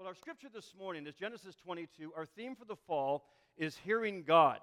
Well, 0.00 0.08
our 0.08 0.14
scripture 0.14 0.48
this 0.50 0.72
morning 0.78 1.06
is 1.06 1.14
Genesis 1.14 1.54
22. 1.62 2.14
Our 2.16 2.24
theme 2.24 2.56
for 2.56 2.64
the 2.64 2.74
fall 2.74 3.26
is 3.58 3.76
hearing 3.76 4.24
God. 4.26 4.60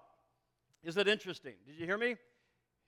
Is 0.84 0.96
that 0.96 1.08
interesting? 1.08 1.54
Did 1.68 1.76
you 1.76 1.86
hear 1.86 2.00
me? 2.00 2.16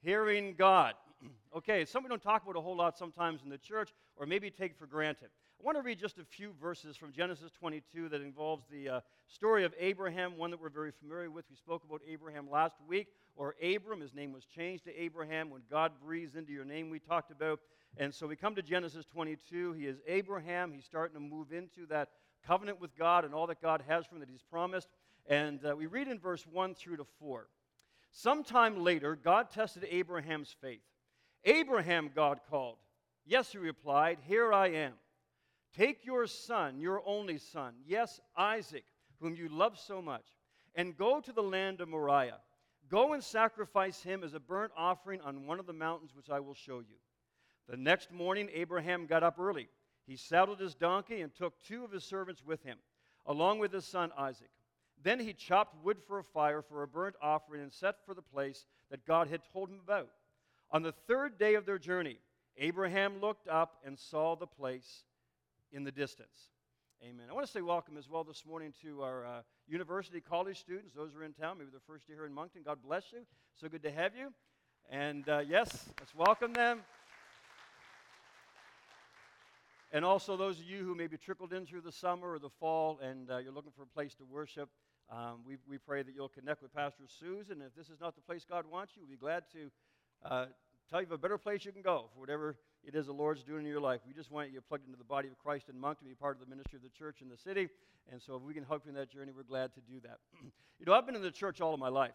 Hearing 0.01 0.55
God. 0.57 0.95
okay, 1.55 1.85
something 1.85 2.09
we 2.09 2.13
don't 2.13 2.23
talk 2.23 2.41
about 2.41 2.55
a 2.55 2.61
whole 2.61 2.75
lot 2.75 2.97
sometimes 2.97 3.43
in 3.43 3.51
the 3.51 3.59
church, 3.59 3.91
or 4.15 4.25
maybe 4.25 4.49
take 4.49 4.75
for 4.75 4.87
granted. 4.87 5.27
I 5.61 5.63
want 5.63 5.77
to 5.77 5.83
read 5.83 5.99
just 5.99 6.17
a 6.17 6.23
few 6.23 6.53
verses 6.59 6.97
from 6.97 7.11
Genesis 7.11 7.51
22 7.51 8.09
that 8.09 8.21
involves 8.21 8.65
the 8.71 8.89
uh, 8.89 8.99
story 9.27 9.63
of 9.63 9.75
Abraham, 9.77 10.35
one 10.35 10.49
that 10.49 10.59
we're 10.59 10.69
very 10.69 10.91
familiar 10.91 11.29
with. 11.29 11.45
We 11.51 11.55
spoke 11.55 11.83
about 11.83 12.01
Abraham 12.09 12.49
last 12.49 12.77
week, 12.87 13.09
or 13.35 13.53
Abram. 13.61 14.01
His 14.01 14.15
name 14.15 14.33
was 14.33 14.45
changed 14.45 14.85
to 14.85 14.99
Abraham 14.99 15.51
when 15.51 15.61
God 15.69 15.91
breathes 16.03 16.33
into 16.33 16.51
your 16.51 16.65
name, 16.65 16.89
we 16.89 16.97
talked 16.97 17.29
about. 17.29 17.59
And 17.97 18.11
so 18.11 18.25
we 18.25 18.35
come 18.35 18.55
to 18.55 18.63
Genesis 18.63 19.05
22. 19.05 19.73
He 19.73 19.85
is 19.85 19.97
Abraham. 20.07 20.71
He's 20.73 20.85
starting 20.85 21.13
to 21.13 21.19
move 21.19 21.51
into 21.51 21.85
that 21.89 22.09
covenant 22.45 22.79
with 22.79 22.95
God 22.97 23.25
and 23.25 23.33
all 23.33 23.47
that 23.47 23.61
God 23.61 23.83
has 23.87 24.05
for 24.05 24.15
him 24.15 24.21
that 24.21 24.29
he's 24.29 24.43
promised. 24.43 24.87
And 25.27 25.63
uh, 25.65 25.75
we 25.75 25.85
read 25.85 26.07
in 26.07 26.19
verse 26.19 26.45
1 26.51 26.75
through 26.75 26.97
to 26.97 27.05
4. 27.19 27.47
Sometime 28.11 28.83
later, 28.83 29.15
God 29.15 29.51
tested 29.51 29.85
Abraham's 29.89 30.55
faith. 30.61 30.81
Abraham, 31.45 32.09
God 32.13 32.39
called. 32.49 32.77
Yes, 33.25 33.51
he 33.51 33.57
replied, 33.57 34.17
Here 34.27 34.51
I 34.51 34.69
am. 34.69 34.93
Take 35.77 36.05
your 36.05 36.25
son, 36.25 36.79
your 36.79 37.03
only 37.05 37.37
son, 37.37 37.75
yes, 37.85 38.19
Isaac, 38.35 38.85
whom 39.21 39.35
you 39.35 39.49
love 39.49 39.77
so 39.77 40.01
much, 40.01 40.25
and 40.75 40.97
go 40.97 41.19
to 41.19 41.31
the 41.31 41.43
land 41.43 41.79
of 41.79 41.89
Moriah. 41.89 42.39
Go 42.89 43.13
and 43.13 43.23
sacrifice 43.23 44.01
him 44.01 44.23
as 44.23 44.33
a 44.33 44.39
burnt 44.39 44.71
offering 44.75 45.21
on 45.21 45.45
one 45.45 45.59
of 45.59 45.67
the 45.67 45.73
mountains 45.73 46.15
which 46.15 46.31
I 46.31 46.39
will 46.39 46.55
show 46.55 46.79
you. 46.79 46.95
The 47.67 47.77
next 47.77 48.11
morning, 48.11 48.49
Abraham 48.51 49.05
got 49.05 49.21
up 49.21 49.37
early 49.37 49.69
he 50.09 50.15
saddled 50.15 50.59
his 50.59 50.73
donkey 50.73 51.21
and 51.21 51.33
took 51.33 51.53
two 51.63 51.83
of 51.83 51.91
his 51.91 52.03
servants 52.03 52.43
with 52.43 52.63
him, 52.63 52.77
along 53.27 53.59
with 53.59 53.71
his 53.71 53.85
son 53.85 54.11
Isaac. 54.17 54.49
Then 55.03 55.19
he 55.19 55.33
chopped 55.33 55.83
wood 55.83 55.97
for 56.07 56.19
a 56.19 56.23
fire 56.23 56.61
for 56.61 56.83
a 56.83 56.87
burnt 56.87 57.15
offering 57.21 57.61
and 57.61 57.71
set 57.71 57.95
for 58.05 58.13
the 58.13 58.21
place 58.21 58.65
that 58.89 59.05
God 59.05 59.27
had 59.29 59.41
told 59.53 59.69
him 59.69 59.79
about. 59.83 60.09
On 60.71 60.81
the 60.81 60.91
third 60.91 61.37
day 61.37 61.53
of 61.53 61.65
their 61.65 61.77
journey, 61.77 62.17
Abraham 62.57 63.21
looked 63.21 63.47
up 63.47 63.77
and 63.85 63.97
saw 63.97 64.35
the 64.35 64.47
place 64.47 65.03
in 65.71 65.83
the 65.83 65.91
distance. 65.91 66.49
Amen. 67.03 67.27
I 67.29 67.33
want 67.33 67.45
to 67.45 67.51
say 67.51 67.61
welcome 67.61 67.95
as 67.95 68.09
well 68.09 68.23
this 68.25 68.43
morning 68.45 68.73
to 68.81 69.03
our 69.03 69.25
uh, 69.25 69.41
university 69.67 70.19
college 70.19 70.59
students. 70.59 70.93
Those 70.93 71.15
are 71.15 71.23
in 71.23 71.33
town, 71.33 71.59
maybe 71.59 71.69
the 71.73 71.79
first 71.87 72.09
year 72.09 72.17
here 72.17 72.25
in 72.25 72.33
Moncton. 72.33 72.61
God 72.65 72.79
bless 72.83 73.13
you. 73.13 73.19
So 73.55 73.69
good 73.69 73.83
to 73.83 73.91
have 73.91 74.15
you. 74.17 74.33
And 74.89 75.29
uh, 75.29 75.43
yes, 75.47 75.85
let's 75.99 76.13
welcome 76.13 76.51
them. 76.51 76.81
And 79.91 80.05
also, 80.05 80.37
those 80.37 80.59
of 80.59 80.65
you 80.65 80.83
who 80.83 80.93
maybe 80.93 81.17
trickled 81.17 81.51
in 81.51 81.65
through 81.65 81.81
the 81.81 81.91
summer 81.91 82.33
or 82.33 82.39
the 82.39 82.49
fall 82.49 82.99
and 83.01 83.31
uh, 83.31 83.37
you're 83.37 83.51
looking 83.51 83.71
for 83.75 83.81
a 83.81 83.87
place 83.87 84.13
to 84.15 84.23
worship, 84.23 84.69
um, 85.11 85.39
we, 85.47 85.57
we 85.67 85.79
pray 85.79 86.03
that 86.03 86.13
you'll 86.13 86.29
connect 86.29 86.61
with 86.61 86.71
Pastor 86.73 87.05
Susan. 87.07 87.63
If 87.65 87.75
this 87.75 87.89
is 87.89 87.99
not 87.99 88.13
the 88.13 88.21
place 88.21 88.45
God 88.47 88.65
wants 88.69 88.93
you, 88.95 89.01
we'll 89.01 89.09
be 89.09 89.17
glad 89.17 89.43
to 89.53 89.71
uh, 90.29 90.45
tell 90.91 91.01
you 91.01 91.07
of 91.07 91.11
a 91.13 91.17
better 91.17 91.39
place 91.39 91.65
you 91.65 91.71
can 91.71 91.81
go 91.81 92.05
for 92.13 92.19
whatever 92.19 92.55
it 92.83 92.93
is 92.93 93.07
the 93.07 93.11
Lord's 93.11 93.43
doing 93.43 93.65
in 93.65 93.71
your 93.71 93.81
life. 93.81 94.01
We 94.05 94.13
just 94.13 94.31
want 94.31 94.51
you 94.51 94.61
plugged 94.61 94.85
into 94.85 94.97
the 94.97 95.03
body 95.03 95.27
of 95.27 95.39
Christ 95.39 95.69
and 95.69 95.79
Moncton 95.79 96.07
be 96.07 96.13
part 96.13 96.35
of 96.35 96.39
the 96.39 96.49
ministry 96.49 96.77
of 96.77 96.83
the 96.83 96.89
church 96.89 97.21
in 97.23 97.29
the 97.29 97.37
city. 97.37 97.67
And 98.11 98.21
so, 98.21 98.35
if 98.35 98.43
we 98.43 98.53
can 98.53 98.63
help 98.63 98.85
you 98.85 98.89
in 98.89 98.95
that 98.95 99.11
journey, 99.11 99.31
we're 99.35 99.43
glad 99.43 99.73
to 99.73 99.81
do 99.81 99.99
that. 100.01 100.19
you 100.79 100.85
know, 100.85 100.93
I've 100.93 101.07
been 101.07 101.15
in 101.15 101.23
the 101.23 101.31
church 101.31 101.61
all 101.61 101.73
of 101.73 101.79
my 101.79 101.89
life. 101.89 102.13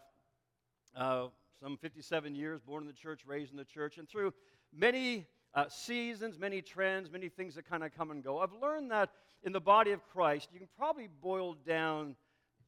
Uh, 0.95 1.27
some 1.59 1.77
57 1.77 2.35
years, 2.35 2.61
born 2.61 2.83
in 2.83 2.87
the 2.87 2.93
church, 2.93 3.21
raised 3.25 3.51
in 3.51 3.57
the 3.57 3.65
church, 3.65 3.97
and 3.97 4.07
through 4.07 4.33
many 4.73 5.25
uh, 5.55 5.69
seasons, 5.69 6.37
many 6.37 6.61
trends, 6.61 7.09
many 7.09 7.29
things 7.29 7.55
that 7.55 7.67
kind 7.67 7.83
of 7.83 7.95
come 7.95 8.11
and 8.11 8.23
go. 8.23 8.39
I've 8.39 8.53
learned 8.61 8.91
that 8.91 9.09
in 9.43 9.53
the 9.53 9.61
body 9.61 9.91
of 9.91 10.05
Christ, 10.11 10.49
you 10.51 10.59
can 10.59 10.67
probably 10.77 11.07
boil 11.21 11.55
down, 11.65 12.15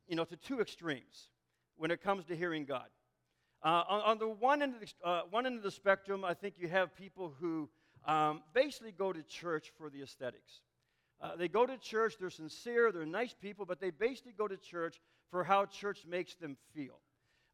you 0.07 0.15
know, 0.15 0.23
to 0.23 0.37
two 0.37 0.61
extremes 0.61 1.29
when 1.75 1.91
it 1.91 2.01
comes 2.01 2.25
to 2.25 2.35
hearing 2.35 2.65
God. 2.65 2.87
Uh, 3.63 3.83
on, 3.89 4.01
on, 4.01 4.17
the 4.19 4.27
one 4.27 4.61
end, 4.61 4.75
of 4.75 4.81
the, 4.81 5.07
uh, 5.07 5.21
one 5.29 5.45
end 5.45 5.57
of 5.57 5.63
the 5.63 5.71
spectrum, 5.71 6.23
I 6.23 6.33
think 6.33 6.55
you 6.57 6.69
have 6.69 6.95
people 6.95 7.33
who 7.39 7.67
um, 8.05 8.41
basically 8.53 8.91
go 8.91 9.11
to 9.11 9.21
church 9.23 9.71
for 9.77 9.89
the 9.89 10.01
aesthetics. 10.01 10.61
Uh, 11.19 11.35
they 11.35 11.47
go 11.47 11.65
to 11.65 11.77
church, 11.77 12.15
they're 12.19 12.29
sincere, 12.29 12.91
they're 12.91 13.05
nice 13.05 13.33
people, 13.33 13.65
but 13.65 13.81
they 13.81 13.89
basically 13.89 14.33
go 14.37 14.47
to 14.47 14.55
church 14.55 15.01
for 15.31 15.43
how 15.43 15.65
church 15.65 16.05
makes 16.07 16.35
them 16.35 16.55
feel. 16.73 16.99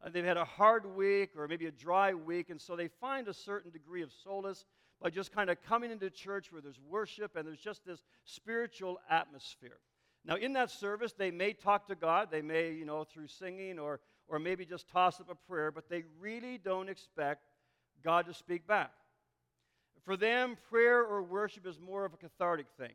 Uh, 0.04 0.10
they've 0.10 0.24
had 0.24 0.36
a 0.36 0.44
hard 0.44 0.84
week 0.94 1.30
or 1.36 1.48
maybe 1.48 1.66
a 1.66 1.72
dry 1.72 2.12
week, 2.12 2.50
and 2.50 2.60
so 2.60 2.76
they 2.76 2.88
find 3.00 3.26
a 3.26 3.34
certain 3.34 3.70
degree 3.70 4.02
of 4.02 4.12
solace 4.22 4.66
just 5.10 5.32
kind 5.32 5.50
of 5.50 5.62
coming 5.62 5.90
into 5.90 6.08
church 6.10 6.52
where 6.52 6.62
there's 6.62 6.80
worship 6.88 7.36
and 7.36 7.46
there's 7.46 7.60
just 7.60 7.84
this 7.84 8.02
spiritual 8.24 8.98
atmosphere. 9.10 9.78
Now, 10.24 10.36
in 10.36 10.54
that 10.54 10.70
service, 10.70 11.12
they 11.12 11.30
may 11.30 11.52
talk 11.52 11.86
to 11.88 11.94
God, 11.94 12.28
they 12.30 12.40
may, 12.40 12.72
you 12.72 12.86
know, 12.86 13.04
through 13.04 13.26
singing 13.26 13.78
or, 13.78 14.00
or 14.28 14.38
maybe 14.38 14.64
just 14.64 14.88
toss 14.88 15.20
up 15.20 15.28
a 15.30 15.34
prayer, 15.34 15.70
but 15.70 15.88
they 15.90 16.04
really 16.18 16.56
don't 16.56 16.88
expect 16.88 17.42
God 18.02 18.26
to 18.26 18.34
speak 18.34 18.66
back. 18.66 18.92
For 20.04 20.16
them, 20.16 20.56
prayer 20.70 21.02
or 21.02 21.22
worship 21.22 21.66
is 21.66 21.78
more 21.78 22.04
of 22.04 22.14
a 22.14 22.16
cathartic 22.16 22.66
thing. 22.78 22.92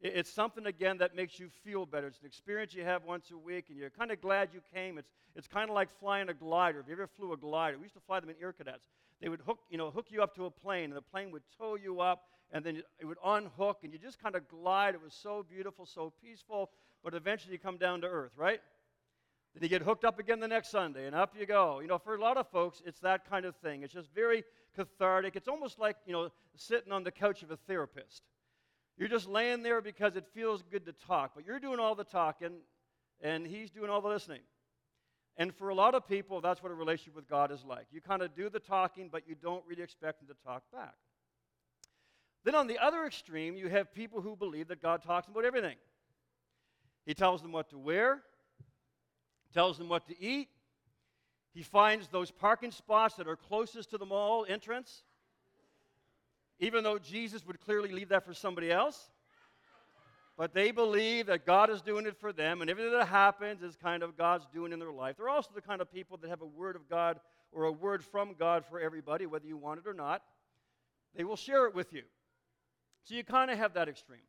It's 0.00 0.30
something, 0.30 0.66
again, 0.66 0.98
that 0.98 1.16
makes 1.16 1.40
you 1.40 1.48
feel 1.64 1.86
better. 1.86 2.08
It's 2.08 2.20
an 2.20 2.26
experience 2.26 2.74
you 2.74 2.84
have 2.84 3.04
once 3.04 3.30
a 3.30 3.38
week, 3.38 3.66
and 3.70 3.78
you're 3.78 3.90
kind 3.90 4.10
of 4.10 4.20
glad 4.20 4.50
you 4.52 4.60
came. 4.74 4.98
It's, 4.98 5.10
it's 5.34 5.48
kind 5.48 5.70
of 5.70 5.74
like 5.74 5.88
flying 5.98 6.28
a 6.28 6.34
glider. 6.34 6.80
If 6.80 6.88
you 6.88 6.92
ever 6.92 7.06
flew 7.06 7.32
a 7.32 7.36
glider, 7.36 7.78
we 7.78 7.84
used 7.84 7.94
to 7.94 8.00
fly 8.00 8.20
them 8.20 8.28
in 8.28 8.36
Air 8.40 8.52
Cadets. 8.52 8.84
They 9.20 9.28
would 9.28 9.40
hook, 9.40 9.60
you 9.70 9.78
know, 9.78 9.90
hook 9.90 10.06
you 10.10 10.22
up 10.22 10.34
to 10.36 10.44
a 10.44 10.50
plane, 10.50 10.84
and 10.84 10.96
the 10.96 11.02
plane 11.02 11.30
would 11.30 11.42
tow 11.58 11.76
you 11.76 12.00
up, 12.00 12.24
and 12.52 12.64
then 12.64 12.82
it 12.98 13.04
would 13.04 13.18
unhook, 13.24 13.78
and 13.82 13.92
you 13.92 13.98
just 13.98 14.20
kind 14.22 14.36
of 14.36 14.46
glide. 14.48 14.94
It 14.94 15.02
was 15.02 15.14
so 15.14 15.44
beautiful, 15.48 15.86
so 15.86 16.12
peaceful, 16.22 16.70
but 17.02 17.14
eventually 17.14 17.52
you 17.52 17.58
come 17.58 17.78
down 17.78 18.02
to 18.02 18.06
earth, 18.06 18.32
right? 18.36 18.60
Then 19.54 19.62
you 19.62 19.68
get 19.68 19.82
hooked 19.82 20.04
up 20.04 20.18
again 20.18 20.38
the 20.38 20.48
next 20.48 20.70
Sunday, 20.70 21.06
and 21.06 21.16
up 21.16 21.34
you 21.38 21.46
go. 21.46 21.80
You 21.80 21.88
know, 21.88 21.98
for 21.98 22.14
a 22.14 22.20
lot 22.20 22.36
of 22.36 22.48
folks, 22.50 22.82
it's 22.84 23.00
that 23.00 23.28
kind 23.28 23.46
of 23.46 23.56
thing. 23.56 23.82
It's 23.82 23.94
just 23.94 24.12
very 24.14 24.44
cathartic. 24.74 25.34
It's 25.34 25.48
almost 25.48 25.78
like, 25.78 25.96
you 26.06 26.12
know, 26.12 26.28
sitting 26.54 26.92
on 26.92 27.04
the 27.04 27.10
couch 27.10 27.42
of 27.42 27.50
a 27.50 27.56
therapist. 27.56 28.22
You're 28.98 29.08
just 29.08 29.28
laying 29.28 29.62
there 29.62 29.80
because 29.80 30.16
it 30.16 30.24
feels 30.34 30.62
good 30.62 30.86
to 30.86 30.92
talk, 30.92 31.32
but 31.34 31.46
you're 31.46 31.58
doing 31.58 31.78
all 31.78 31.94
the 31.94 32.04
talking 32.04 32.60
and 33.20 33.46
he's 33.46 33.70
doing 33.70 33.90
all 33.90 34.00
the 34.00 34.08
listening. 34.08 34.40
And 35.38 35.54
for 35.54 35.68
a 35.68 35.74
lot 35.74 35.94
of 35.94 36.08
people, 36.08 36.40
that's 36.40 36.62
what 36.62 36.72
a 36.72 36.74
relationship 36.74 37.14
with 37.14 37.28
God 37.28 37.50
is 37.50 37.64
like. 37.64 37.86
You 37.92 38.00
kind 38.00 38.22
of 38.22 38.34
do 38.34 38.48
the 38.48 38.58
talking, 38.58 39.08
but 39.10 39.28
you 39.28 39.34
don't 39.34 39.62
really 39.66 39.82
expect 39.82 40.22
him 40.22 40.28
to 40.28 40.34
talk 40.44 40.62
back. 40.72 40.94
Then 42.44 42.54
on 42.54 42.66
the 42.66 42.78
other 42.78 43.04
extreme, 43.04 43.56
you 43.56 43.68
have 43.68 43.92
people 43.92 44.20
who 44.20 44.36
believe 44.36 44.68
that 44.68 44.80
God 44.80 45.02
talks 45.02 45.28
about 45.28 45.44
everything. 45.44 45.76
He 47.04 47.12
tells 47.12 47.42
them 47.42 47.52
what 47.52 47.68
to 47.70 47.78
wear, 47.78 48.22
tells 49.52 49.78
them 49.78 49.88
what 49.88 50.06
to 50.06 50.20
eat. 50.20 50.48
He 51.52 51.62
finds 51.62 52.08
those 52.08 52.30
parking 52.30 52.70
spots 52.70 53.16
that 53.16 53.28
are 53.28 53.36
closest 53.36 53.90
to 53.90 53.98
the 53.98 54.06
mall 54.06 54.46
entrance 54.48 55.02
even 56.58 56.84
though 56.84 56.98
Jesus 56.98 57.46
would 57.46 57.60
clearly 57.60 57.90
leave 57.90 58.08
that 58.08 58.24
for 58.24 58.34
somebody 58.34 58.70
else. 58.70 59.10
But 60.36 60.52
they 60.52 60.70
believe 60.70 61.26
that 61.26 61.46
God 61.46 61.70
is 61.70 61.80
doing 61.80 62.06
it 62.06 62.16
for 62.20 62.32
them, 62.32 62.60
and 62.60 62.70
everything 62.70 62.92
that 62.92 63.08
happens 63.08 63.62
is 63.62 63.76
kind 63.76 64.02
of 64.02 64.18
God's 64.18 64.46
doing 64.52 64.72
in 64.72 64.78
their 64.78 64.92
life. 64.92 65.16
They're 65.16 65.30
also 65.30 65.50
the 65.54 65.62
kind 65.62 65.80
of 65.80 65.90
people 65.90 66.18
that 66.18 66.28
have 66.28 66.42
a 66.42 66.46
word 66.46 66.76
of 66.76 66.88
God 66.90 67.20
or 67.52 67.64
a 67.64 67.72
word 67.72 68.04
from 68.04 68.34
God 68.38 68.64
for 68.66 68.78
everybody, 68.78 69.24
whether 69.24 69.46
you 69.46 69.56
want 69.56 69.80
it 69.80 69.88
or 69.88 69.94
not. 69.94 70.22
They 71.16 71.24
will 71.24 71.36
share 71.36 71.66
it 71.66 71.74
with 71.74 71.92
you. 71.92 72.02
So 73.04 73.14
you 73.14 73.24
kind 73.24 73.50
of 73.50 73.56
have 73.56 73.74
that 73.74 73.88
extreme. 73.88 74.20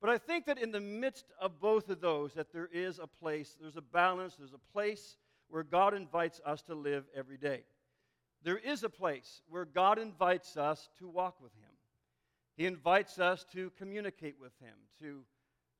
But 0.00 0.08
I 0.08 0.16
think 0.16 0.46
that 0.46 0.56
in 0.56 0.70
the 0.70 0.80
midst 0.80 1.26
of 1.38 1.60
both 1.60 1.90
of 1.90 2.00
those, 2.00 2.32
that 2.34 2.52
there 2.52 2.70
is 2.72 2.98
a 2.98 3.06
place, 3.06 3.56
there's 3.60 3.76
a 3.76 3.82
balance, 3.82 4.36
there's 4.36 4.54
a 4.54 4.72
place 4.72 5.16
where 5.48 5.64
God 5.64 5.92
invites 5.92 6.40
us 6.46 6.62
to 6.62 6.74
live 6.74 7.04
every 7.14 7.36
day 7.36 7.64
there 8.42 8.58
is 8.58 8.82
a 8.84 8.88
place 8.88 9.42
where 9.48 9.64
God 9.64 9.98
invites 9.98 10.56
us 10.56 10.88
to 10.98 11.08
walk 11.08 11.36
with 11.42 11.52
Him. 11.54 11.69
He 12.60 12.66
invites 12.66 13.18
us 13.18 13.46
to 13.54 13.72
communicate 13.78 14.34
with 14.38 14.52
Him, 14.60 14.74
to, 15.00 15.22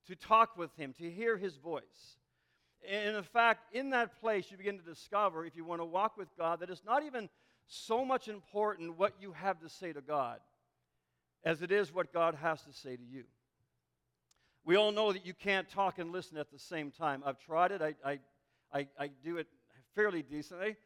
to 0.06 0.16
talk 0.16 0.56
with 0.56 0.74
Him, 0.78 0.94
to 0.94 1.10
hear 1.10 1.36
His 1.36 1.56
voice. 1.56 2.16
And 2.90 3.16
in 3.16 3.22
fact, 3.22 3.74
in 3.74 3.90
that 3.90 4.18
place, 4.18 4.50
you 4.50 4.56
begin 4.56 4.78
to 4.78 4.84
discover, 4.84 5.44
if 5.44 5.54
you 5.54 5.62
want 5.62 5.82
to 5.82 5.84
walk 5.84 6.16
with 6.16 6.28
God, 6.38 6.60
that 6.60 6.70
it's 6.70 6.82
not 6.86 7.04
even 7.04 7.28
so 7.66 8.02
much 8.02 8.28
important 8.28 8.96
what 8.96 9.12
you 9.20 9.32
have 9.32 9.60
to 9.60 9.68
say 9.68 9.92
to 9.92 10.00
God 10.00 10.38
as 11.44 11.60
it 11.60 11.70
is 11.70 11.92
what 11.92 12.14
God 12.14 12.34
has 12.36 12.62
to 12.62 12.72
say 12.72 12.96
to 12.96 13.04
you. 13.04 13.24
We 14.64 14.76
all 14.76 14.90
know 14.90 15.12
that 15.12 15.26
you 15.26 15.34
can't 15.34 15.68
talk 15.68 15.98
and 15.98 16.10
listen 16.12 16.38
at 16.38 16.50
the 16.50 16.58
same 16.58 16.90
time. 16.90 17.22
I've 17.26 17.38
tried 17.40 17.72
it, 17.72 17.82
I, 17.82 17.94
I, 18.02 18.18
I, 18.72 18.86
I 18.98 19.10
do 19.22 19.36
it 19.36 19.48
fairly 19.94 20.22
decently, 20.22 20.76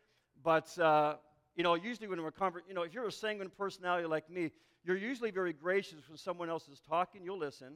but. 0.42 0.76
Uh, 0.76 1.14
you 1.56 1.62
know, 1.62 1.74
usually 1.74 2.08
when 2.08 2.20
we're 2.20 2.32
convert, 2.32 2.64
you 2.66 2.74
know, 2.74 2.82
if 2.82 2.92
you're 2.92 3.06
a 3.06 3.12
sanguine 3.12 3.48
personality 3.56 4.08
like 4.08 4.28
me, 4.28 4.50
you're 4.84 4.96
usually 4.96 5.30
very 5.30 5.52
gracious 5.52 6.08
when 6.08 6.18
someone 6.18 6.50
else 6.50 6.68
is 6.68 6.80
talking, 6.88 7.22
you'll 7.24 7.38
listen, 7.38 7.74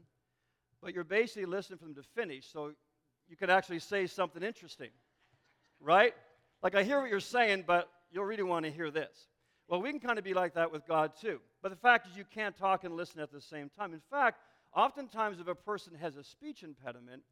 but 0.83 0.95
you're 0.95 1.05
basically 1.05 1.47
listening 1.47 1.79
for 1.79 1.87
them 1.87 1.95
to 1.95 2.03
finish, 2.03 2.47
so 2.53 2.73
you 3.29 3.37
could 3.37 3.51
actually 3.51 3.79
say 3.79 4.07
something 4.07 4.43
interesting, 4.43 4.91
right? 5.81 6.15
Like 6.63 6.75
I 6.75 6.83
hear 6.83 7.01
what 7.01 7.11
you're 7.11 7.21
saying, 7.21 7.65
but 7.67 7.89
you'll 8.11 8.25
really 8.25 8.43
want 8.43 8.65
to 8.65 8.71
hear 8.71 8.91
this. 8.91 9.29
Well, 9.69 9.83
we 9.83 9.91
can 9.91 10.01
kind 10.01 10.19
of 10.19 10.25
be 10.25 10.35
like 10.35 10.55
that 10.55 10.73
with 10.73 10.87
God 10.87 11.13
too. 11.21 11.41
But 11.63 11.71
the 11.71 11.77
fact 11.77 12.07
is, 12.07 12.17
you 12.17 12.25
can't 12.25 12.57
talk 12.57 12.85
and 12.85 12.95
listen 12.95 13.21
at 13.21 13.31
the 13.31 13.41
same 13.41 13.71
time. 13.79 13.93
In 13.93 14.01
fact, 14.11 14.41
oftentimes, 14.75 15.41
if 15.41 15.49
a 15.49 15.55
person 15.55 15.93
has 16.01 16.17
a 16.17 16.25
speech 16.25 16.63
impediment, 16.63 17.23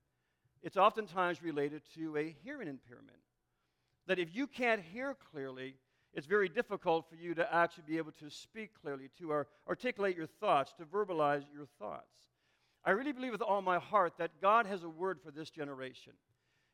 it's 0.62 0.76
oftentimes 0.76 1.42
related 1.42 1.82
to 1.94 2.16
a 2.16 2.34
hearing 2.44 2.68
impairment. 2.68 3.18
That 4.06 4.18
if 4.18 4.34
you 4.34 4.46
can't 4.46 4.82
hear 4.82 5.16
clearly, 5.32 5.76
it's 6.16 6.26
very 6.26 6.48
difficult 6.48 7.06
for 7.10 7.14
you 7.14 7.34
to 7.34 7.54
actually 7.54 7.84
be 7.86 7.98
able 7.98 8.12
to 8.12 8.30
speak 8.30 8.70
clearly, 8.80 9.10
to 9.18 9.44
articulate 9.68 10.16
your 10.16 10.26
thoughts, 10.26 10.72
to 10.78 10.84
verbalize 10.84 11.44
your 11.54 11.66
thoughts. 11.78 12.10
I 12.86 12.92
really 12.92 13.12
believe 13.12 13.32
with 13.32 13.42
all 13.42 13.60
my 13.60 13.78
heart 13.78 14.14
that 14.16 14.40
God 14.40 14.64
has 14.64 14.82
a 14.82 14.88
word 14.88 15.20
for 15.22 15.30
this 15.30 15.50
generation. 15.50 16.14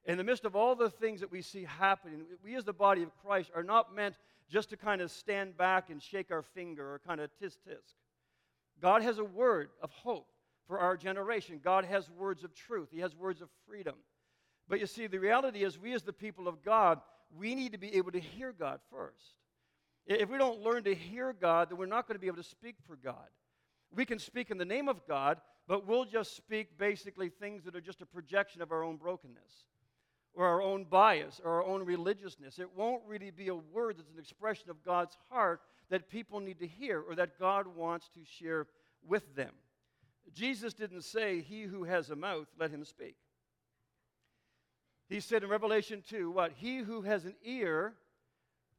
In 0.04 0.16
the 0.16 0.22
midst 0.22 0.44
of 0.44 0.54
all 0.54 0.76
the 0.76 0.90
things 0.90 1.20
that 1.20 1.32
we 1.32 1.42
see 1.42 1.64
happening, 1.64 2.22
we 2.44 2.54
as 2.54 2.64
the 2.64 2.72
body 2.72 3.02
of 3.02 3.10
Christ 3.24 3.50
are 3.52 3.64
not 3.64 3.94
meant 3.94 4.14
just 4.48 4.70
to 4.70 4.76
kind 4.76 5.00
of 5.00 5.10
stand 5.10 5.56
back 5.56 5.90
and 5.90 6.00
shake 6.00 6.30
our 6.30 6.42
finger 6.42 6.94
or 6.94 7.00
kind 7.04 7.20
of 7.20 7.28
tisk 7.42 7.56
tisk. 7.68 7.94
God 8.80 9.02
has 9.02 9.18
a 9.18 9.24
word 9.24 9.70
of 9.82 9.90
hope 9.90 10.28
for 10.68 10.78
our 10.78 10.96
generation. 10.96 11.60
God 11.62 11.84
has 11.84 12.08
words 12.10 12.44
of 12.44 12.54
truth, 12.54 12.90
He 12.92 13.00
has 13.00 13.16
words 13.16 13.42
of 13.42 13.48
freedom. 13.66 13.96
But 14.68 14.78
you 14.78 14.86
see, 14.86 15.08
the 15.08 15.18
reality 15.18 15.64
is, 15.64 15.78
we 15.78 15.94
as 15.94 16.04
the 16.04 16.12
people 16.12 16.46
of 16.46 16.62
God, 16.62 17.00
we 17.38 17.54
need 17.54 17.72
to 17.72 17.78
be 17.78 17.94
able 17.96 18.12
to 18.12 18.20
hear 18.20 18.52
God 18.52 18.80
first. 18.90 19.34
If 20.06 20.28
we 20.28 20.38
don't 20.38 20.60
learn 20.60 20.84
to 20.84 20.94
hear 20.94 21.32
God, 21.32 21.70
then 21.70 21.78
we're 21.78 21.86
not 21.86 22.06
going 22.06 22.16
to 22.16 22.20
be 22.20 22.26
able 22.26 22.38
to 22.38 22.42
speak 22.42 22.76
for 22.86 22.96
God. 22.96 23.28
We 23.94 24.04
can 24.04 24.18
speak 24.18 24.50
in 24.50 24.58
the 24.58 24.64
name 24.64 24.88
of 24.88 25.06
God, 25.06 25.40
but 25.68 25.86
we'll 25.86 26.04
just 26.04 26.36
speak 26.36 26.78
basically 26.78 27.28
things 27.28 27.64
that 27.64 27.76
are 27.76 27.80
just 27.80 28.00
a 28.00 28.06
projection 28.06 28.62
of 28.62 28.72
our 28.72 28.82
own 28.82 28.96
brokenness 28.96 29.66
or 30.34 30.46
our 30.46 30.62
own 30.62 30.84
bias 30.84 31.40
or 31.44 31.52
our 31.52 31.64
own 31.64 31.84
religiousness. 31.84 32.58
It 32.58 32.70
won't 32.74 33.02
really 33.06 33.30
be 33.30 33.48
a 33.48 33.54
word 33.54 33.98
that's 33.98 34.10
an 34.10 34.18
expression 34.18 34.70
of 34.70 34.82
God's 34.82 35.16
heart 35.30 35.60
that 35.90 36.08
people 36.08 36.40
need 36.40 36.58
to 36.60 36.66
hear 36.66 37.00
or 37.00 37.14
that 37.16 37.38
God 37.38 37.66
wants 37.66 38.08
to 38.14 38.20
share 38.24 38.66
with 39.06 39.34
them. 39.36 39.52
Jesus 40.32 40.72
didn't 40.72 41.02
say, 41.02 41.40
He 41.40 41.62
who 41.62 41.84
has 41.84 42.10
a 42.10 42.16
mouth, 42.16 42.46
let 42.58 42.70
him 42.70 42.84
speak. 42.84 43.16
He 45.12 45.20
said 45.20 45.42
in 45.42 45.50
Revelation 45.50 46.02
2, 46.08 46.30
what? 46.30 46.52
He 46.56 46.78
who 46.78 47.02
has 47.02 47.26
an 47.26 47.34
ear, 47.44 47.92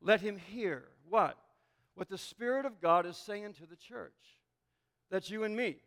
let 0.02 0.20
him 0.20 0.38
hear. 0.38 0.86
What? 1.08 1.38
What 1.94 2.10
the 2.10 2.18
Spirit 2.18 2.66
of 2.66 2.82
God 2.82 3.06
is 3.06 3.18
saying 3.18 3.54
to 3.54 3.68
the 3.68 3.76
church. 3.76 4.12
That's 5.12 5.30
you 5.30 5.44
and 5.44 5.56
me. 5.56 5.78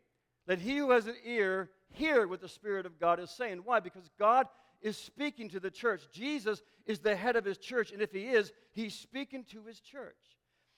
Let 0.46 0.60
he 0.60 0.76
who 0.76 0.93
has 0.93 1.08
an 1.08 1.16
ear 1.25 1.70
hear 1.90 2.28
what 2.28 2.40
the 2.40 2.48
Spirit 2.48 2.87
of 2.87 3.00
God 3.00 3.19
is 3.19 3.31
saying. 3.31 3.62
Why? 3.64 3.81
Because 3.81 4.08
God 4.20 4.46
is 4.81 4.96
speaking 4.96 5.48
to 5.48 5.58
the 5.58 5.70
church. 5.70 6.02
Jesus 6.12 6.62
is 6.87 7.00
the 7.00 7.16
head 7.16 7.34
of 7.34 7.44
his 7.44 7.58
church, 7.58 7.90
and 7.90 8.00
if 8.00 8.12
he 8.12 8.26
is, 8.26 8.52
he's 8.70 8.94
speaking 8.94 9.44
to 9.50 9.64
his 9.64 9.81
church. 9.81 10.14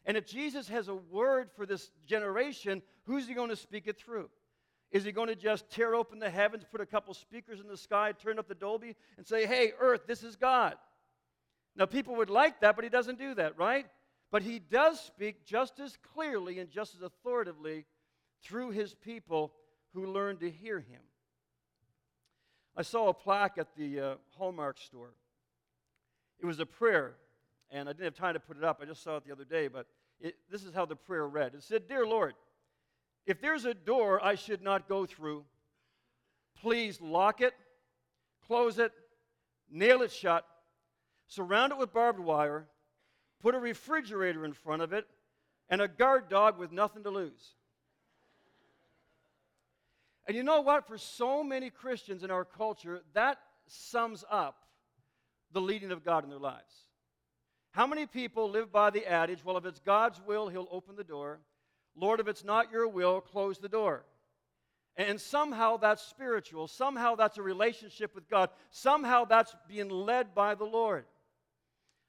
And 0.07 0.17
if 0.17 0.27
Jesus 0.27 0.69
has 0.69 0.89
a 0.89 0.95
word 0.95 1.51
for 1.55 1.67
this 1.67 1.91
generation, 2.07 2.81
who's 3.05 3.29
he 3.29 3.35
going 3.35 3.51
to 3.51 3.57
speak 3.57 3.87
it 3.87 3.99
through? 3.99 4.31
Is 4.91 5.05
he 5.05 5.13
going 5.13 5.29
to 5.29 5.37
just 5.37 5.71
tear 5.71 5.95
open 5.95 6.19
the 6.19 6.31
heavens, 6.31 6.65
put 6.71 6.81
a 6.81 6.87
couple 6.87 7.13
speakers 7.13 7.61
in 7.61 7.69
the 7.69 7.77
sky, 7.77 8.13
turn 8.13 8.39
up 8.39 8.49
the 8.49 8.55
Dolby, 8.55 8.97
and 9.19 9.27
say, 9.27 9.47
hey, 9.47 9.73
earth, 9.79 10.03
this 10.07 10.23
is 10.23 10.37
God? 10.37 10.77
Now, 11.77 11.87
people 11.87 12.17
would 12.17 12.31
like 12.31 12.61
that, 12.61 12.75
but 12.75 12.85
he 12.85 12.91
doesn't 12.91 13.19
do 13.19 13.35
that, 13.35 13.59
right? 13.59 13.87
But 14.31 14.43
he 14.43 14.59
does 14.59 15.01
speak 15.01 15.45
just 15.45 15.79
as 15.79 15.97
clearly 16.15 16.59
and 16.59 16.71
just 16.71 16.95
as 16.95 17.03
authoritatively 17.03 17.85
through 18.43 18.71
his 18.71 18.95
people 18.95 19.53
who 19.95 20.07
learn 20.07 20.39
to 20.39 20.51
hear 20.51 20.81
him. 20.81 21.01
I 22.77 22.83
saw 22.83 23.09
a 23.09 23.15
plaque 23.15 23.59
at 23.59 23.75
the 23.77 24.01
uh, 24.01 24.15
Hallmark 24.37 24.79
store. 24.79 25.13
It 26.41 26.47
was 26.47 26.61
a 26.61 26.67
prayer, 26.67 27.17
and 27.71 27.89
I 27.89 27.93
didn't 27.93 28.05
have 28.05 28.15
time 28.15 28.35
to 28.35 28.41
put 28.41 28.57
it 28.57 28.65
up. 28.65 28.81
I 28.81 28.87
just 28.87 29.03
saw 29.03 29.17
it 29.17 29.25
the 29.27 29.33
other 29.33 29.45
day, 29.45 29.69
but 29.69 29.87
it, 30.21 30.37
this 30.51 30.65
is 30.65 30.73
how 30.73 30.87
the 30.87 30.97
prayer 30.97 31.27
read. 31.27 31.55
It 31.55 31.63
said, 31.63 31.89
Dear 31.89 32.07
Lord, 32.07 32.35
if 33.29 33.41
there's 33.41 33.65
a 33.65 33.75
door 33.75 34.25
I 34.25 34.35
should 34.35 34.63
not 34.63 34.89
go 34.89 35.05
through, 35.05 35.45
please 36.61 37.01
lock 37.01 37.41
it, 37.41 37.53
close 38.47 38.79
it, 38.79 38.93
nail 39.71 40.03
it 40.03 40.11
shut, 40.11 40.47
surround 41.27 41.73
it 41.73 41.79
with 41.79 41.93
barbed 41.93 42.19
wire, 42.19 42.67
put 43.43 43.55
a 43.55 43.59
refrigerator 43.59 44.45
in 44.45 44.53
front 44.55 44.83
of 44.83 44.93
it, 44.93 45.07
and 45.69 45.83
a 45.83 45.89
guard 45.89 46.29
dog 46.29 46.59
with 46.59 46.73
nothing 46.73 47.03
to 47.03 47.11
lose. 47.11 47.55
And 50.27 50.37
you 50.37 50.43
know 50.43 50.63
what? 50.63 50.87
For 50.87 50.99
so 50.99 51.43
many 51.43 51.71
Christians 51.71 52.23
in 52.23 52.31
our 52.31 52.45
culture, 52.45 53.03
that 53.15 53.39
sums 53.67 54.25
up 54.31 54.65
the 55.53 55.61
leading 55.61 55.91
of 55.91 56.05
God 56.05 56.25
in 56.25 56.31
their 56.31 56.39
lives. 56.39 56.87
How 57.73 57.87
many 57.87 58.07
people 58.07 58.51
live 58.51 58.73
by 58.73 58.91
the 58.91 59.07
adage, 59.07 59.45
well, 59.45 59.57
if 59.59 59.67
it's 59.67 59.81
God's 59.81 60.21
will, 60.27 60.49
He'll 60.49 60.69
open 60.71 60.97
the 60.97 61.05
door. 61.05 61.41
Lord, 61.99 62.21
if 62.21 62.29
it's 62.29 62.45
not 62.45 62.71
your 62.71 62.89
will, 62.89 63.21
close 63.21 63.59
the 63.59 63.69
door. 63.69 64.05
And 64.97 65.21
somehow 65.21 65.77
that's 65.77 66.03
spiritual. 66.03 66.67
Somehow 66.67 67.15
that's 67.15 67.39
a 67.39 67.43
relationship 67.43 68.15
with 68.15 68.29
God. 68.29 68.51
Somehow 68.71 69.25
that's 69.25 69.55
being 69.69 69.89
led 69.89 70.35
by 70.35 70.55
the 70.55 70.65
Lord. 70.65 71.05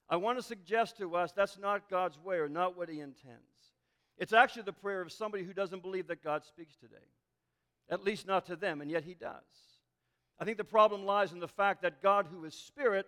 I 0.10 0.16
want 0.16 0.40
to 0.40 0.44
suggest 0.44 0.98
to 0.98 1.16
us 1.16 1.32
that's 1.32 1.60
not 1.60 1.90
God's 1.90 2.18
way 2.18 2.38
or 2.38 2.50
not 2.50 2.76
what 2.76 2.90
He 2.90 3.00
intends. 3.00 3.44
It's 4.18 4.34
actually 4.34 4.64
the 4.64 4.74
prayer 4.74 5.02
of 5.02 5.12
somebody 5.12 5.44
who 5.44 5.54
doesn't 5.54 5.84
believe 5.84 6.08
that 6.08 6.24
God 6.24 6.44
speaks 6.44 6.76
today, 6.76 6.96
at 7.90 8.04
least 8.04 8.28
not 8.28 8.48
to 8.48 8.56
them, 8.56 8.82
and 8.82 8.90
yet 8.90 9.04
He 9.04 9.14
does. 9.14 9.44
I 10.40 10.46
think 10.46 10.58
the 10.58 10.64
problem 10.64 11.06
lies 11.06 11.32
in 11.32 11.40
the 11.40 11.48
fact 11.48 11.84
that 11.84 12.02
God, 12.02 12.28
who 12.32 12.44
is 12.46 12.56
spirit, 12.56 13.06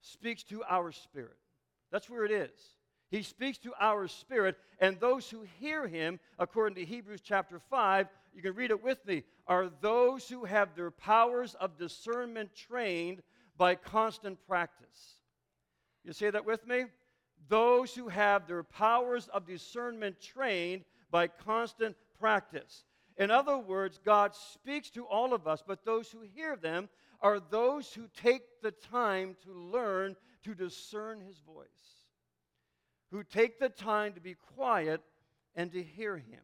speaks 0.00 0.42
to 0.44 0.62
our 0.68 0.92
spirit. 0.92 1.38
That's 1.90 2.10
where 2.10 2.24
it 2.24 2.30
is. 2.30 2.50
He 3.10 3.22
speaks 3.22 3.58
to 3.58 3.72
our 3.78 4.08
spirit, 4.08 4.56
and 4.80 4.98
those 4.98 5.30
who 5.30 5.44
hear 5.60 5.86
him, 5.86 6.18
according 6.38 6.76
to 6.76 6.84
Hebrews 6.84 7.20
chapter 7.22 7.58
5, 7.58 8.08
you 8.34 8.42
can 8.42 8.54
read 8.54 8.70
it 8.70 8.82
with 8.82 9.04
me, 9.06 9.22
are 9.46 9.70
those 9.80 10.28
who 10.28 10.44
have 10.44 10.74
their 10.74 10.90
powers 10.90 11.54
of 11.54 11.78
discernment 11.78 12.54
trained 12.54 13.22
by 13.56 13.76
constant 13.76 14.38
practice. 14.46 15.20
You 16.02 16.12
say 16.12 16.30
that 16.30 16.44
with 16.44 16.66
me? 16.66 16.86
Those 17.48 17.94
who 17.94 18.08
have 18.08 18.46
their 18.46 18.64
powers 18.64 19.28
of 19.28 19.46
discernment 19.46 20.20
trained 20.20 20.84
by 21.10 21.28
constant 21.28 21.96
practice. 22.18 22.84
In 23.16 23.30
other 23.30 23.58
words, 23.58 24.00
God 24.04 24.34
speaks 24.34 24.90
to 24.90 25.04
all 25.04 25.34
of 25.34 25.46
us, 25.46 25.62
but 25.64 25.84
those 25.84 26.10
who 26.10 26.22
hear 26.34 26.56
them 26.56 26.88
are 27.20 27.38
those 27.38 27.92
who 27.92 28.08
take 28.20 28.60
the 28.60 28.72
time 28.72 29.36
to 29.44 29.52
learn 29.52 30.16
to 30.42 30.54
discern 30.54 31.20
his 31.20 31.38
voice 31.38 31.93
who 33.14 33.22
take 33.22 33.60
the 33.60 33.68
time 33.68 34.12
to 34.12 34.20
be 34.20 34.34
quiet 34.56 35.00
and 35.54 35.70
to 35.70 35.80
hear 35.80 36.16
Him. 36.16 36.40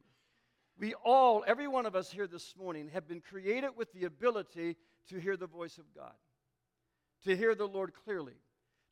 We 0.78 0.94
all, 1.04 1.42
every 1.44 1.66
one 1.66 1.84
of 1.84 1.96
us 1.96 2.12
here 2.12 2.28
this 2.28 2.54
morning, 2.56 2.90
have 2.94 3.08
been 3.08 3.20
created 3.20 3.70
with 3.76 3.92
the 3.92 4.04
ability 4.04 4.76
to 5.08 5.18
hear 5.18 5.36
the 5.36 5.48
voice 5.48 5.78
of 5.78 5.84
God, 5.92 6.14
to 7.24 7.36
hear 7.36 7.56
the 7.56 7.66
Lord 7.66 7.92
clearly, 8.04 8.36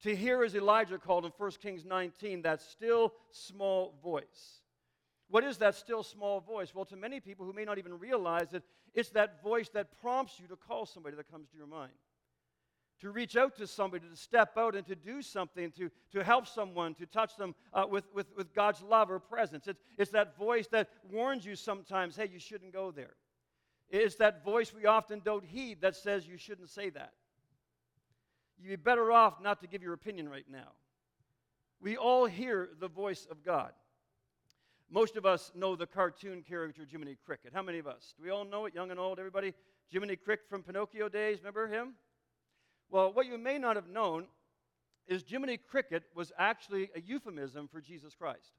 to 0.02 0.14
hear, 0.14 0.42
as 0.42 0.56
Elijah 0.56 0.98
called 0.98 1.24
in 1.24 1.30
1 1.38 1.50
Kings 1.62 1.84
19, 1.84 2.42
that 2.42 2.60
still 2.60 3.12
small 3.30 3.94
voice. 4.02 4.60
What 5.28 5.44
is 5.44 5.58
that 5.58 5.76
still 5.76 6.02
small 6.02 6.40
voice? 6.40 6.74
Well, 6.74 6.84
to 6.86 6.96
many 6.96 7.20
people 7.20 7.46
who 7.46 7.52
may 7.52 7.64
not 7.64 7.78
even 7.78 7.96
realize 7.96 8.54
it, 8.54 8.64
it's 8.92 9.10
that 9.10 9.40
voice 9.40 9.68
that 9.68 10.00
prompts 10.00 10.40
you 10.40 10.48
to 10.48 10.56
call 10.56 10.84
somebody 10.84 11.14
that 11.14 11.30
comes 11.30 11.48
to 11.50 11.56
your 11.56 11.68
mind 11.68 11.92
to 13.00 13.10
reach 13.10 13.36
out 13.36 13.56
to 13.56 13.66
somebody, 13.66 14.08
to 14.08 14.16
step 14.16 14.56
out 14.56 14.74
and 14.74 14.86
to 14.86 14.96
do 14.96 15.22
something, 15.22 15.70
to, 15.72 15.90
to 16.12 16.24
help 16.24 16.46
someone, 16.46 16.94
to 16.94 17.06
touch 17.06 17.36
them 17.36 17.54
uh, 17.72 17.84
with, 17.88 18.04
with, 18.12 18.26
with 18.36 18.54
God's 18.54 18.82
love 18.82 19.10
or 19.10 19.18
presence. 19.18 19.66
It's, 19.68 19.80
it's 19.96 20.10
that 20.10 20.36
voice 20.36 20.66
that 20.68 20.88
warns 21.10 21.44
you 21.44 21.54
sometimes, 21.54 22.16
hey, 22.16 22.28
you 22.32 22.38
shouldn't 22.38 22.72
go 22.72 22.90
there. 22.90 23.14
It's 23.90 24.16
that 24.16 24.44
voice 24.44 24.72
we 24.74 24.86
often 24.86 25.20
don't 25.24 25.44
heed 25.44 25.80
that 25.80 25.96
says 25.96 26.26
you 26.26 26.36
shouldn't 26.36 26.70
say 26.70 26.90
that. 26.90 27.12
You'd 28.60 28.70
be 28.70 28.76
better 28.76 29.12
off 29.12 29.40
not 29.40 29.60
to 29.60 29.68
give 29.68 29.82
your 29.82 29.94
opinion 29.94 30.28
right 30.28 30.46
now. 30.50 30.72
We 31.80 31.96
all 31.96 32.26
hear 32.26 32.70
the 32.80 32.88
voice 32.88 33.26
of 33.30 33.44
God. 33.44 33.70
Most 34.90 35.16
of 35.16 35.24
us 35.24 35.52
know 35.54 35.76
the 35.76 35.86
cartoon 35.86 36.42
character 36.42 36.86
Jiminy 36.90 37.16
Cricket. 37.24 37.52
How 37.54 37.62
many 37.62 37.78
of 37.78 37.86
us? 37.86 38.14
Do 38.16 38.24
we 38.24 38.30
all 38.30 38.44
know 38.44 38.66
it, 38.66 38.74
young 38.74 38.90
and 38.90 38.98
old, 38.98 39.18
everybody? 39.18 39.54
Jiminy 39.90 40.16
Cricket 40.16 40.48
from 40.48 40.62
Pinocchio 40.62 41.08
days, 41.08 41.38
remember 41.38 41.68
him? 41.68 41.94
Well, 42.90 43.12
what 43.12 43.26
you 43.26 43.36
may 43.36 43.58
not 43.58 43.76
have 43.76 43.88
known 43.88 44.26
is 45.06 45.24
Jiminy 45.26 45.56
Cricket 45.56 46.04
was 46.14 46.32
actually 46.38 46.90
a 46.94 47.00
euphemism 47.00 47.68
for 47.68 47.80
Jesus 47.80 48.14
Christ. 48.14 48.52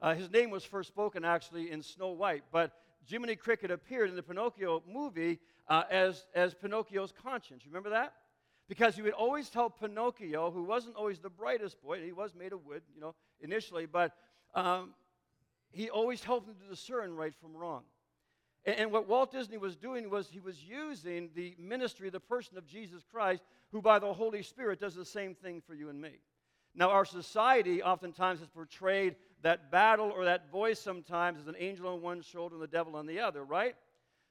Uh, 0.00 0.14
his 0.14 0.30
name 0.30 0.50
was 0.50 0.64
first 0.64 0.88
spoken 0.88 1.24
actually 1.24 1.70
in 1.70 1.82
Snow 1.82 2.08
White, 2.08 2.44
but 2.50 2.72
Jiminy 3.06 3.36
Cricket 3.36 3.70
appeared 3.70 4.08
in 4.08 4.16
the 4.16 4.22
Pinocchio 4.22 4.82
movie 4.90 5.38
uh, 5.68 5.82
as, 5.90 6.26
as 6.34 6.54
Pinocchio's 6.54 7.12
conscience. 7.12 7.64
Remember 7.66 7.90
that? 7.90 8.14
Because 8.68 8.94
he 8.94 9.02
would 9.02 9.12
always 9.12 9.50
tell 9.50 9.68
Pinocchio, 9.68 10.50
who 10.50 10.62
wasn't 10.62 10.96
always 10.96 11.18
the 11.18 11.28
brightest 11.28 11.82
boy, 11.82 12.02
he 12.02 12.12
was 12.12 12.34
made 12.34 12.52
of 12.52 12.64
wood, 12.64 12.82
you 12.94 13.00
know, 13.00 13.14
initially, 13.40 13.84
but 13.84 14.12
um, 14.54 14.94
he 15.70 15.90
always 15.90 16.22
helped 16.22 16.48
him 16.48 16.54
to 16.54 16.68
discern 16.68 17.14
right 17.14 17.34
from 17.34 17.56
wrong. 17.56 17.82
And 18.66 18.92
what 18.92 19.08
Walt 19.08 19.32
Disney 19.32 19.56
was 19.56 19.76
doing 19.76 20.10
was 20.10 20.28
he 20.28 20.40
was 20.40 20.62
using 20.62 21.30
the 21.34 21.54
ministry, 21.58 22.10
the 22.10 22.20
person 22.20 22.58
of 22.58 22.66
Jesus 22.66 23.02
Christ, 23.10 23.42
who 23.72 23.80
by 23.80 23.98
the 23.98 24.12
Holy 24.12 24.42
Spirit 24.42 24.80
does 24.80 24.94
the 24.94 25.04
same 25.04 25.34
thing 25.34 25.62
for 25.66 25.74
you 25.74 25.88
and 25.88 26.00
me. 26.00 26.20
Now, 26.74 26.90
our 26.90 27.04
society 27.04 27.82
oftentimes 27.82 28.40
has 28.40 28.48
portrayed 28.48 29.16
that 29.42 29.70
battle 29.70 30.12
or 30.14 30.24
that 30.26 30.50
voice 30.50 30.78
sometimes 30.78 31.40
as 31.40 31.46
an 31.46 31.56
angel 31.58 31.88
on 31.88 32.02
one 32.02 32.20
shoulder 32.20 32.54
and 32.54 32.62
the 32.62 32.68
devil 32.68 32.96
on 32.96 33.06
the 33.06 33.20
other, 33.20 33.44
right? 33.44 33.74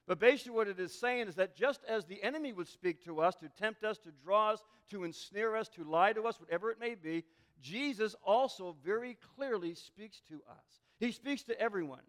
But 0.06 0.18
basically, 0.18 0.52
what 0.52 0.68
it 0.68 0.80
is 0.80 0.98
saying 0.98 1.28
is 1.28 1.34
that 1.34 1.54
just 1.54 1.80
as 1.88 2.04
the 2.04 2.22
enemy 2.22 2.52
would 2.52 2.68
speak 2.68 3.04
to 3.04 3.20
us 3.20 3.34
to 3.36 3.48
tempt 3.48 3.84
us, 3.84 3.98
to 3.98 4.10
draw 4.24 4.52
us, 4.52 4.62
to 4.90 5.04
ensnare 5.04 5.56
us, 5.56 5.68
to 5.70 5.84
lie 5.84 6.12
to 6.12 6.22
us, 6.22 6.40
whatever 6.40 6.70
it 6.70 6.80
may 6.80 6.94
be, 6.94 7.24
Jesus 7.60 8.14
also 8.24 8.74
very 8.84 9.18
clearly 9.36 9.74
speaks 9.74 10.22
to 10.28 10.36
us. 10.50 10.64
He 10.98 11.12
speaks 11.12 11.42
to 11.44 11.60
everyone, 11.60 12.00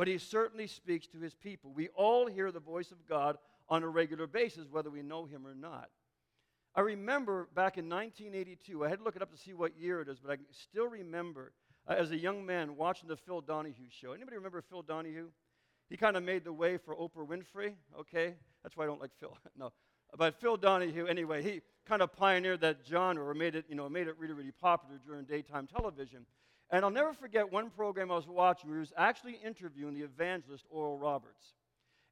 but 0.00 0.08
he 0.08 0.16
certainly 0.16 0.66
speaks 0.66 1.06
to 1.06 1.20
his 1.20 1.34
people. 1.34 1.72
We 1.74 1.88
all 1.88 2.26
hear 2.26 2.50
the 2.50 2.58
voice 2.58 2.90
of 2.90 3.06
God 3.06 3.36
on 3.68 3.82
a 3.82 3.86
regular 3.86 4.26
basis, 4.26 4.64
whether 4.70 4.88
we 4.88 5.02
know 5.02 5.26
him 5.26 5.46
or 5.46 5.54
not. 5.54 5.90
I 6.74 6.80
remember 6.80 7.48
back 7.54 7.76
in 7.76 7.86
1982, 7.86 8.82
I 8.82 8.88
had 8.88 9.00
to 9.00 9.04
look 9.04 9.14
it 9.14 9.20
up 9.20 9.30
to 9.30 9.36
see 9.36 9.52
what 9.52 9.76
year 9.78 10.00
it 10.00 10.08
is, 10.08 10.18
but 10.18 10.32
I 10.32 10.36
still 10.52 10.88
remember 10.88 11.52
uh, 11.86 11.96
as 11.98 12.12
a 12.12 12.16
young 12.16 12.46
man 12.46 12.78
watching 12.78 13.10
the 13.10 13.16
Phil 13.18 13.42
Donahue 13.42 13.90
show. 13.90 14.12
Anybody 14.12 14.38
remember 14.38 14.62
Phil 14.62 14.80
Donahue? 14.80 15.26
He 15.90 15.98
kind 15.98 16.16
of 16.16 16.22
made 16.22 16.44
the 16.44 16.52
way 16.54 16.78
for 16.78 16.96
Oprah 16.96 17.28
Winfrey, 17.28 17.74
okay? 17.98 18.36
That's 18.62 18.78
why 18.78 18.84
I 18.84 18.86
don't 18.86 19.02
like 19.02 19.10
Phil. 19.20 19.36
no. 19.58 19.70
But 20.16 20.40
Phil 20.40 20.56
Donahue, 20.56 21.08
anyway, 21.08 21.42
he 21.42 21.60
kind 21.86 22.00
of 22.00 22.10
pioneered 22.14 22.62
that 22.62 22.78
genre 22.88 23.28
or 23.28 23.34
made 23.34 23.54
it, 23.54 23.66
you 23.68 23.74
know, 23.74 23.86
made 23.90 24.08
it 24.08 24.16
really, 24.18 24.32
really 24.32 24.52
popular 24.62 24.98
during 25.04 25.26
daytime 25.26 25.66
television. 25.66 26.24
And 26.70 26.84
I'll 26.84 26.90
never 26.90 27.12
forget 27.12 27.50
one 27.50 27.70
program 27.70 28.10
I 28.10 28.14
was 28.14 28.28
watching 28.28 28.70
where 28.70 28.78
he 28.78 28.80
was 28.80 28.92
actually 28.96 29.38
interviewing 29.44 29.94
the 29.94 30.02
evangelist 30.02 30.66
Oral 30.70 30.98
Roberts. 30.98 31.54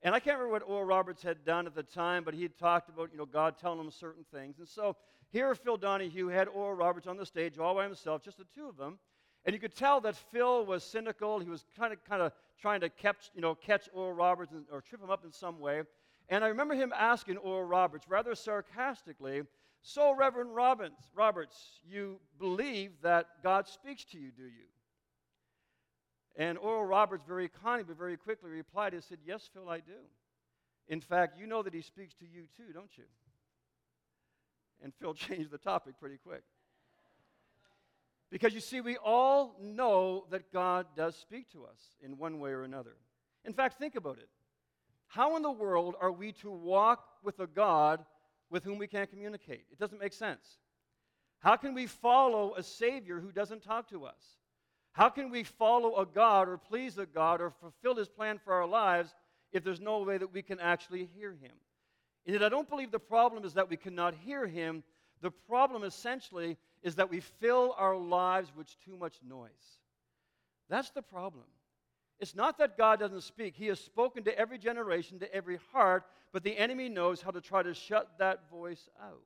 And 0.02 0.14
I 0.14 0.20
can't 0.20 0.38
remember 0.38 0.52
what 0.52 0.62
Oral 0.62 0.84
Roberts 0.84 1.22
had 1.22 1.44
done 1.44 1.66
at 1.66 1.74
the 1.74 1.82
time, 1.82 2.24
but 2.24 2.34
he 2.34 2.42
had 2.42 2.56
talked 2.56 2.88
about, 2.88 3.10
you 3.12 3.18
know, 3.18 3.26
God 3.26 3.56
telling 3.58 3.80
him 3.80 3.90
certain 3.90 4.24
things. 4.32 4.58
And 4.58 4.68
so 4.68 4.96
here 5.30 5.54
Phil 5.54 5.76
Donahue 5.76 6.28
had 6.28 6.48
Oral 6.48 6.74
Roberts 6.74 7.06
on 7.06 7.16
the 7.16 7.26
stage 7.26 7.58
all 7.58 7.74
by 7.74 7.84
himself, 7.84 8.22
just 8.22 8.38
the 8.38 8.46
two 8.54 8.68
of 8.68 8.76
them. 8.76 8.98
And 9.44 9.54
you 9.54 9.60
could 9.60 9.74
tell 9.74 10.00
that 10.02 10.16
Phil 10.16 10.64
was 10.66 10.82
cynical. 10.82 11.38
He 11.38 11.48
was 11.48 11.64
kind 11.78 11.92
of, 11.92 12.04
kind 12.04 12.22
of 12.22 12.32
trying 12.60 12.80
to 12.80 12.88
catch, 12.88 13.30
you 13.34 13.40
know, 13.40 13.54
catch 13.54 13.88
Oral 13.92 14.12
Roberts 14.12 14.52
and, 14.52 14.64
or 14.72 14.80
trip 14.80 15.02
him 15.02 15.10
up 15.10 15.24
in 15.24 15.32
some 15.32 15.60
way. 15.60 15.82
And 16.28 16.44
I 16.44 16.48
remember 16.48 16.74
him 16.74 16.92
asking 16.96 17.38
Oral 17.38 17.64
Roberts 17.64 18.06
rather 18.08 18.34
sarcastically, 18.34 19.42
So, 19.82 20.14
Reverend 20.14 20.54
Roberts, 20.54 21.00
Roberts, 21.14 21.80
you 21.88 22.20
believe 22.38 22.92
that 23.02 23.26
God 23.42 23.66
speaks 23.66 24.04
to 24.06 24.18
you, 24.18 24.30
do 24.30 24.44
you? 24.44 24.68
And 26.36 26.56
Oral 26.58 26.84
Roberts 26.84 27.24
very 27.26 27.48
kindly 27.48 27.84
but 27.84 27.98
very 27.98 28.16
quickly 28.16 28.50
replied, 28.50 28.92
He 28.92 29.00
said, 29.00 29.18
Yes, 29.26 29.48
Phil, 29.52 29.68
I 29.68 29.78
do. 29.78 29.92
In 30.88 31.00
fact, 31.00 31.38
you 31.38 31.46
know 31.46 31.62
that 31.62 31.74
he 31.74 31.82
speaks 31.82 32.14
to 32.14 32.24
you 32.24 32.44
too, 32.56 32.72
don't 32.72 32.96
you? 32.96 33.04
And 34.82 34.92
Phil 34.94 35.14
changed 35.14 35.50
the 35.50 35.58
topic 35.58 35.94
pretty 36.00 36.18
quick. 36.18 36.42
Because 38.30 38.52
you 38.52 38.60
see, 38.60 38.80
we 38.80 38.98
all 38.98 39.56
know 39.60 40.26
that 40.30 40.52
God 40.52 40.86
does 40.96 41.16
speak 41.16 41.50
to 41.52 41.64
us 41.64 41.80
in 42.02 42.18
one 42.18 42.38
way 42.38 42.50
or 42.50 42.62
another. 42.62 42.96
In 43.44 43.54
fact, 43.54 43.78
think 43.78 43.96
about 43.96 44.18
it. 44.18 44.28
How 45.06 45.36
in 45.36 45.42
the 45.42 45.50
world 45.50 45.94
are 46.00 46.12
we 46.12 46.32
to 46.32 46.50
walk 46.50 47.02
with 47.24 47.40
a 47.40 47.46
God 47.46 48.04
with 48.50 48.64
whom 48.64 48.78
we 48.78 48.86
can't 48.86 49.10
communicate? 49.10 49.64
It 49.70 49.78
doesn't 49.78 50.00
make 50.00 50.12
sense. 50.12 50.58
How 51.40 51.56
can 51.56 51.74
we 51.74 51.86
follow 51.86 52.54
a 52.56 52.62
Savior 52.62 53.20
who 53.20 53.30
doesn't 53.30 53.62
talk 53.62 53.88
to 53.90 54.04
us? 54.04 54.38
How 54.92 55.08
can 55.08 55.30
we 55.30 55.44
follow 55.44 55.96
a 55.96 56.06
God 56.06 56.48
or 56.48 56.58
please 56.58 56.98
a 56.98 57.06
God 57.06 57.40
or 57.40 57.50
fulfill 57.50 57.94
His 57.94 58.08
plan 58.08 58.38
for 58.42 58.52
our 58.52 58.66
lives 58.66 59.14
if 59.52 59.62
there's 59.62 59.80
no 59.80 60.02
way 60.02 60.18
that 60.18 60.32
we 60.32 60.42
can 60.42 60.58
actually 60.58 61.08
hear 61.14 61.30
Him? 61.30 61.52
And 62.26 62.34
yet, 62.34 62.42
I 62.42 62.48
don't 62.48 62.68
believe 62.68 62.90
the 62.90 62.98
problem 62.98 63.44
is 63.44 63.54
that 63.54 63.70
we 63.70 63.76
cannot 63.76 64.14
hear 64.14 64.46
Him. 64.46 64.82
The 65.20 65.30
problem 65.30 65.84
essentially 65.84 66.56
is 66.82 66.96
that 66.96 67.10
we 67.10 67.20
fill 67.20 67.74
our 67.78 67.96
lives 67.96 68.50
with 68.56 68.66
too 68.84 68.96
much 68.96 69.18
noise. 69.26 69.78
That's 70.68 70.90
the 70.90 71.02
problem. 71.02 71.44
It's 72.20 72.34
not 72.34 72.58
that 72.58 72.76
God 72.76 72.98
doesn't 72.98 73.22
speak. 73.22 73.54
He 73.56 73.66
has 73.66 73.78
spoken 73.78 74.24
to 74.24 74.36
every 74.36 74.58
generation, 74.58 75.18
to 75.20 75.32
every 75.32 75.58
heart, 75.72 76.04
but 76.32 76.42
the 76.42 76.56
enemy 76.56 76.88
knows 76.88 77.22
how 77.22 77.30
to 77.30 77.40
try 77.40 77.62
to 77.62 77.74
shut 77.74 78.18
that 78.18 78.50
voice 78.50 78.88
out. 79.00 79.22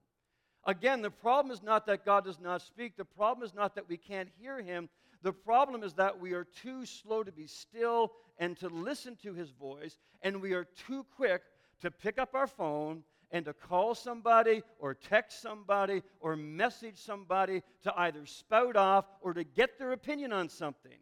Again, 0.64 1.02
the 1.02 1.11
problem 1.11 1.52
is 1.52 1.62
not 1.62 1.87
that 1.87 2.04
God 2.04 2.25
does 2.25 2.38
not 2.38 2.62
speak. 2.62 2.96
The 2.96 3.04
problem 3.04 3.44
is 3.44 3.54
not 3.54 3.75
that 3.75 3.88
we 3.88 3.96
can't 3.96 4.28
hear 4.38 4.61
him. 4.61 4.88
The 5.22 5.32
problem 5.32 5.82
is 5.82 5.94
that 5.94 6.20
we 6.20 6.32
are 6.32 6.44
too 6.44 6.84
slow 6.84 7.22
to 7.22 7.32
be 7.32 7.46
still 7.46 8.12
and 8.38 8.56
to 8.58 8.68
listen 8.68 9.16
to 9.22 9.32
his 9.32 9.50
voice, 9.50 9.99
and 10.22 10.40
we 10.40 10.52
are 10.52 10.64
too 10.87 11.06
quick 11.16 11.42
to 11.80 11.90
pick 11.90 12.18
up 12.18 12.34
our 12.34 12.46
phone 12.46 13.02
and 13.30 13.44
to 13.46 13.52
call 13.52 13.94
somebody 13.94 14.62
or 14.78 14.94
text 14.94 15.40
somebody 15.40 16.02
or 16.20 16.37
message 16.37 16.99
somebody 16.99 17.62
to 17.82 17.92
either 18.00 18.26
spout 18.26 18.76
off 18.76 19.06
or 19.22 19.32
to 19.32 19.44
get 19.44 19.78
their 19.78 19.92
opinion 19.92 20.32
on 20.32 20.49
something 20.49 20.99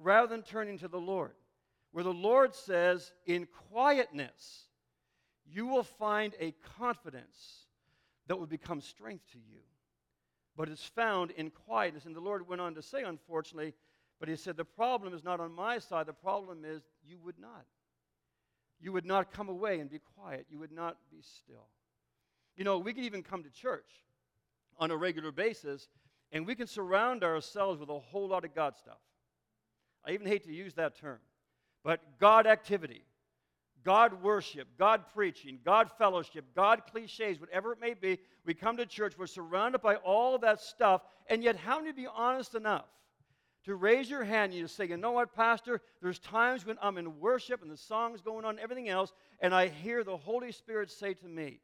rather 0.00 0.26
than 0.26 0.42
turning 0.42 0.78
to 0.78 0.88
the 0.88 1.00
Lord. 1.00 1.32
Where 1.92 2.04
the 2.04 2.12
Lord 2.12 2.54
says, 2.54 3.12
in 3.26 3.48
quietness, 3.70 4.66
you 5.44 5.66
will 5.66 5.82
find 5.82 6.34
a 6.38 6.54
confidence 6.78 7.66
that 8.26 8.38
will 8.38 8.46
become 8.46 8.80
strength 8.80 9.24
to 9.32 9.38
you 9.38 9.60
but 10.60 10.68
it's 10.68 10.84
found 10.84 11.30
in 11.30 11.48
quietness. 11.48 12.04
And 12.04 12.14
the 12.14 12.20
Lord 12.20 12.46
went 12.46 12.60
on 12.60 12.74
to 12.74 12.82
say, 12.82 13.02
unfortunately, 13.02 13.72
but 14.18 14.28
He 14.28 14.36
said, 14.36 14.58
The 14.58 14.64
problem 14.66 15.14
is 15.14 15.24
not 15.24 15.40
on 15.40 15.54
my 15.54 15.78
side. 15.78 16.04
The 16.04 16.12
problem 16.12 16.66
is 16.66 16.82
you 17.02 17.18
would 17.24 17.38
not. 17.38 17.64
You 18.78 18.92
would 18.92 19.06
not 19.06 19.32
come 19.32 19.48
away 19.48 19.80
and 19.80 19.90
be 19.90 20.00
quiet. 20.16 20.44
You 20.50 20.58
would 20.58 20.70
not 20.70 20.98
be 21.10 21.22
still. 21.22 21.68
You 22.56 22.64
know, 22.64 22.78
we 22.78 22.92
can 22.92 23.04
even 23.04 23.22
come 23.22 23.42
to 23.42 23.50
church 23.50 23.90
on 24.78 24.90
a 24.90 24.96
regular 24.98 25.32
basis 25.32 25.88
and 26.30 26.46
we 26.46 26.54
can 26.54 26.66
surround 26.66 27.24
ourselves 27.24 27.80
with 27.80 27.88
a 27.88 27.98
whole 27.98 28.28
lot 28.28 28.44
of 28.44 28.54
God 28.54 28.76
stuff. 28.76 28.98
I 30.04 30.12
even 30.12 30.26
hate 30.26 30.44
to 30.44 30.52
use 30.52 30.74
that 30.74 30.96
term, 30.96 31.18
but 31.84 32.00
God 32.18 32.46
activity. 32.46 33.02
God 33.82 34.22
worship, 34.22 34.68
God 34.78 35.04
preaching, 35.14 35.58
God 35.64 35.90
fellowship, 35.96 36.44
God 36.54 36.82
cliches, 36.90 37.40
whatever 37.40 37.72
it 37.72 37.80
may 37.80 37.94
be. 37.94 38.18
We 38.44 38.52
come 38.52 38.76
to 38.76 38.84
church, 38.84 39.14
we're 39.16 39.26
surrounded 39.26 39.80
by 39.80 39.96
all 39.96 40.38
that 40.38 40.60
stuff, 40.60 41.02
and 41.28 41.42
yet, 41.42 41.56
how 41.56 41.78
many 41.78 41.92
be 41.92 42.06
honest 42.06 42.54
enough 42.54 42.84
to 43.64 43.74
raise 43.74 44.08
your 44.10 44.24
hand 44.24 44.52
and 44.52 44.60
you 44.60 44.66
say, 44.66 44.86
You 44.86 44.96
know 44.96 45.12
what, 45.12 45.34
Pastor? 45.34 45.80
There's 46.02 46.18
times 46.18 46.66
when 46.66 46.76
I'm 46.82 46.98
in 46.98 47.20
worship 47.20 47.62
and 47.62 47.70
the 47.70 47.76
song's 47.76 48.20
going 48.20 48.44
on 48.44 48.52
and 48.52 48.60
everything 48.60 48.88
else, 48.88 49.12
and 49.40 49.54
I 49.54 49.68
hear 49.68 50.04
the 50.04 50.16
Holy 50.16 50.52
Spirit 50.52 50.90
say 50.90 51.14
to 51.14 51.28
me, 51.28 51.60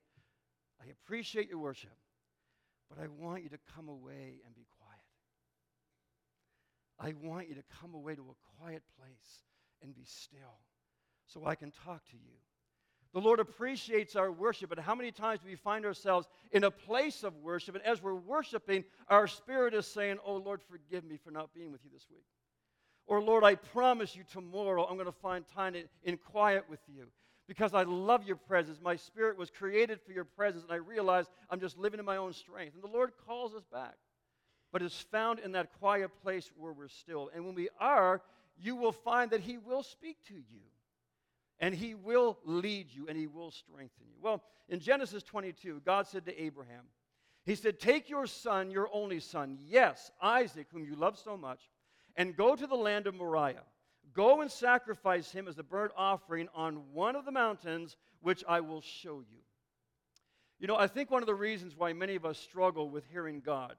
I 0.81 0.91
appreciate 0.91 1.49
your 1.49 1.59
worship, 1.59 1.97
but 2.89 3.03
I 3.03 3.07
want 3.09 3.43
you 3.43 3.49
to 3.51 3.59
come 3.75 3.89
away 3.89 4.41
and 4.45 4.55
be. 4.55 4.66
I 6.99 7.15
want 7.23 7.49
you 7.49 7.55
to 7.55 7.63
come 7.81 7.95
away 7.95 8.15
to 8.15 8.23
a 8.23 8.61
quiet 8.61 8.83
place 8.99 9.45
and 9.83 9.95
be 9.95 10.05
still 10.05 10.61
so 11.27 11.45
I 11.45 11.55
can 11.55 11.71
talk 11.71 12.05
to 12.07 12.17
you. 12.17 12.33
The 13.13 13.21
Lord 13.21 13.41
appreciates 13.41 14.15
our 14.15 14.31
worship, 14.31 14.69
but 14.69 14.79
how 14.79 14.95
many 14.95 15.11
times 15.11 15.41
do 15.41 15.49
we 15.49 15.57
find 15.57 15.87
ourselves 15.87 16.29
in 16.53 16.65
a 16.65 16.71
place 16.71 17.23
of 17.23 17.35
worship, 17.37 17.75
and 17.75 17.85
as 17.85 18.03
we're 18.03 18.15
worshiping, 18.15 18.85
our 19.09 19.27
spirit 19.27 19.73
is 19.73 19.87
saying, 19.87 20.19
Oh, 20.25 20.37
Lord, 20.37 20.61
forgive 20.63 21.05
me 21.05 21.17
for 21.17 21.31
not 21.31 21.55
being 21.55 21.73
with 21.73 21.83
you 21.85 21.91
this 21.93 22.07
week. 22.11 22.27
Or, 23.07 23.23
Lord, 23.23 23.45
I 23.45 23.55
promise 23.55 24.17
you 24.17 24.25
tomorrow 24.31 24.85
I'm 24.85 24.97
going 24.97 25.07
to 25.07 25.13
find 25.13 25.45
time 25.55 25.77
in 26.03 26.17
quiet 26.19 26.65
with 26.69 26.81
you 26.89 27.07
because 27.47 27.73
I 27.73 27.85
love 27.85 28.27
your 28.27 28.37
presence. 28.37 28.81
My 28.83 28.97
spirit 28.97 29.39
was 29.39 29.51
created 29.51 30.01
for 30.05 30.13
your 30.13 30.25
presence, 30.25 30.65
and 30.65 30.73
I 30.73 30.77
realize 30.77 31.27
I'm 31.49 31.61
just 31.61 31.79
living 31.79 32.01
in 32.01 32.07
my 32.07 32.17
own 32.17 32.33
strength. 32.33 32.75
And 32.75 32.83
the 32.83 32.89
Lord 32.89 33.13
calls 33.27 33.55
us 33.55 33.65
back, 33.73 33.95
but 34.73 34.83
it's 34.83 35.01
found 35.01 35.39
in 35.39 35.53
that 35.53 35.73
quiet 35.79 36.11
place 36.23 36.51
where 36.57 36.73
we're 36.73 36.89
still. 36.89 37.31
And 37.35 37.45
when 37.45 37.55
we 37.55 37.69
are, 37.81 38.21
you 38.59 38.77
will 38.77 38.93
find 38.93 39.31
that 39.31 39.41
He 39.41 39.59
will 39.59 39.83
speak 39.83 40.19
to 40.29 40.35
you 40.35 40.61
and 41.59 41.75
he 41.75 41.95
will 41.95 42.39
lead 42.45 42.89
you 42.91 43.07
and 43.09 43.17
he 43.17 43.27
will 43.27 43.51
strengthen 43.51 44.07
you. 44.07 44.17
Well, 44.21 44.43
in 44.69 44.81
Genesis 44.81 45.23
22, 45.23 45.83
God 45.85 46.07
said 46.07 46.27
to 46.27 46.43
Abraham, 46.43 46.85
He 47.45 47.55
said, 47.55 47.81
Take 47.81 48.11
your 48.11 48.27
son, 48.27 48.71
your 48.71 48.89
only 48.93 49.21
son, 49.21 49.59
yes, 49.67 50.11
Isaac, 50.21 50.67
whom 50.71 50.85
you 50.85 50.97
love 50.97 51.19
so 51.19 51.37
much, 51.37 51.61
and 52.17 52.37
go 52.37 52.57
to 52.57 52.67
the 52.67 52.75
land 52.75 53.07
of 53.07 53.15
Moriah. 53.15 53.63
Go 54.13 54.41
and 54.41 54.51
sacrifice 54.51 55.31
him 55.31 55.49
as 55.49 55.59
a 55.59 55.63
burnt 55.63 55.93
offering 55.97 56.49
on 56.55 56.93
one 56.93 57.17
of 57.17 57.25
the 57.25 57.33
mountains 57.33 57.97
which 58.21 58.45
I 58.49 58.61
will 58.61 58.81
show 58.81 59.19
you. 59.19 59.41
You 60.59 60.67
know, 60.67 60.77
I 60.77 60.87
think 60.87 61.11
one 61.11 61.23
of 61.23 61.27
the 61.27 61.35
reasons 61.35 61.77
why 61.77 61.93
many 61.93 62.15
of 62.15 62.25
us 62.25 62.39
struggle 62.39 62.89
with 62.89 63.05
hearing 63.11 63.41
God, 63.45 63.75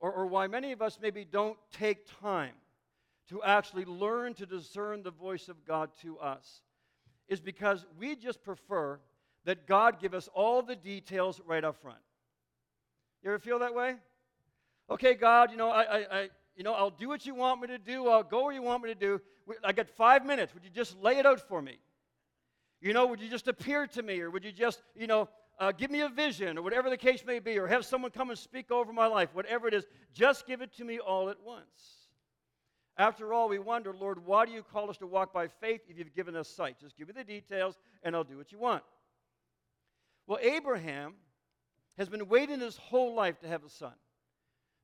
or, 0.00 0.10
or 0.10 0.26
why 0.26 0.46
many 0.46 0.72
of 0.72 0.82
us 0.82 0.98
maybe 1.00 1.24
don't 1.24 1.56
take 1.72 2.06
time 2.20 2.54
to 3.28 3.42
actually 3.42 3.84
learn 3.84 4.34
to 4.34 4.46
discern 4.46 5.02
the 5.02 5.10
voice 5.10 5.48
of 5.48 5.64
God 5.64 5.90
to 6.02 6.18
us, 6.18 6.62
is 7.28 7.40
because 7.40 7.86
we 7.98 8.16
just 8.16 8.42
prefer 8.42 8.98
that 9.44 9.66
God 9.66 10.00
give 10.00 10.14
us 10.14 10.28
all 10.34 10.62
the 10.62 10.74
details 10.74 11.40
right 11.46 11.62
up 11.62 11.80
front. 11.80 11.98
You 13.22 13.30
ever 13.30 13.38
feel 13.38 13.60
that 13.60 13.74
way? 13.74 13.94
Okay, 14.90 15.14
God, 15.14 15.50
you 15.52 15.56
know, 15.56 15.70
I, 15.70 15.82
I, 15.82 15.98
I, 15.98 16.28
you 16.56 16.64
know, 16.64 16.72
I'll 16.72 16.90
do 16.90 17.08
what 17.08 17.24
you 17.24 17.34
want 17.34 17.60
me 17.60 17.68
to 17.68 17.78
do. 17.78 18.08
I'll 18.08 18.24
go 18.24 18.44
where 18.44 18.52
you 18.52 18.62
want 18.62 18.82
me 18.82 18.88
to 18.88 18.98
do. 18.98 19.20
I 19.62 19.72
got 19.72 19.88
five 19.88 20.26
minutes. 20.26 20.52
Would 20.54 20.64
you 20.64 20.70
just 20.70 21.00
lay 21.00 21.18
it 21.18 21.26
out 21.26 21.40
for 21.40 21.62
me? 21.62 21.78
You 22.80 22.92
know, 22.92 23.06
would 23.06 23.20
you 23.20 23.28
just 23.28 23.46
appear 23.46 23.86
to 23.88 24.02
me, 24.02 24.20
or 24.20 24.30
would 24.30 24.44
you 24.44 24.52
just, 24.52 24.82
you 24.96 25.06
know, 25.06 25.28
uh, 25.60 25.70
give 25.72 25.90
me 25.90 26.00
a 26.00 26.08
vision, 26.08 26.56
or 26.56 26.62
whatever 26.62 26.88
the 26.88 26.96
case 26.96 27.22
may 27.24 27.38
be, 27.38 27.58
or 27.58 27.66
have 27.66 27.84
someone 27.84 28.10
come 28.10 28.30
and 28.30 28.38
speak 28.38 28.70
over 28.70 28.92
my 28.92 29.06
life, 29.06 29.28
whatever 29.34 29.68
it 29.68 29.74
is, 29.74 29.84
just 30.14 30.46
give 30.46 30.62
it 30.62 30.74
to 30.78 30.84
me 30.84 30.98
all 30.98 31.28
at 31.28 31.36
once. 31.44 32.00
After 32.96 33.32
all, 33.32 33.48
we 33.48 33.58
wonder, 33.58 33.94
Lord, 33.94 34.24
why 34.26 34.46
do 34.46 34.52
you 34.52 34.62
call 34.62 34.90
us 34.90 34.96
to 34.98 35.06
walk 35.06 35.32
by 35.32 35.48
faith 35.48 35.82
if 35.88 35.98
you've 35.98 36.14
given 36.14 36.34
us 36.34 36.48
sight? 36.48 36.76
Just 36.80 36.96
give 36.96 37.08
me 37.08 37.14
the 37.16 37.24
details 37.24 37.78
and 38.02 38.16
I'll 38.16 38.24
do 38.24 38.36
what 38.36 38.52
you 38.52 38.58
want. 38.58 38.82
Well, 40.26 40.38
Abraham 40.42 41.14
has 41.96 42.08
been 42.08 42.28
waiting 42.28 42.60
his 42.60 42.76
whole 42.76 43.14
life 43.14 43.38
to 43.40 43.48
have 43.48 43.64
a 43.64 43.70
son. 43.70 43.94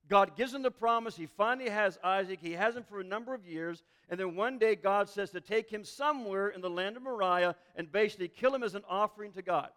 God 0.08 0.36
gives 0.36 0.54
him 0.54 0.62
the 0.62 0.70
promise. 0.70 1.16
He 1.16 1.26
finally 1.26 1.68
has 1.68 1.98
Isaac. 2.02 2.38
He 2.40 2.52
has 2.52 2.76
him 2.76 2.84
for 2.88 3.00
a 3.00 3.04
number 3.04 3.34
of 3.34 3.46
years. 3.46 3.82
And 4.08 4.18
then 4.18 4.36
one 4.36 4.58
day, 4.58 4.76
God 4.76 5.08
says 5.08 5.30
to 5.30 5.40
take 5.40 5.68
him 5.68 5.84
somewhere 5.84 6.48
in 6.48 6.60
the 6.60 6.70
land 6.70 6.96
of 6.96 7.02
Moriah 7.02 7.56
and 7.74 7.90
basically 7.90 8.28
kill 8.28 8.54
him 8.54 8.62
as 8.62 8.74
an 8.74 8.84
offering 8.88 9.32
to 9.32 9.42
God. 9.42 9.70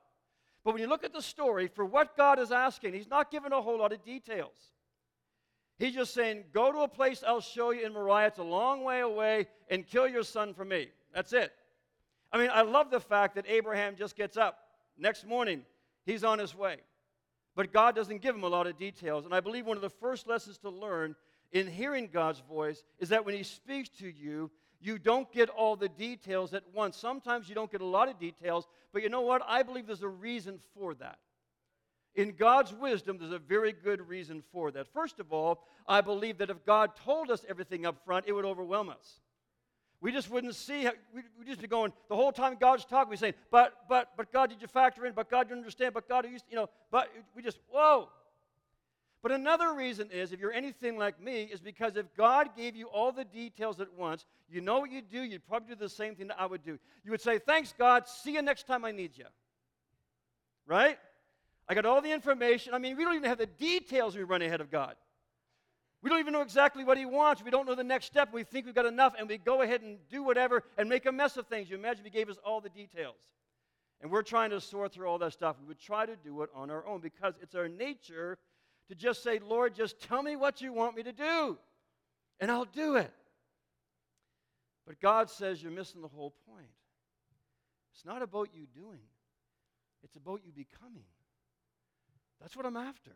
But 0.63 0.73
when 0.73 0.81
you 0.81 0.87
look 0.87 1.03
at 1.03 1.13
the 1.13 1.21
story, 1.21 1.67
for 1.67 1.85
what 1.85 2.17
God 2.17 2.39
is 2.39 2.51
asking, 2.51 2.93
He's 2.93 3.09
not 3.09 3.31
giving 3.31 3.51
a 3.51 3.61
whole 3.61 3.79
lot 3.79 3.93
of 3.93 4.03
details. 4.03 4.73
He's 5.77 5.93
just 5.93 6.13
saying, 6.13 6.43
Go 6.53 6.71
to 6.71 6.79
a 6.79 6.87
place 6.87 7.23
I'll 7.25 7.39
show 7.39 7.71
you 7.71 7.85
in 7.85 7.93
Moriah. 7.93 8.27
It's 8.27 8.39
a 8.39 8.43
long 8.43 8.83
way 8.83 8.99
away 8.99 9.47
and 9.69 9.87
kill 9.87 10.07
your 10.07 10.23
son 10.23 10.53
for 10.53 10.65
me. 10.65 10.89
That's 11.13 11.33
it. 11.33 11.51
I 12.31 12.37
mean, 12.37 12.49
I 12.53 12.61
love 12.61 12.91
the 12.91 12.99
fact 12.99 13.35
that 13.35 13.45
Abraham 13.47 13.95
just 13.95 14.15
gets 14.15 14.37
up. 14.37 14.59
Next 14.97 15.25
morning, 15.25 15.63
he's 16.05 16.23
on 16.23 16.37
his 16.37 16.53
way. 16.53 16.77
But 17.55 17.73
God 17.73 17.95
doesn't 17.95 18.21
give 18.21 18.35
him 18.35 18.43
a 18.43 18.47
lot 18.47 18.67
of 18.67 18.77
details. 18.77 19.25
And 19.25 19.33
I 19.33 19.39
believe 19.39 19.65
one 19.65 19.77
of 19.77 19.81
the 19.81 19.89
first 19.89 20.27
lessons 20.27 20.57
to 20.59 20.69
learn 20.69 21.15
in 21.51 21.67
hearing 21.67 22.09
God's 22.11 22.41
voice 22.41 22.83
is 22.99 23.09
that 23.09 23.25
when 23.25 23.35
He 23.35 23.43
speaks 23.43 23.89
to 23.99 24.09
you, 24.09 24.51
you 24.81 24.97
don't 24.97 25.31
get 25.31 25.49
all 25.49 25.75
the 25.75 25.89
details 25.89 26.53
at 26.53 26.63
once. 26.73 26.97
Sometimes 26.97 27.49
you 27.49 27.55
don't 27.55 27.71
get 27.71 27.81
a 27.81 27.85
lot 27.85 28.07
of 28.07 28.19
details, 28.19 28.67
but 28.93 29.03
you 29.03 29.09
know 29.09 29.21
what? 29.21 29.41
I 29.47 29.63
believe 29.63 29.87
there's 29.87 30.03
a 30.03 30.07
reason 30.07 30.59
for 30.73 30.93
that. 30.95 31.19
In 32.15 32.31
God's 32.31 32.73
wisdom, 32.73 33.17
there's 33.19 33.31
a 33.31 33.39
very 33.39 33.71
good 33.71 34.07
reason 34.07 34.43
for 34.51 34.71
that. 34.71 34.87
First 34.93 35.19
of 35.19 35.31
all, 35.31 35.63
I 35.87 36.01
believe 36.01 36.37
that 36.39 36.49
if 36.49 36.65
God 36.65 36.95
told 36.95 37.29
us 37.29 37.45
everything 37.47 37.85
up 37.85 38.03
front, 38.05 38.25
it 38.27 38.31
would 38.31 38.45
overwhelm 38.45 38.89
us. 38.89 39.21
We 40.01 40.11
just 40.11 40.29
wouldn't 40.29 40.55
see. 40.55 40.85
How, 40.85 40.93
we'd, 41.13 41.25
we'd 41.37 41.47
just 41.47 41.61
be 41.61 41.67
going 41.67 41.91
the 42.07 42.15
whole 42.15 42.31
time 42.31 42.55
God's 42.59 42.85
talking. 42.85 43.09
We're 43.09 43.17
saying, 43.17 43.33
"But, 43.51 43.73
but, 43.89 44.11
but 44.15 44.31
God, 44.31 44.49
did 44.49 44.61
you 44.61 44.67
factor 44.67 45.05
in? 45.05 45.13
But 45.13 45.29
God, 45.29 45.49
you 45.49 45.55
understand? 45.55 45.93
But 45.93 46.07
God, 46.07 46.25
you, 46.25 46.37
you 46.49 46.55
know." 46.55 46.69
But 46.89 47.09
we 47.35 47.41
just 47.41 47.59
whoa. 47.69 48.07
But 49.21 49.33
another 49.33 49.73
reason 49.73 50.09
is, 50.11 50.31
if 50.31 50.39
you're 50.39 50.53
anything 50.53 50.97
like 50.97 51.21
me, 51.21 51.43
is 51.43 51.59
because 51.59 51.97
if 51.97 52.05
God 52.15 52.55
gave 52.55 52.75
you 52.75 52.87
all 52.87 53.11
the 53.11 53.25
details 53.25 53.81
at 53.81 53.93
once, 53.93 54.25
you 54.49 54.61
know 54.61 54.79
what 54.79 54.91
you'd 54.91 55.09
do. 55.09 55.21
You'd 55.21 55.45
probably 55.45 55.75
do 55.75 55.79
the 55.79 55.89
same 55.89 56.15
thing 56.15 56.27
that 56.27 56.39
I 56.39 56.45
would 56.45 56.63
do. 56.63 56.79
You 57.03 57.11
would 57.11 57.21
say, 57.21 57.37
"Thanks, 57.37 57.73
God. 57.77 58.07
See 58.07 58.33
you 58.33 58.41
next 58.41 58.65
time 58.65 58.85
I 58.85 58.91
need 58.91 59.17
you." 59.17 59.25
Right? 60.65 60.97
I 61.67 61.73
got 61.75 61.85
all 61.85 62.01
the 62.01 62.11
information. 62.11 62.73
I 62.73 62.77
mean, 62.77 62.95
we 62.95 63.03
don't 63.03 63.15
even 63.15 63.29
have 63.29 63.37
the 63.37 63.45
details. 63.45 64.15
We 64.15 64.23
run 64.23 64.41
ahead 64.41 64.61
of 64.61 64.71
God. 64.71 64.95
We 66.01 66.09
don't 66.09 66.19
even 66.19 66.31
know 66.31 66.41
exactly 66.41 66.85
what 66.85 66.97
he 66.97 67.05
wants. 67.05 67.43
We 67.43 67.51
don't 67.51 67.65
know 67.65 67.75
the 67.75 67.83
next 67.83 68.05
step. 68.05 68.31
We 68.31 68.43
think 68.43 68.65
we've 68.65 68.73
got 68.73 68.85
enough, 68.85 69.15
and 69.19 69.27
we 69.27 69.37
go 69.37 69.61
ahead 69.63 69.81
and 69.81 69.99
do 70.07 70.23
whatever 70.23 70.63
and 70.77 70.87
make 70.87 71.05
a 71.05 71.11
mess 71.11 71.35
of 71.35 71.47
things. 71.47 71.69
You 71.69 71.75
imagine 71.75 72.05
if 72.05 72.13
he 72.13 72.17
gave 72.17 72.29
us 72.29 72.37
all 72.45 72.61
the 72.61 72.69
details. 72.69 73.17
And 74.01 74.09
we're 74.09 74.23
trying 74.23 74.51
to 74.51 74.61
sort 74.61 74.93
through 74.93 75.09
all 75.09 75.17
that 75.17 75.33
stuff. 75.33 75.57
We 75.59 75.67
would 75.67 75.79
try 75.79 76.05
to 76.05 76.15
do 76.15 76.41
it 76.43 76.49
on 76.55 76.71
our 76.71 76.85
own 76.85 77.01
because 77.01 77.33
it's 77.41 77.53
our 77.53 77.67
nature 77.67 78.37
to 78.89 78.95
just 78.95 79.23
say, 79.23 79.39
Lord, 79.39 79.75
just 79.75 80.01
tell 80.01 80.21
me 80.21 80.35
what 80.35 80.61
you 80.61 80.73
want 80.73 80.95
me 80.95 81.03
to 81.03 81.13
do, 81.13 81.57
and 82.39 82.51
I'll 82.51 82.65
do 82.65 82.95
it. 82.95 83.11
But 84.85 84.99
God 84.99 85.29
says 85.29 85.61
you're 85.61 85.71
missing 85.71 86.01
the 86.01 86.07
whole 86.07 86.33
point. 86.47 86.65
It's 87.93 88.05
not 88.05 88.21
about 88.21 88.49
you 88.53 88.65
doing, 88.73 88.99
it's 90.03 90.15
about 90.15 90.41
you 90.45 90.51
becoming. 90.51 91.05
That's 92.41 92.55
what 92.55 92.65
I'm 92.65 92.77
after. 92.77 93.11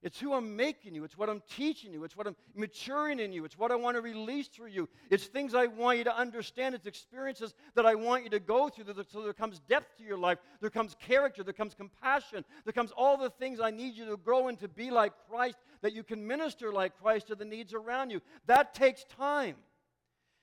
It's 0.00 0.20
who 0.20 0.32
I'm 0.32 0.54
making 0.54 0.94
you. 0.94 1.02
It's 1.02 1.18
what 1.18 1.28
I'm 1.28 1.42
teaching 1.56 1.92
you. 1.92 2.04
It's 2.04 2.16
what 2.16 2.28
I'm 2.28 2.36
maturing 2.54 3.18
in 3.18 3.32
you. 3.32 3.44
It's 3.44 3.58
what 3.58 3.72
I 3.72 3.74
want 3.74 3.96
to 3.96 4.00
release 4.00 4.46
through 4.46 4.68
you. 4.68 4.88
It's 5.10 5.26
things 5.26 5.54
I 5.54 5.66
want 5.66 5.98
you 5.98 6.04
to 6.04 6.16
understand. 6.16 6.76
It's 6.76 6.86
experiences 6.86 7.52
that 7.74 7.84
I 7.84 7.96
want 7.96 8.22
you 8.22 8.30
to 8.30 8.38
go 8.38 8.68
through 8.68 8.84
so 9.10 9.22
there 9.22 9.32
comes 9.32 9.58
depth 9.68 9.98
to 9.98 10.04
your 10.04 10.16
life. 10.16 10.38
There 10.60 10.70
comes 10.70 10.94
character. 11.00 11.42
There 11.42 11.52
comes 11.52 11.74
compassion. 11.74 12.44
There 12.64 12.72
comes 12.72 12.92
all 12.92 13.16
the 13.16 13.30
things 13.30 13.58
I 13.58 13.72
need 13.72 13.94
you 13.94 14.06
to 14.06 14.16
grow 14.16 14.46
and 14.46 14.58
to 14.60 14.68
be 14.68 14.92
like 14.92 15.14
Christ, 15.28 15.58
that 15.82 15.94
you 15.94 16.04
can 16.04 16.24
minister 16.24 16.72
like 16.72 16.96
Christ 17.00 17.26
to 17.28 17.34
the 17.34 17.44
needs 17.44 17.74
around 17.74 18.10
you. 18.10 18.20
That 18.46 18.74
takes 18.74 19.04
time. 19.04 19.56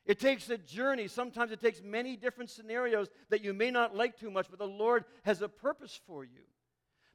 It 0.05 0.19
takes 0.19 0.49
a 0.49 0.57
journey. 0.57 1.07
Sometimes 1.07 1.51
it 1.51 1.61
takes 1.61 1.81
many 1.81 2.17
different 2.17 2.49
scenarios 2.49 3.09
that 3.29 3.43
you 3.43 3.53
may 3.53 3.71
not 3.71 3.95
like 3.95 4.19
too 4.19 4.29
much, 4.29 4.47
but 4.49 4.59
the 4.59 4.67
Lord 4.67 5.05
has 5.23 5.41
a 5.41 5.47
purpose 5.47 5.99
for 6.05 6.25
you. 6.25 6.41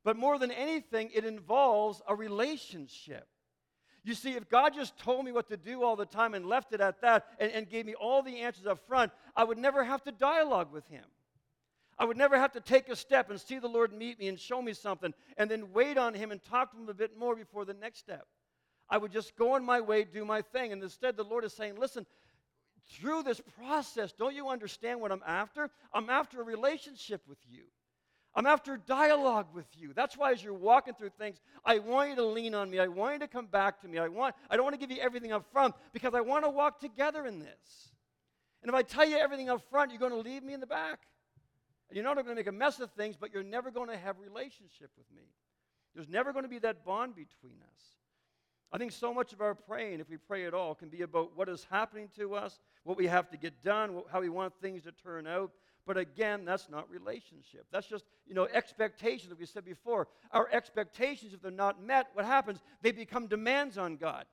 But 0.04 0.16
more 0.16 0.38
than 0.38 0.50
anything, 0.50 1.10
it 1.14 1.24
involves 1.24 2.00
a 2.08 2.14
relationship. 2.14 3.26
You 4.02 4.14
see, 4.14 4.32
if 4.32 4.48
God 4.48 4.74
just 4.74 4.96
told 4.98 5.24
me 5.24 5.32
what 5.32 5.48
to 5.48 5.58
do 5.58 5.82
all 5.82 5.94
the 5.94 6.06
time 6.06 6.32
and 6.34 6.46
left 6.46 6.72
it 6.72 6.80
at 6.80 7.02
that 7.02 7.26
and, 7.38 7.52
and 7.52 7.68
gave 7.68 7.84
me 7.84 7.94
all 7.94 8.22
the 8.22 8.38
answers 8.38 8.66
up 8.66 8.78
front, 8.86 9.12
I 9.36 9.44
would 9.44 9.58
never 9.58 9.84
have 9.84 10.02
to 10.04 10.12
dialogue 10.12 10.72
with 10.72 10.86
Him. 10.88 11.04
I 11.98 12.06
would 12.06 12.16
never 12.16 12.38
have 12.38 12.52
to 12.52 12.60
take 12.60 12.88
a 12.88 12.96
step 12.96 13.28
and 13.28 13.38
see 13.38 13.58
the 13.58 13.68
Lord 13.68 13.92
meet 13.92 14.18
me 14.18 14.28
and 14.28 14.40
show 14.40 14.62
me 14.62 14.72
something 14.72 15.12
and 15.36 15.50
then 15.50 15.72
wait 15.72 15.98
on 15.98 16.14
Him 16.14 16.30
and 16.30 16.42
talk 16.42 16.72
to 16.72 16.78
Him 16.78 16.88
a 16.88 16.94
bit 16.94 17.18
more 17.18 17.36
before 17.36 17.66
the 17.66 17.74
next 17.74 17.98
step. 17.98 18.26
I 18.88 18.96
would 18.96 19.12
just 19.12 19.36
go 19.36 19.52
on 19.52 19.64
my 19.64 19.82
way, 19.82 20.04
do 20.04 20.24
my 20.24 20.40
thing. 20.40 20.72
And 20.72 20.82
instead, 20.82 21.18
the 21.18 21.24
Lord 21.24 21.44
is 21.44 21.52
saying, 21.52 21.76
Listen, 21.78 22.06
through 22.88 23.22
this 23.22 23.40
process, 23.58 24.12
don't 24.12 24.34
you 24.34 24.48
understand 24.48 25.00
what 25.00 25.12
I'm 25.12 25.22
after? 25.26 25.68
I'm 25.92 26.08
after 26.08 26.40
a 26.40 26.44
relationship 26.44 27.22
with 27.28 27.38
you. 27.48 27.64
I'm 28.34 28.46
after 28.46 28.76
dialogue 28.76 29.46
with 29.52 29.66
you. 29.76 29.92
That's 29.92 30.16
why 30.16 30.32
as 30.32 30.42
you're 30.42 30.54
walking 30.54 30.94
through 30.94 31.10
things, 31.18 31.40
I 31.64 31.78
want 31.78 32.10
you 32.10 32.16
to 32.16 32.24
lean 32.24 32.54
on 32.54 32.70
me. 32.70 32.78
I 32.78 32.86
want 32.86 33.14
you 33.14 33.18
to 33.20 33.28
come 33.28 33.46
back 33.46 33.80
to 33.80 33.88
me. 33.88 33.98
I 33.98 34.08
want 34.08 34.36
I 34.48 34.56
don't 34.56 34.64
want 34.64 34.74
to 34.74 34.86
give 34.86 34.96
you 34.96 35.02
everything 35.02 35.32
up 35.32 35.44
front 35.52 35.74
because 35.92 36.14
I 36.14 36.20
want 36.20 36.44
to 36.44 36.50
walk 36.50 36.78
together 36.80 37.26
in 37.26 37.40
this. 37.40 37.90
And 38.62 38.68
if 38.68 38.74
I 38.74 38.82
tell 38.82 39.08
you 39.08 39.16
everything 39.16 39.48
up 39.48 39.62
front, 39.70 39.90
you're 39.90 39.98
going 39.98 40.12
to 40.12 40.28
leave 40.28 40.42
me 40.42 40.52
in 40.52 40.60
the 40.60 40.66
back. 40.66 41.00
And 41.88 41.96
you're 41.96 42.04
not 42.04 42.14
going 42.14 42.28
to 42.28 42.34
make 42.34 42.46
a 42.46 42.52
mess 42.52 42.78
of 42.78 42.92
things, 42.92 43.16
but 43.18 43.32
you're 43.32 43.42
never 43.42 43.70
going 43.70 43.88
to 43.88 43.96
have 43.96 44.16
relationship 44.20 44.90
with 44.96 45.06
me. 45.14 45.24
There's 45.94 46.08
never 46.08 46.32
going 46.32 46.44
to 46.44 46.48
be 46.48 46.60
that 46.60 46.84
bond 46.84 47.16
between 47.16 47.56
us. 47.62 47.82
I 48.72 48.78
think 48.78 48.92
so 48.92 49.12
much 49.12 49.32
of 49.32 49.40
our 49.40 49.56
praying, 49.56 49.98
if 49.98 50.08
we 50.08 50.16
pray 50.16 50.46
at 50.46 50.54
all, 50.54 50.76
can 50.76 50.88
be 50.88 51.02
about 51.02 51.36
what 51.36 51.48
is 51.48 51.66
happening 51.68 52.08
to 52.16 52.36
us, 52.36 52.60
what 52.84 52.96
we 52.96 53.08
have 53.08 53.28
to 53.30 53.36
get 53.36 53.64
done, 53.64 54.02
how 54.12 54.20
we 54.20 54.28
want 54.28 54.52
things 54.60 54.84
to 54.84 54.92
turn 54.92 55.26
out. 55.26 55.50
But 55.86 55.96
again, 55.96 56.44
that's 56.44 56.68
not 56.68 56.90
relationship. 56.90 57.66
That's 57.72 57.86
just, 57.86 58.04
you 58.26 58.34
know, 58.34 58.46
expectations, 58.52 59.30
like 59.30 59.40
we 59.40 59.46
said 59.46 59.64
before. 59.64 60.08
Our 60.30 60.48
expectations, 60.52 61.32
if 61.32 61.42
they're 61.42 61.50
not 61.50 61.82
met, 61.82 62.08
what 62.12 62.24
happens? 62.24 62.60
They 62.82 62.92
become 62.92 63.26
demands 63.26 63.78
on 63.78 63.96
God. 63.96 64.26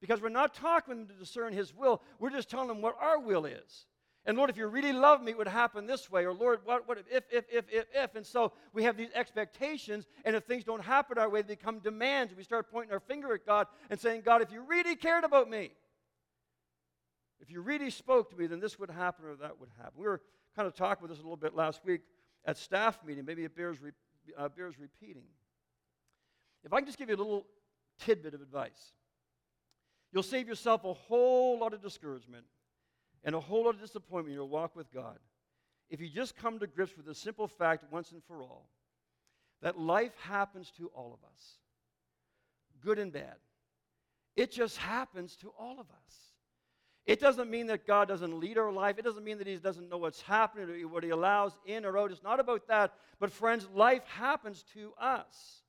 Because 0.00 0.20
we're 0.20 0.28
not 0.28 0.54
talking 0.54 1.06
to 1.06 1.14
discern 1.14 1.52
His 1.52 1.74
will, 1.74 2.02
we're 2.18 2.30
just 2.30 2.48
telling 2.48 2.70
Him 2.70 2.80
what 2.80 2.96
our 3.00 3.18
will 3.18 3.44
is. 3.44 3.86
And 4.24 4.36
Lord, 4.36 4.50
if 4.50 4.56
you 4.56 4.66
really 4.66 4.92
love 4.92 5.22
me, 5.22 5.32
it 5.32 5.38
would 5.38 5.48
happen 5.48 5.86
this 5.86 6.10
way. 6.10 6.26
Or 6.26 6.34
Lord, 6.34 6.60
what, 6.64 6.86
what 6.86 6.98
if, 7.10 7.24
if, 7.32 7.44
if, 7.50 7.64
if, 7.70 7.84
if? 7.94 8.14
And 8.14 8.26
so 8.26 8.52
we 8.74 8.84
have 8.84 8.96
these 8.96 9.08
expectations, 9.14 10.06
and 10.24 10.36
if 10.36 10.44
things 10.44 10.64
don't 10.64 10.84
happen 10.84 11.18
our 11.18 11.30
way, 11.30 11.42
they 11.42 11.54
become 11.54 11.78
demands. 11.78 12.34
We 12.36 12.42
start 12.42 12.70
pointing 12.70 12.92
our 12.92 13.00
finger 13.00 13.32
at 13.32 13.46
God 13.46 13.68
and 13.88 13.98
saying, 13.98 14.22
God, 14.24 14.42
if 14.42 14.52
you 14.52 14.62
really 14.68 14.96
cared 14.96 15.24
about 15.24 15.48
me, 15.48 15.70
if 17.40 17.50
you 17.50 17.62
really 17.62 17.90
spoke 17.90 18.30
to 18.30 18.36
me, 18.36 18.46
then 18.46 18.60
this 18.60 18.78
would 18.78 18.90
happen 18.90 19.24
or 19.24 19.36
that 19.36 19.58
would 19.58 19.70
happen. 19.78 19.94
We 19.96 20.06
were 20.06 20.20
kind 20.58 20.66
of 20.66 20.74
talked 20.74 21.00
with 21.00 21.12
this 21.12 21.20
a 21.20 21.22
little 21.22 21.36
bit 21.36 21.54
last 21.54 21.84
week 21.84 22.00
at 22.44 22.56
staff 22.56 22.98
meeting. 23.06 23.24
Maybe 23.24 23.44
it 23.44 23.54
bears, 23.54 23.80
re- 23.80 23.92
uh, 24.36 24.48
bears 24.48 24.74
repeating. 24.76 25.22
If 26.64 26.72
I 26.72 26.78
can 26.78 26.86
just 26.86 26.98
give 26.98 27.08
you 27.08 27.14
a 27.14 27.16
little 27.16 27.46
tidbit 28.00 28.34
of 28.34 28.42
advice, 28.42 28.92
you'll 30.10 30.24
save 30.24 30.48
yourself 30.48 30.84
a 30.84 30.92
whole 30.92 31.60
lot 31.60 31.74
of 31.74 31.80
discouragement 31.80 32.44
and 33.22 33.36
a 33.36 33.40
whole 33.40 33.66
lot 33.66 33.76
of 33.76 33.80
disappointment 33.80 34.30
in 34.30 34.34
your 34.34 34.46
walk 34.46 34.74
with 34.74 34.92
God 34.92 35.18
if 35.90 36.00
you 36.00 36.08
just 36.08 36.36
come 36.36 36.58
to 36.58 36.66
grips 36.66 36.96
with 36.96 37.06
the 37.06 37.14
simple 37.14 37.46
fact 37.46 37.84
once 37.92 38.10
and 38.10 38.22
for 38.24 38.42
all 38.42 38.68
that 39.62 39.78
life 39.78 40.12
happens 40.22 40.72
to 40.76 40.88
all 40.88 41.12
of 41.12 41.20
us, 41.32 41.58
good 42.82 42.98
and 42.98 43.12
bad. 43.12 43.36
It 44.34 44.50
just 44.50 44.76
happens 44.76 45.36
to 45.36 45.52
all 45.56 45.78
of 45.78 45.86
us. 45.86 46.27
It 47.08 47.20
doesn't 47.20 47.48
mean 47.48 47.68
that 47.68 47.86
God 47.86 48.06
doesn't 48.06 48.38
lead 48.38 48.58
our 48.58 48.70
life. 48.70 48.98
It 48.98 49.04
doesn't 49.04 49.24
mean 49.24 49.38
that 49.38 49.46
He 49.46 49.56
doesn't 49.56 49.88
know 49.88 49.96
what's 49.96 50.20
happening 50.20 50.68
or 50.68 50.88
what 50.88 51.02
He 51.02 51.08
allows 51.08 51.56
in 51.64 51.86
or 51.86 51.96
out. 51.96 52.12
It's 52.12 52.22
not 52.22 52.38
about 52.38 52.68
that. 52.68 52.92
But, 53.18 53.32
friends, 53.32 53.66
life 53.74 54.04
happens 54.04 54.62
to 54.74 54.92
us. 55.00 55.62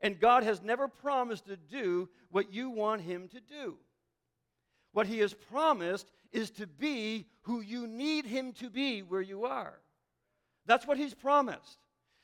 And 0.00 0.18
God 0.18 0.42
has 0.42 0.62
never 0.62 0.88
promised 0.88 1.48
to 1.48 1.56
do 1.58 2.08
what 2.30 2.50
you 2.50 2.70
want 2.70 3.02
Him 3.02 3.28
to 3.28 3.40
do. 3.40 3.76
What 4.92 5.06
He 5.06 5.18
has 5.18 5.34
promised 5.34 6.10
is 6.32 6.48
to 6.52 6.66
be 6.66 7.26
who 7.42 7.60
you 7.60 7.86
need 7.86 8.24
Him 8.24 8.52
to 8.54 8.70
be 8.70 9.02
where 9.02 9.20
you 9.20 9.44
are. 9.44 9.74
That's 10.64 10.86
what 10.86 10.96
He's 10.96 11.12
promised. 11.12 11.76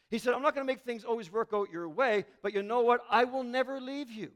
He 0.08 0.16
said, 0.16 0.32
I'm 0.32 0.40
not 0.40 0.54
going 0.54 0.66
to 0.66 0.72
make 0.72 0.82
things 0.82 1.04
always 1.04 1.30
work 1.30 1.50
out 1.52 1.70
your 1.70 1.90
way, 1.90 2.24
but 2.42 2.54
you 2.54 2.62
know 2.62 2.80
what? 2.80 3.02
I 3.10 3.24
will 3.24 3.44
never 3.44 3.82
leave 3.82 4.10
you. 4.10 4.30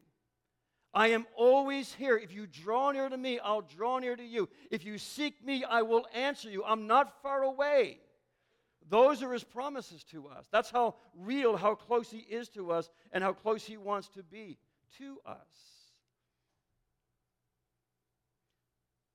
I 0.97 1.09
am 1.09 1.27
always 1.37 1.93
here. 1.93 2.17
If 2.17 2.33
you 2.33 2.47
draw 2.47 2.91
near 2.91 3.11
to 3.11 3.19
me, 3.19 3.39
I'll 3.39 3.61
draw 3.61 3.99
near 3.99 4.17
to 4.17 4.25
you. 4.25 4.49
If 4.71 4.87
you 4.87 4.97
seek 4.97 5.45
me, 5.45 5.63
I 5.63 5.83
will 5.83 6.07
answer 6.15 6.49
you. 6.49 6.65
I'm 6.65 6.87
not 6.87 7.21
far 7.23 7.43
away. 7.43 7.99
Those 8.89 9.23
are 9.23 9.31
his 9.31 9.45
promises 9.45 10.05
to 10.05 10.29
us. 10.29 10.47
That's 10.51 10.71
how 10.71 10.95
real, 11.15 11.59
how 11.59 11.75
close 11.75 12.11
he 12.11 12.21
is 12.21 12.49
to 12.51 12.73
us, 12.73 12.89
and 13.13 13.23
how 13.23 13.35
close 13.35 13.63
he 13.63 13.77
wants 13.77 14.09
to 14.15 14.23
be 14.23 14.57
to 14.97 15.19
us. 15.27 15.37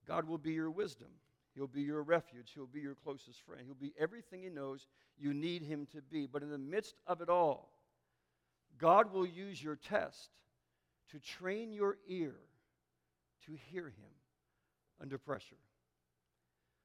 God 0.07 0.27
will 0.27 0.37
be 0.37 0.51
your 0.53 0.69
wisdom. 0.69 1.07
He'll 1.55 1.65
be 1.65 1.81
your 1.81 2.03
refuge. 2.03 2.51
He'll 2.53 2.67
be 2.67 2.81
your 2.81 2.95
closest 2.95 3.41
friend. 3.41 3.63
He'll 3.65 3.73
be 3.73 3.93
everything 3.99 4.43
He 4.43 4.49
knows 4.49 4.85
you 5.17 5.33
need 5.33 5.63
Him 5.63 5.87
to 5.93 6.01
be. 6.03 6.27
But 6.27 6.43
in 6.43 6.51
the 6.51 6.59
midst 6.59 6.95
of 7.07 7.21
it 7.21 7.29
all, 7.29 7.71
God 8.77 9.11
will 9.11 9.25
use 9.25 9.63
your 9.63 9.77
test 9.77 10.29
to 11.11 11.19
train 11.19 11.73
your 11.73 11.97
ear 12.07 12.35
to 13.45 13.57
hear 13.71 13.85
Him 13.85 14.11
under 15.01 15.17
pressure. 15.17 15.57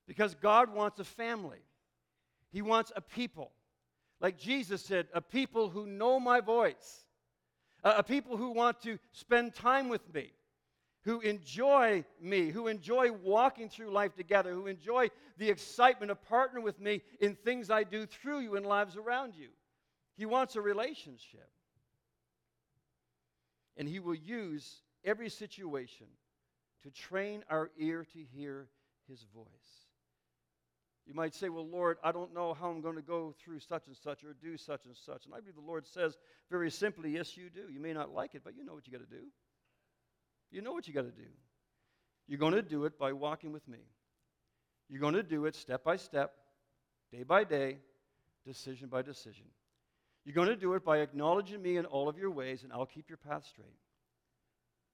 Because 0.06 0.34
God 0.34 0.72
wants 0.72 1.00
a 1.00 1.04
family, 1.04 1.62
He 2.50 2.62
wants 2.62 2.92
a 2.94 3.00
people. 3.00 3.52
Like 4.20 4.38
Jesus 4.38 4.82
said, 4.82 5.08
a 5.12 5.20
people 5.20 5.68
who 5.68 5.86
know 5.86 6.18
my 6.18 6.40
voice, 6.40 7.04
a, 7.84 8.02
people 8.02 8.38
who 8.38 8.50
want 8.50 8.80
to 8.82 8.98
spend 9.12 9.54
time 9.54 9.90
with 9.90 10.14
me 10.14 10.32
who 11.06 11.20
enjoy 11.20 12.04
me, 12.20 12.48
who 12.48 12.66
enjoy 12.66 13.12
walking 13.12 13.68
through 13.68 13.90
life 13.90 14.16
together, 14.16 14.52
who 14.52 14.66
enjoy 14.66 15.08
the 15.38 15.48
excitement 15.48 16.10
of 16.10 16.18
partnering 16.28 16.64
with 16.64 16.80
me 16.80 17.00
in 17.20 17.36
things 17.36 17.70
I 17.70 17.84
do 17.84 18.06
through 18.06 18.40
you 18.40 18.56
and 18.56 18.66
lives 18.66 18.96
around 18.96 19.34
you. 19.36 19.50
He 20.16 20.26
wants 20.26 20.56
a 20.56 20.60
relationship. 20.60 21.48
And 23.76 23.88
He 23.88 23.98
will 23.98 24.14
use 24.14 24.82
every 25.04 25.28
situation 25.28 26.06
to 26.82 26.90
train 26.90 27.44
our 27.50 27.70
ear 27.78 28.06
to 28.12 28.18
hear 28.34 28.68
His 29.08 29.24
voice. 29.34 29.46
You 31.06 31.14
might 31.14 31.34
say, 31.34 31.48
Well, 31.48 31.66
Lord, 31.66 31.98
I 32.02 32.10
don't 32.10 32.34
know 32.34 32.54
how 32.54 32.68
I'm 32.68 32.80
going 32.80 32.96
to 32.96 33.02
go 33.02 33.34
through 33.38 33.60
such 33.60 33.86
and 33.86 33.96
such 33.96 34.24
or 34.24 34.34
do 34.42 34.56
such 34.56 34.86
and 34.86 34.96
such. 34.96 35.24
And 35.24 35.34
I 35.34 35.38
believe 35.40 35.54
the 35.54 35.60
Lord 35.60 35.86
says 35.86 36.18
very 36.50 36.70
simply, 36.70 37.12
Yes, 37.12 37.36
you 37.36 37.48
do. 37.48 37.70
You 37.70 37.80
may 37.80 37.92
not 37.92 38.12
like 38.12 38.34
it, 38.34 38.42
but 38.44 38.56
you 38.56 38.64
know 38.64 38.74
what 38.74 38.86
you 38.86 38.92
got 38.92 39.08
to 39.08 39.16
do. 39.16 39.24
You 40.50 40.62
know 40.62 40.72
what 40.72 40.88
you 40.88 40.94
got 40.94 41.04
to 41.04 41.10
do. 41.10 41.28
You're 42.26 42.38
going 42.38 42.54
to 42.54 42.62
do 42.62 42.84
it 42.86 42.98
by 42.98 43.12
walking 43.12 43.52
with 43.52 43.66
me. 43.68 43.78
You're 44.88 45.00
going 45.00 45.14
to 45.14 45.22
do 45.22 45.46
it 45.46 45.54
step 45.54 45.84
by 45.84 45.96
step, 45.96 46.32
day 47.12 47.22
by 47.22 47.44
day, 47.44 47.78
decision 48.44 48.88
by 48.88 49.02
decision. 49.02 49.46
You're 50.26 50.34
going 50.34 50.48
to 50.48 50.56
do 50.56 50.74
it 50.74 50.84
by 50.84 50.98
acknowledging 50.98 51.62
me 51.62 51.76
in 51.76 51.86
all 51.86 52.08
of 52.08 52.18
your 52.18 52.32
ways, 52.32 52.64
and 52.64 52.72
I'll 52.72 52.84
keep 52.84 53.08
your 53.08 53.16
path 53.16 53.46
straight. 53.46 53.78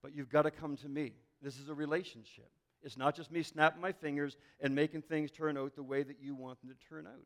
But 0.02 0.14
you've 0.14 0.28
got 0.28 0.42
to 0.42 0.50
come 0.50 0.76
to 0.76 0.88
me. 0.88 1.14
This 1.40 1.58
is 1.58 1.70
a 1.70 1.74
relationship. 1.74 2.50
It's 2.82 2.98
not 2.98 3.16
just 3.16 3.32
me 3.32 3.42
snapping 3.42 3.80
my 3.80 3.92
fingers 3.92 4.36
and 4.60 4.74
making 4.74 5.02
things 5.02 5.30
turn 5.30 5.56
out 5.56 5.74
the 5.74 5.82
way 5.82 6.02
that 6.02 6.20
you 6.20 6.34
want 6.34 6.60
them 6.60 6.68
to 6.68 6.86
turn 6.86 7.06
out. 7.06 7.24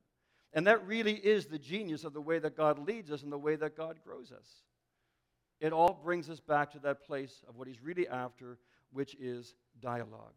And 0.52 0.68
that 0.68 0.86
really 0.86 1.14
is 1.14 1.46
the 1.46 1.58
genius 1.58 2.04
of 2.04 2.12
the 2.12 2.20
way 2.20 2.38
that 2.38 2.56
God 2.56 2.86
leads 2.86 3.10
us 3.10 3.24
and 3.24 3.32
the 3.32 3.38
way 3.38 3.56
that 3.56 3.76
God 3.76 3.96
grows 4.04 4.30
us. 4.30 4.46
It 5.60 5.72
all 5.72 6.00
brings 6.04 6.30
us 6.30 6.38
back 6.38 6.72
to 6.72 6.78
that 6.80 7.04
place 7.04 7.42
of 7.48 7.56
what 7.56 7.66
he's 7.66 7.82
really 7.82 8.06
after, 8.06 8.58
which 8.92 9.16
is 9.16 9.54
dialogue. 9.80 10.34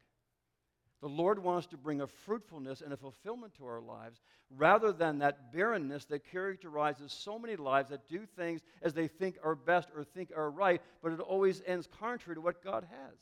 The 1.01 1.07
Lord 1.07 1.39
wants 1.39 1.67
to 1.67 1.77
bring 1.77 2.01
a 2.01 2.07
fruitfulness 2.07 2.81
and 2.81 2.91
a 2.91 2.97
fulfillment 2.97 3.53
to 3.55 3.65
our 3.65 3.79
lives 3.79 4.19
rather 4.49 4.91
than 4.91 5.19
that 5.19 5.53
barrenness 5.53 6.05
that 6.05 6.29
characterizes 6.29 7.13
so 7.13 7.39
many 7.39 7.55
lives 7.55 7.89
that 7.89 8.07
do 8.09 8.25
things 8.25 8.61
as 8.81 8.93
they 8.93 9.07
think 9.07 9.37
are 9.43 9.55
best 9.55 9.89
or 9.95 10.03
think 10.03 10.31
are 10.35 10.51
right, 10.51 10.81
but 11.01 11.13
it 11.13 11.19
always 11.21 11.61
ends 11.65 11.87
contrary 11.99 12.35
to 12.35 12.41
what 12.41 12.63
God 12.63 12.85
has 12.89 13.19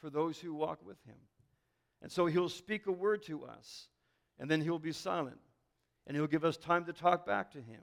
for 0.00 0.08
those 0.08 0.38
who 0.38 0.54
walk 0.54 0.78
with 0.84 0.96
Him. 1.04 1.16
And 2.00 2.10
so 2.10 2.24
He'll 2.26 2.48
speak 2.48 2.86
a 2.86 2.92
word 2.92 3.22
to 3.24 3.44
us, 3.44 3.88
and 4.38 4.50
then 4.50 4.62
He'll 4.62 4.78
be 4.78 4.92
silent, 4.92 5.38
and 6.06 6.16
He'll 6.16 6.26
give 6.26 6.44
us 6.44 6.56
time 6.56 6.86
to 6.86 6.92
talk 6.94 7.26
back 7.26 7.50
to 7.52 7.58
Him. 7.58 7.82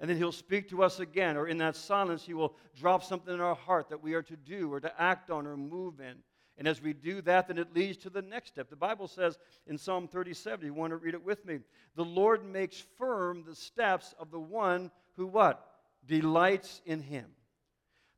And 0.00 0.10
then 0.10 0.16
he'll 0.16 0.32
speak 0.32 0.68
to 0.70 0.82
us 0.82 0.98
again, 0.98 1.36
or 1.36 1.46
in 1.46 1.58
that 1.58 1.76
silence, 1.76 2.24
he 2.24 2.34
will 2.34 2.56
drop 2.76 3.04
something 3.04 3.32
in 3.32 3.40
our 3.40 3.54
heart 3.54 3.88
that 3.90 4.02
we 4.02 4.14
are 4.14 4.22
to 4.22 4.36
do 4.36 4.72
or 4.72 4.80
to 4.80 5.00
act 5.00 5.30
on 5.30 5.46
or 5.46 5.56
move 5.56 6.00
in. 6.00 6.16
And 6.56 6.68
as 6.68 6.80
we 6.80 6.92
do 6.92 7.20
that, 7.22 7.48
then 7.48 7.58
it 7.58 7.74
leads 7.74 7.98
to 7.98 8.10
the 8.10 8.22
next 8.22 8.50
step. 8.50 8.70
The 8.70 8.76
Bible 8.76 9.08
says 9.08 9.38
in 9.66 9.76
Psalm 9.76 10.06
37, 10.06 10.66
you 10.66 10.74
want 10.74 10.92
to 10.92 10.96
read 10.96 11.14
it 11.14 11.24
with 11.24 11.44
me. 11.44 11.58
The 11.96 12.04
Lord 12.04 12.44
makes 12.44 12.80
firm 12.96 13.42
the 13.44 13.56
steps 13.56 14.14
of 14.18 14.30
the 14.30 14.38
one 14.38 14.90
who 15.16 15.26
what? 15.26 15.66
Delights 16.06 16.80
in 16.86 17.00
him. 17.00 17.26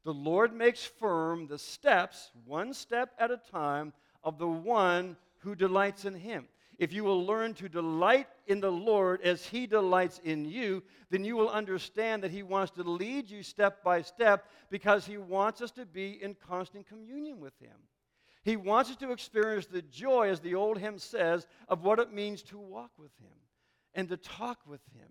The 0.04 0.12
Lord 0.12 0.52
makes 0.52 0.84
firm 0.84 1.46
the 1.46 1.58
steps, 1.58 2.30
one 2.44 2.74
step 2.74 3.12
at 3.18 3.30
a 3.30 3.40
time, 3.50 3.92
of 4.22 4.38
the 4.38 4.48
one 4.48 5.16
who 5.38 5.54
delights 5.54 6.04
in 6.04 6.14
him. 6.14 6.46
If 6.78 6.92
you 6.92 7.04
will 7.04 7.24
learn 7.24 7.54
to 7.54 7.68
delight 7.68 8.26
in 8.46 8.60
the 8.60 8.70
Lord 8.70 9.22
as 9.22 9.46
He 9.46 9.66
delights 9.66 10.20
in 10.24 10.44
you, 10.44 10.82
then 11.10 11.24
you 11.24 11.36
will 11.36 11.48
understand 11.48 12.22
that 12.22 12.30
He 12.30 12.42
wants 12.42 12.72
to 12.72 12.82
lead 12.82 13.30
you 13.30 13.42
step 13.42 13.82
by 13.82 14.02
step 14.02 14.46
because 14.68 15.06
He 15.06 15.16
wants 15.16 15.62
us 15.62 15.70
to 15.72 15.86
be 15.86 16.22
in 16.22 16.34
constant 16.34 16.86
communion 16.86 17.40
with 17.40 17.58
Him. 17.58 17.76
He 18.46 18.54
wants 18.54 18.90
us 18.90 18.96
to 18.98 19.10
experience 19.10 19.66
the 19.66 19.82
joy, 19.82 20.28
as 20.30 20.38
the 20.38 20.54
old 20.54 20.78
hymn 20.78 21.00
says, 21.00 21.48
of 21.66 21.82
what 21.82 21.98
it 21.98 22.12
means 22.12 22.44
to 22.44 22.58
walk 22.58 22.92
with 22.96 23.10
Him 23.20 23.36
and 23.92 24.08
to 24.08 24.16
talk 24.16 24.60
with 24.68 24.82
Him, 24.94 25.08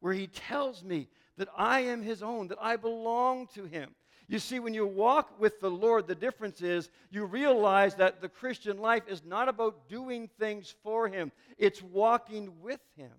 where 0.00 0.14
He 0.14 0.26
tells 0.26 0.82
me 0.82 1.06
that 1.36 1.50
I 1.54 1.80
am 1.80 2.02
His 2.02 2.22
own, 2.22 2.48
that 2.48 2.56
I 2.58 2.76
belong 2.76 3.46
to 3.48 3.66
Him. 3.66 3.94
You 4.26 4.38
see, 4.38 4.58
when 4.58 4.72
you 4.72 4.86
walk 4.86 5.38
with 5.38 5.60
the 5.60 5.70
Lord, 5.70 6.06
the 6.06 6.14
difference 6.14 6.62
is 6.62 6.88
you 7.10 7.26
realize 7.26 7.94
that 7.96 8.22
the 8.22 8.28
Christian 8.30 8.78
life 8.78 9.02
is 9.06 9.22
not 9.22 9.50
about 9.50 9.86
doing 9.90 10.30
things 10.38 10.74
for 10.82 11.08
Him, 11.08 11.30
it's 11.58 11.82
walking 11.82 12.58
with 12.62 12.80
Him. 12.96 13.12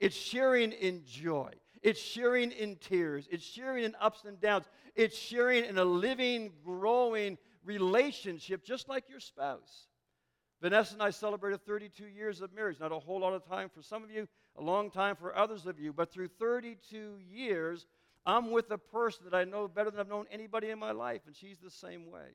It's 0.00 0.16
sharing 0.16 0.72
in 0.72 1.04
joy, 1.04 1.52
it's 1.80 2.00
sharing 2.00 2.50
in 2.50 2.74
tears, 2.74 3.28
it's 3.30 3.44
sharing 3.44 3.84
in 3.84 3.94
ups 4.00 4.24
and 4.24 4.40
downs, 4.40 4.64
it's 4.96 5.16
sharing 5.16 5.64
in 5.64 5.78
a 5.78 5.84
living, 5.84 6.50
growing 6.64 7.38
relationship, 7.64 8.64
just 8.64 8.88
like 8.88 9.08
your 9.08 9.20
spouse. 9.20 9.86
Vanessa 10.60 10.94
and 10.94 11.02
I 11.02 11.10
celebrated 11.10 11.64
32 11.64 12.06
years 12.06 12.40
of 12.40 12.52
marriage. 12.52 12.78
Not 12.80 12.92
a 12.92 12.98
whole 12.98 13.20
lot 13.20 13.32
of 13.32 13.46
time 13.46 13.70
for 13.74 13.82
some 13.82 14.02
of 14.02 14.10
you, 14.10 14.28
a 14.56 14.62
long 14.62 14.90
time 14.90 15.16
for 15.16 15.36
others 15.36 15.66
of 15.66 15.78
you, 15.78 15.92
but 15.92 16.12
through 16.12 16.28
32 16.38 17.18
years, 17.30 17.86
I'm 18.26 18.50
with 18.50 18.70
a 18.70 18.78
person 18.78 19.24
that 19.24 19.34
I 19.34 19.44
know 19.44 19.68
better 19.68 19.90
than 19.90 20.00
I've 20.00 20.08
known 20.08 20.26
anybody 20.30 20.70
in 20.70 20.78
my 20.78 20.92
life, 20.92 21.22
and 21.26 21.34
she's 21.34 21.58
the 21.58 21.70
same 21.70 22.10
way. 22.10 22.28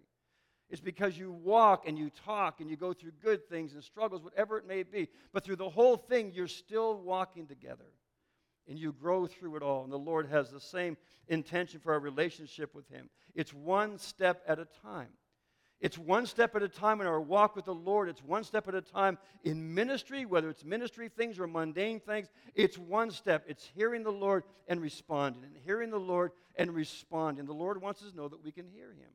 It's 0.70 0.82
because 0.82 1.16
you 1.16 1.32
walk 1.32 1.88
and 1.88 1.98
you 1.98 2.10
talk 2.10 2.60
and 2.60 2.70
you 2.70 2.76
go 2.76 2.92
through 2.92 3.12
good 3.22 3.48
things 3.48 3.74
and 3.74 3.84
struggles, 3.84 4.24
whatever 4.24 4.58
it 4.58 4.66
may 4.66 4.82
be. 4.82 5.10
But 5.32 5.44
through 5.44 5.58
the 5.58 5.70
whole 5.70 5.96
thing, 5.96 6.32
you're 6.34 6.48
still 6.48 6.98
walking 6.98 7.46
together. 7.46 7.86
And 8.68 8.80
you 8.80 8.92
grow 8.92 9.28
through 9.28 9.58
it 9.58 9.64
all. 9.64 9.84
And 9.84 9.92
the 9.92 9.98
Lord 9.98 10.28
has 10.28 10.50
the 10.50 10.60
same 10.60 10.98
intention 11.28 11.80
for 11.80 11.94
our 11.94 12.00
relationship 12.00 12.74
with 12.74 12.88
Him. 12.90 13.10
It's 13.36 13.54
one 13.54 13.98
step 13.98 14.44
at 14.48 14.60
a 14.60 14.68
time. 14.82 15.10
It's 15.82 15.98
one 15.98 16.26
step 16.26 16.56
at 16.56 16.64
a 16.64 16.70
time 16.70 17.02
in 17.02 17.08
our 17.08 17.20
walk 17.20 17.56
with 17.56 17.66
the 17.66 17.74
Lord. 17.74 18.10
It's 18.10 18.24
one 18.24 18.44
step 18.44 18.68
at 18.68 18.76
a 18.76 18.82
time 18.82 19.18
in 19.44 19.74
ministry, 19.74 20.26
whether 20.26 20.50
it's 20.50 20.64
ministry 20.64 21.10
things 21.10 21.38
or 21.38 21.48
mundane 21.48 22.00
things. 22.00 22.28
It's 22.56 22.78
one 22.78 23.12
step. 23.12 23.44
It's 23.48 23.70
hearing 23.76 24.04
the 24.04 24.12
Lord 24.12 24.46
and 24.68 24.82
responding, 24.82 25.44
and 25.44 25.56
hearing 25.66 25.92
the 25.92 26.00
Lord 26.00 26.32
and 26.56 26.74
responding. 26.74 27.46
The 27.46 27.54
Lord 27.54 27.82
wants 27.82 28.02
us 28.02 28.12
to 28.12 28.18
know 28.18 28.30
that 28.30 28.44
we 28.44 28.52
can 28.52 28.68
hear 28.68 28.94
Him. 28.94 29.12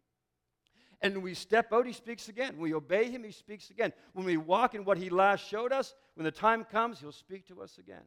And 1.03 1.23
we 1.23 1.33
step 1.33 1.73
out, 1.73 1.87
He 1.87 1.95
speaks 1.95 2.29
again. 2.29 2.59
We 2.59 2.75
obey 2.75 3.11
Him, 3.11 3.25
He 3.25 3.33
speaks 3.33 3.71
again. 3.71 3.93
When 4.13 4.27
we 4.27 4.37
walk 4.37 4.75
in 4.75 4.85
what 4.85 4.99
He 4.99 5.09
last 5.09 5.49
showed 5.49 5.73
us, 5.73 5.95
when 6.15 6.25
the 6.25 6.31
time 6.31 6.65
comes, 6.65 7.01
He'll 7.01 7.11
speak 7.11 7.49
to 7.49 7.63
us 7.63 7.79
again. 7.79 8.05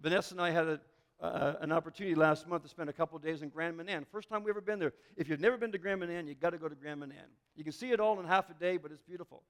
Vanessa 0.00 0.34
and 0.34 0.40
I 0.40 0.50
had 0.50 0.66
a 0.66 0.80
uh, 1.20 1.54
an 1.60 1.72
opportunity 1.72 2.14
last 2.14 2.46
month 2.46 2.62
to 2.62 2.68
spend 2.68 2.88
a 2.88 2.92
couple 2.92 3.18
days 3.18 3.42
in 3.42 3.48
Grand 3.48 3.76
Manan. 3.76 4.06
First 4.12 4.28
time 4.28 4.44
we 4.44 4.50
ever 4.50 4.60
been 4.60 4.78
there. 4.78 4.92
If 5.16 5.28
you've 5.28 5.40
never 5.40 5.56
been 5.56 5.72
to 5.72 5.78
Grand 5.78 6.00
Manan, 6.00 6.28
you've 6.28 6.40
got 6.40 6.50
to 6.50 6.58
go 6.58 6.68
to 6.68 6.74
Grand 6.74 7.00
Manan. 7.00 7.16
You 7.56 7.64
can 7.64 7.72
see 7.72 7.90
it 7.90 8.00
all 8.00 8.20
in 8.20 8.26
half 8.26 8.48
a 8.50 8.54
day, 8.54 8.76
but 8.76 8.92
it's 8.92 9.02
beautiful. 9.02 9.42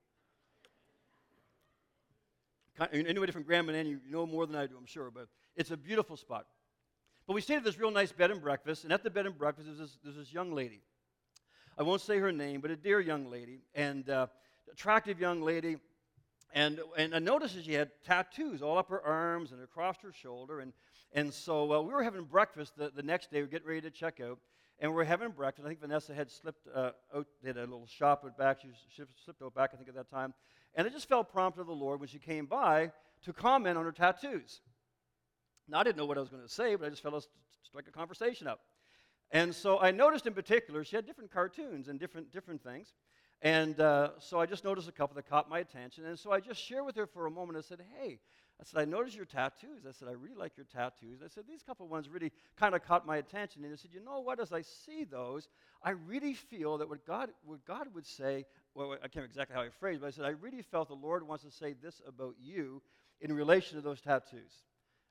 Anybody 2.93 3.33
from 3.33 3.43
Grand 3.43 3.67
Manan, 3.67 3.87
you 3.87 4.01
know 4.09 4.25
more 4.25 4.47
than 4.47 4.55
I 4.55 4.67
do, 4.67 4.77
I'm 4.79 4.87
sure, 4.87 5.11
but 5.11 5.27
it's 5.57 5.73
a 5.73 5.77
beautiful 5.77 6.17
spot. 6.17 6.47
But 7.27 7.35
we 7.35 7.41
stayed 7.41 7.57
at 7.57 7.65
this 7.65 7.79
real 7.79 7.91
nice 7.91 8.13
bed 8.13 8.31
and 8.31 8.41
breakfast, 8.41 8.85
and 8.85 8.93
at 8.93 9.03
the 9.03 9.11
bed 9.11 9.27
and 9.27 9.37
breakfast, 9.37 9.67
there's 9.67 9.79
this, 9.79 9.99
there's 10.03 10.17
this 10.17 10.33
young 10.33 10.55
lady. 10.55 10.81
I 11.77 11.83
won't 11.83 12.01
say 12.01 12.19
her 12.19 12.33
name, 12.33 12.61
but 12.61 12.71
a 12.71 12.77
dear 12.77 13.01
young 13.01 13.31
lady, 13.31 13.61
and 13.75 14.09
uh, 14.09 14.29
attractive 14.73 15.21
young 15.21 15.43
lady. 15.43 15.77
And, 16.53 16.81
and 16.97 17.15
I 17.15 17.19
noticed 17.19 17.55
that 17.57 17.65
she 17.65 17.75
had 17.75 17.91
tattoos 18.07 18.63
all 18.63 18.79
up 18.79 18.89
her 18.89 19.05
arms 19.05 19.53
and 19.53 19.63
across 19.63 19.97
her 20.03 20.13
shoulder. 20.13 20.61
And 20.61 20.73
and 21.13 21.33
so 21.33 21.73
uh, 21.73 21.81
we 21.81 21.93
were 21.93 22.03
having 22.03 22.25
breakfast 22.25 22.77
the, 22.77 22.91
the 22.95 23.03
next 23.03 23.31
day. 23.31 23.39
We 23.39 23.45
are 23.45 23.47
getting 23.47 23.69
ready 23.69 23.81
to 23.83 23.91
check 23.91 24.21
out. 24.21 24.39
And 24.81 24.95
we 24.95 25.03
are 25.03 25.05
having 25.05 25.31
breakfast. 25.31 25.67
I 25.67 25.69
think 25.69 25.81
Vanessa 25.81 26.15
had 26.15 26.31
slipped 26.31 26.69
uh, 26.73 26.91
out, 27.15 27.27
did 27.43 27.57
a 27.57 27.61
little 27.61 27.87
shop 27.87 28.23
out 28.25 28.39
back. 28.39 28.61
She 28.61 28.69
slipped 29.25 29.43
out 29.43 29.55
back, 29.55 29.71
I 29.73 29.77
think, 29.77 29.89
at 29.89 29.95
that 29.97 30.11
time. 30.11 30.35
And 30.75 30.87
it 30.87 30.93
just 30.93 31.09
felt 31.09 31.33
prompted 31.33 31.63
of 31.63 31.67
the 31.67 31.73
Lord 31.73 31.99
when 31.99 32.09
she 32.09 32.19
came 32.19 32.47
by 32.47 32.93
to 33.25 33.33
comment 33.33 33.77
on 33.77 33.85
her 33.85 33.93
tattoos. 33.93 34.61
Now, 35.67 35.81
I 35.81 35.83
didn't 35.83 35.97
know 35.97 36.07
what 36.07 36.17
I 36.17 36.21
was 36.21 36.29
going 36.29 36.43
to 36.43 36.49
say, 36.49 36.77
but 36.77 36.87
I 36.87 36.91
just 36.91 37.03
felt 37.03 37.21
to 37.21 37.29
strike 37.65 37.87
a 37.89 37.91
conversation 37.91 38.47
up. 38.47 38.61
And 39.33 39.53
so 39.55 39.81
I 39.81 39.91
noticed 39.91 40.27
in 40.27 40.35
particular, 40.35 40.85
she 40.85 40.95
had 40.95 41.07
different 41.07 41.33
cartoons 41.33 41.89
and 41.89 41.99
different, 41.99 42.33
different 42.33 42.63
things. 42.63 42.93
And 43.41 43.81
uh, 43.81 44.11
so 44.19 44.41
I 44.41 44.47
just 44.47 44.65
noticed 44.65 44.89
a 44.89 44.93
couple 44.93 45.15
that 45.15 45.29
caught 45.29 45.49
my 45.49 45.61
attention. 45.61 46.05
And 46.07 46.19
so 46.19 46.33
I 46.33 46.41
just 46.41 46.61
shared 46.61 46.85
with 46.85 46.97
her 46.97 47.07
for 47.07 47.27
a 47.27 47.31
moment. 47.31 47.59
I 47.59 47.61
said, 47.63 47.81
Hey, 48.01 48.19
I 48.61 48.65
said, 48.65 48.81
I 48.81 48.85
noticed 48.85 49.15
your 49.15 49.25
tattoos. 49.25 49.87
I 49.89 49.93
said, 49.93 50.09
I 50.09 50.13
really 50.13 50.35
like 50.35 50.57
your 50.57 50.67
tattoos. 50.67 51.21
I 51.25 51.29
said, 51.29 51.45
these 51.49 51.63
couple 51.63 51.87
ones 51.87 52.09
really 52.09 52.33
kind 52.59 52.75
of 52.75 52.85
caught 52.85 53.07
my 53.07 53.19
attention. 53.19 53.63
And 53.63 53.73
I 53.73 53.77
said, 53.77 53.93
you 53.95 54.03
know 54.05 54.19
what? 54.19 54.41
As 54.41 54.53
I 54.53 54.63
see 54.63 55.05
those, 55.05 55.47
I 55.81 55.91
really 55.91 56.35
feel 56.35 56.79
that 56.79 56.89
what 56.89 57.07
God, 57.07 57.31
what 57.45 57.65
God 57.65 57.87
would 57.95 58.05
say 58.05 58.47
well, 58.79 58.93
I 58.93 59.09
can't 59.09 59.17
remember 59.17 59.31
exactly 59.31 59.57
how 59.57 59.63
I 59.63 59.71
phrased, 59.71 60.03
but 60.03 60.07
I 60.07 60.11
said, 60.11 60.25
I 60.25 60.31
really 60.31 60.63
felt 60.63 60.87
the 60.87 60.95
Lord 60.95 61.27
wants 61.27 61.43
to 61.43 61.51
say 61.51 61.73
this 61.73 62.01
about 62.07 62.37
you 62.41 62.81
in 63.21 63.33
relation 63.33 63.77
to 63.77 63.83
those 63.83 64.01
tattoos. 64.01 64.53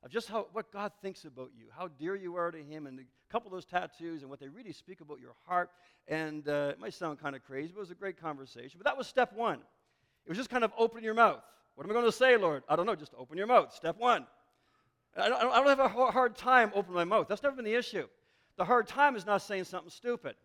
Of 0.03 0.11
just 0.11 0.27
how, 0.27 0.47
what 0.53 0.71
God 0.71 0.91
thinks 1.01 1.25
about 1.25 1.49
you, 1.57 1.65
how 1.75 1.87
dear 1.87 2.15
you 2.15 2.35
are 2.35 2.51
to 2.51 2.63
Him, 2.63 2.85
and 2.87 2.99
a 2.99 3.31
couple 3.31 3.47
of 3.47 3.53
those 3.53 3.65
tattoos 3.65 4.21
and 4.21 4.29
what 4.29 4.39
they 4.39 4.47
really 4.47 4.71
speak 4.71 5.01
about 5.01 5.19
your 5.19 5.33
heart. 5.45 5.71
And 6.07 6.47
uh, 6.47 6.69
it 6.71 6.79
might 6.79 6.93
sound 6.93 7.19
kind 7.19 7.35
of 7.35 7.43
crazy, 7.43 7.71
but 7.73 7.79
it 7.79 7.81
was 7.81 7.91
a 7.91 7.95
great 7.95 8.21
conversation. 8.21 8.77
But 8.77 8.85
that 8.85 8.97
was 8.97 9.07
step 9.07 9.33
one. 9.33 9.59
It 10.25 10.29
was 10.29 10.37
just 10.37 10.49
kind 10.49 10.63
of 10.63 10.71
opening 10.77 11.03
your 11.03 11.13
mouth. 11.13 11.41
What 11.75 11.85
am 11.85 11.91
I 11.91 11.93
going 11.93 12.05
to 12.05 12.11
say, 12.11 12.37
Lord? 12.37 12.63
I 12.69 12.75
don't 12.75 12.85
know, 12.85 12.95
just 12.95 13.13
open 13.17 13.37
your 13.37 13.47
mouth. 13.47 13.73
Step 13.73 13.97
one. 13.97 14.25
I 15.15 15.29
don't, 15.29 15.51
I 15.51 15.57
don't 15.57 15.67
have 15.67 15.79
a 15.79 15.87
hard 15.87 16.35
time 16.35 16.71
opening 16.75 16.95
my 16.95 17.03
mouth. 17.03 17.27
That's 17.27 17.41
never 17.41 17.55
been 17.55 17.65
the 17.65 17.73
issue. 17.73 18.07
The 18.57 18.65
hard 18.65 18.87
time 18.87 19.15
is 19.15 19.25
not 19.25 19.41
saying 19.41 19.63
something 19.65 19.89
stupid. 19.89 20.35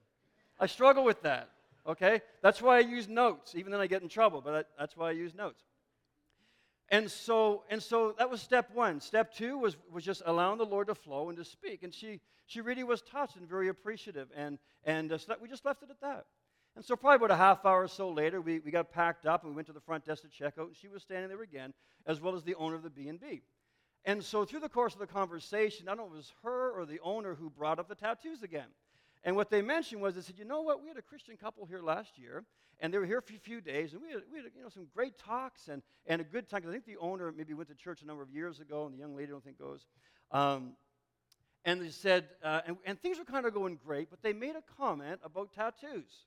I 0.59 0.67
struggle 0.67 1.05
with 1.05 1.23
that, 1.23 1.51
okay? 1.87 2.21
That's 2.43 2.63
why 2.63 2.77
I 2.77 2.81
use 2.81 3.09
notes. 3.09 3.55
Even 3.55 3.73
then 3.73 3.81
I 3.81 3.87
get 3.87 4.03
in 4.03 4.09
trouble, 4.09 4.41
but 4.41 4.69
that's 4.79 4.97
why 4.97 5.09
I 5.09 5.13
use 5.13 5.35
notes. 5.35 5.63
And 6.93 7.11
so, 7.11 7.65
and 7.71 7.83
so 7.83 8.15
that 8.19 8.29
was 8.29 8.43
step 8.43 8.71
one. 8.75 9.01
Step 9.01 9.35
two 9.35 9.57
was, 9.57 9.79
was 9.91 10.05
just 10.05 10.21
allowing 10.27 10.59
the 10.59 10.67
Lord 10.67 10.89
to 10.89 10.95
flow 10.95 11.31
and 11.31 11.39
to 11.39 11.45
speak. 11.45 11.83
And 11.83 11.93
she, 11.93 12.21
she 12.45 12.61
really 12.61 12.85
was 12.85 13.01
touched 13.01 13.37
and 13.37 13.49
very 13.49 13.69
appreciative. 13.69 14.29
And, 14.37 14.59
and 14.85 15.11
uh, 15.11 15.17
so 15.17 15.35
we 15.41 15.49
just 15.49 15.65
left 15.65 15.83
it 15.83 15.89
at 15.89 16.03
that. 16.03 16.27
And 16.77 16.85
so 16.85 16.95
probably 16.95 17.17
about 17.17 17.31
a 17.31 17.37
half 17.37 17.65
hour 17.65 17.85
or 17.85 17.89
so 17.89 18.11
later, 18.11 18.43
we, 18.43 18.59
we 18.61 18.71
got 18.71 18.93
packed 18.93 19.25
up 19.25 19.43
and 19.43 19.53
we 19.53 19.57
went 19.57 19.69
to 19.69 19.73
the 19.73 19.81
front 19.81 20.05
desk 20.05 20.21
to 20.23 20.29
check 20.29 20.59
out. 20.59 20.67
And 20.67 20.77
she 20.77 20.89
was 20.89 21.03
standing 21.03 21.31
there 21.31 21.41
again, 21.41 21.73
as 22.07 22.21
well 22.21 22.35
as 22.35 22.45
the 22.45 22.55
owner 22.57 22.77
of 22.77 22.83
the 22.83 22.91
B&B. 22.91 23.41
And 24.05 24.23
so 24.23 24.45
through 24.45 24.61
the 24.61 24.69
course 24.69 24.93
of 24.93 25.01
the 25.01 25.07
conversation, 25.07 25.89
I 25.89 25.95
don't 25.95 26.11
know 26.11 26.13
if 26.13 26.13
it 26.13 26.17
was 26.17 26.33
her 26.43 26.73
or 26.79 26.85
the 26.85 27.01
owner 27.03 27.35
who 27.35 27.49
brought 27.49 27.79
up 27.79 27.89
the 27.89 27.95
tattoos 27.95 28.43
again. 28.43 28.69
And 29.25 29.37
what 29.37 29.51
they 29.51 29.63
mentioned 29.63 30.03
was 30.03 30.15
they 30.15 30.21
said, 30.21 30.39
you 30.39 30.45
know 30.45 30.63
what, 30.63 30.83
we 30.83 30.89
had 30.89 30.97
a 30.97 31.03
Christian 31.03 31.37
couple 31.37 31.65
here 31.65 31.81
last 31.81 32.19
year, 32.19 32.45
and 32.81 32.93
they 32.93 32.99
were 32.99 33.07
here 33.07 33.21
for 33.21 33.35
a 33.35 33.39
few 33.39 33.61
days, 33.61 33.93
and 33.93 34.03
we 34.03 34.11
had, 34.11 34.23
we 34.33 34.39
had 34.39 34.47
you 34.57 34.63
know, 34.63 34.69
some 34.69 34.89
great 34.93 35.17
talks 35.19 35.69
and, 35.69 35.83
and 36.07 36.21
a 36.21 36.25
good 36.25 36.49
time. 36.49 36.63
I 36.67 36.73
think 36.73 36.87
the 36.87 36.97
owner 36.97 37.31
maybe 37.31 37.55
went 37.55 37.69
to 37.69 37.75
church 37.77 38.03
a 38.03 38.07
number 38.07 38.23
of 38.23 38.31
years 38.31 38.59
ago, 38.59 38.87
and 38.87 38.95
the 38.95 38.99
young 38.99 39.15
lady 39.15 39.29
I 39.29 39.31
don't 39.31 39.45
think 39.45 39.59
goes. 39.59 39.87
Um, 40.33 40.73
and 41.65 41.81
they 41.81 41.91
said, 41.91 42.29
uh, 42.43 42.63
and, 42.67 42.77
and 42.85 43.01
things 43.01 43.19
were 43.19 43.25
kind 43.25 43.47
of 43.47 43.55
going 43.55 43.79
great, 43.85 44.11
but 44.11 44.23
they 44.23 44.33
made 44.33 44.57
a 44.57 44.63
comment 44.77 45.21
about 45.23 45.53
tattoos. 45.53 46.27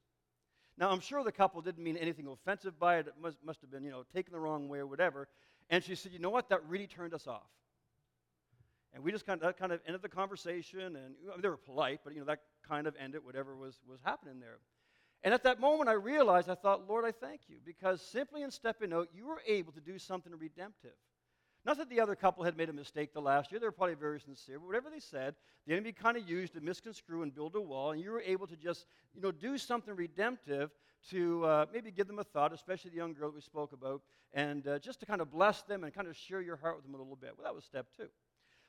Now, 0.78 0.90
I'm 0.90 1.02
sure 1.02 1.24
the 1.24 1.32
couple 1.32 1.62
didn't 1.62 1.84
mean 1.84 1.98
anything 1.98 2.28
offensive 2.28 2.80
by 2.80 2.98
it. 2.98 3.08
It 3.08 3.14
must, 3.22 3.38
must 3.44 3.62
have 3.62 3.72
been, 3.72 3.84
you 3.84 3.92
know, 3.92 4.04
taken 4.14 4.32
the 4.32 4.40
wrong 4.40 4.70
way 4.70 4.80
or 4.80 4.88
whatever. 4.88 5.28
And 5.70 5.84
she 5.84 5.96
said, 5.96 6.14
you 6.14 6.20
know 6.20 6.30
what, 6.30 6.50
that 6.50 6.66
really 6.68 6.88
turned 6.88 7.14
us 7.14 7.28
off. 7.28 7.50
And 8.94 9.04
we 9.04 9.12
just 9.12 9.26
kind 9.26 9.42
of, 9.42 9.46
that 9.46 9.58
kind 9.58 9.74
of 9.74 9.82
ended 9.86 10.02
the 10.02 10.10
conversation, 10.10 10.80
and 10.80 11.16
I 11.30 11.34
mean, 11.34 11.42
they 11.42 11.50
were 11.50 11.58
polite, 11.58 12.00
but 12.06 12.14
you 12.14 12.20
know 12.20 12.26
that 12.28 12.40
kind 12.68 12.88
of 12.88 12.96
ended 13.00 13.24
whatever 13.24 13.56
was, 13.56 13.80
was 13.88 14.00
happening 14.04 14.40
there. 14.40 14.58
And 15.24 15.34
at 15.34 15.44
that 15.44 15.60
moment, 15.60 15.90
I 15.90 15.94
realized, 15.94 16.50
I 16.50 16.56
thought, 16.56 16.88
Lord, 16.88 17.04
I 17.04 17.12
thank 17.12 17.42
you, 17.48 17.58
because 17.66 18.02
simply 18.02 18.44
in 18.44 18.52
stepping 18.52 18.94
out, 18.94 19.10
you 19.14 19.26
were 19.26 19.42
able 19.48 19.72
to 19.72 19.82
do 19.82 19.98
something 19.98 20.32
redemptive. 20.38 20.92
Not 21.66 21.78
that 21.80 21.90
the 21.90 22.00
other 22.00 22.16
couple 22.16 22.44
had 22.44 22.56
made 22.56 22.70
a 22.70 22.74
mistake 22.74 23.12
the 23.12 23.22
last 23.22 23.52
year, 23.52 23.60
they 23.60 23.66
were 23.66 23.72
probably 23.72 23.96
very 23.96 24.20
sincere, 24.20 24.60
but 24.60 24.68
whatever 24.68 24.92
they 24.92 25.00
said, 25.00 25.34
the 25.66 25.74
enemy 25.74 25.94
kind 25.94 26.16
of 26.16 26.30
used 26.30 26.54
to 26.54 26.62
misconstrue 26.62 27.24
and 27.24 27.34
build 27.34 27.56
a 27.56 27.62
wall, 27.62 27.92
and 27.92 28.02
you 28.02 28.12
were 28.12 28.22
able 28.22 28.46
to 28.46 28.56
just, 28.56 28.86
you 29.16 29.22
know, 29.22 29.32
do 29.32 29.58
something 29.58 29.96
redemptive 29.96 30.70
to 31.10 31.44
uh, 31.44 31.66
maybe 31.74 31.90
give 31.90 32.06
them 32.06 32.20
a 32.20 32.24
thought, 32.24 32.54
especially 32.54 32.92
the 32.92 32.98
young 32.98 33.14
girl 33.14 33.30
that 33.30 33.36
we 33.36 33.42
spoke 33.42 33.74
about, 33.74 34.02
and 34.34 34.68
uh, 34.68 34.78
just 34.78 35.00
to 35.00 35.08
kind 35.08 35.22
of 35.22 35.32
bless 35.32 35.64
them 35.64 35.84
and 35.84 35.94
kind 35.94 36.08
of 36.08 36.16
share 36.16 36.42
your 36.42 36.56
heart 36.56 36.76
with 36.76 36.86
them 36.86 36.94
a 36.94 36.98
little 36.98 37.16
bit. 37.16 37.32
Well, 37.36 37.46
that 37.46 37.56
was 37.56 37.64
step 37.64 37.88
two. 37.98 38.10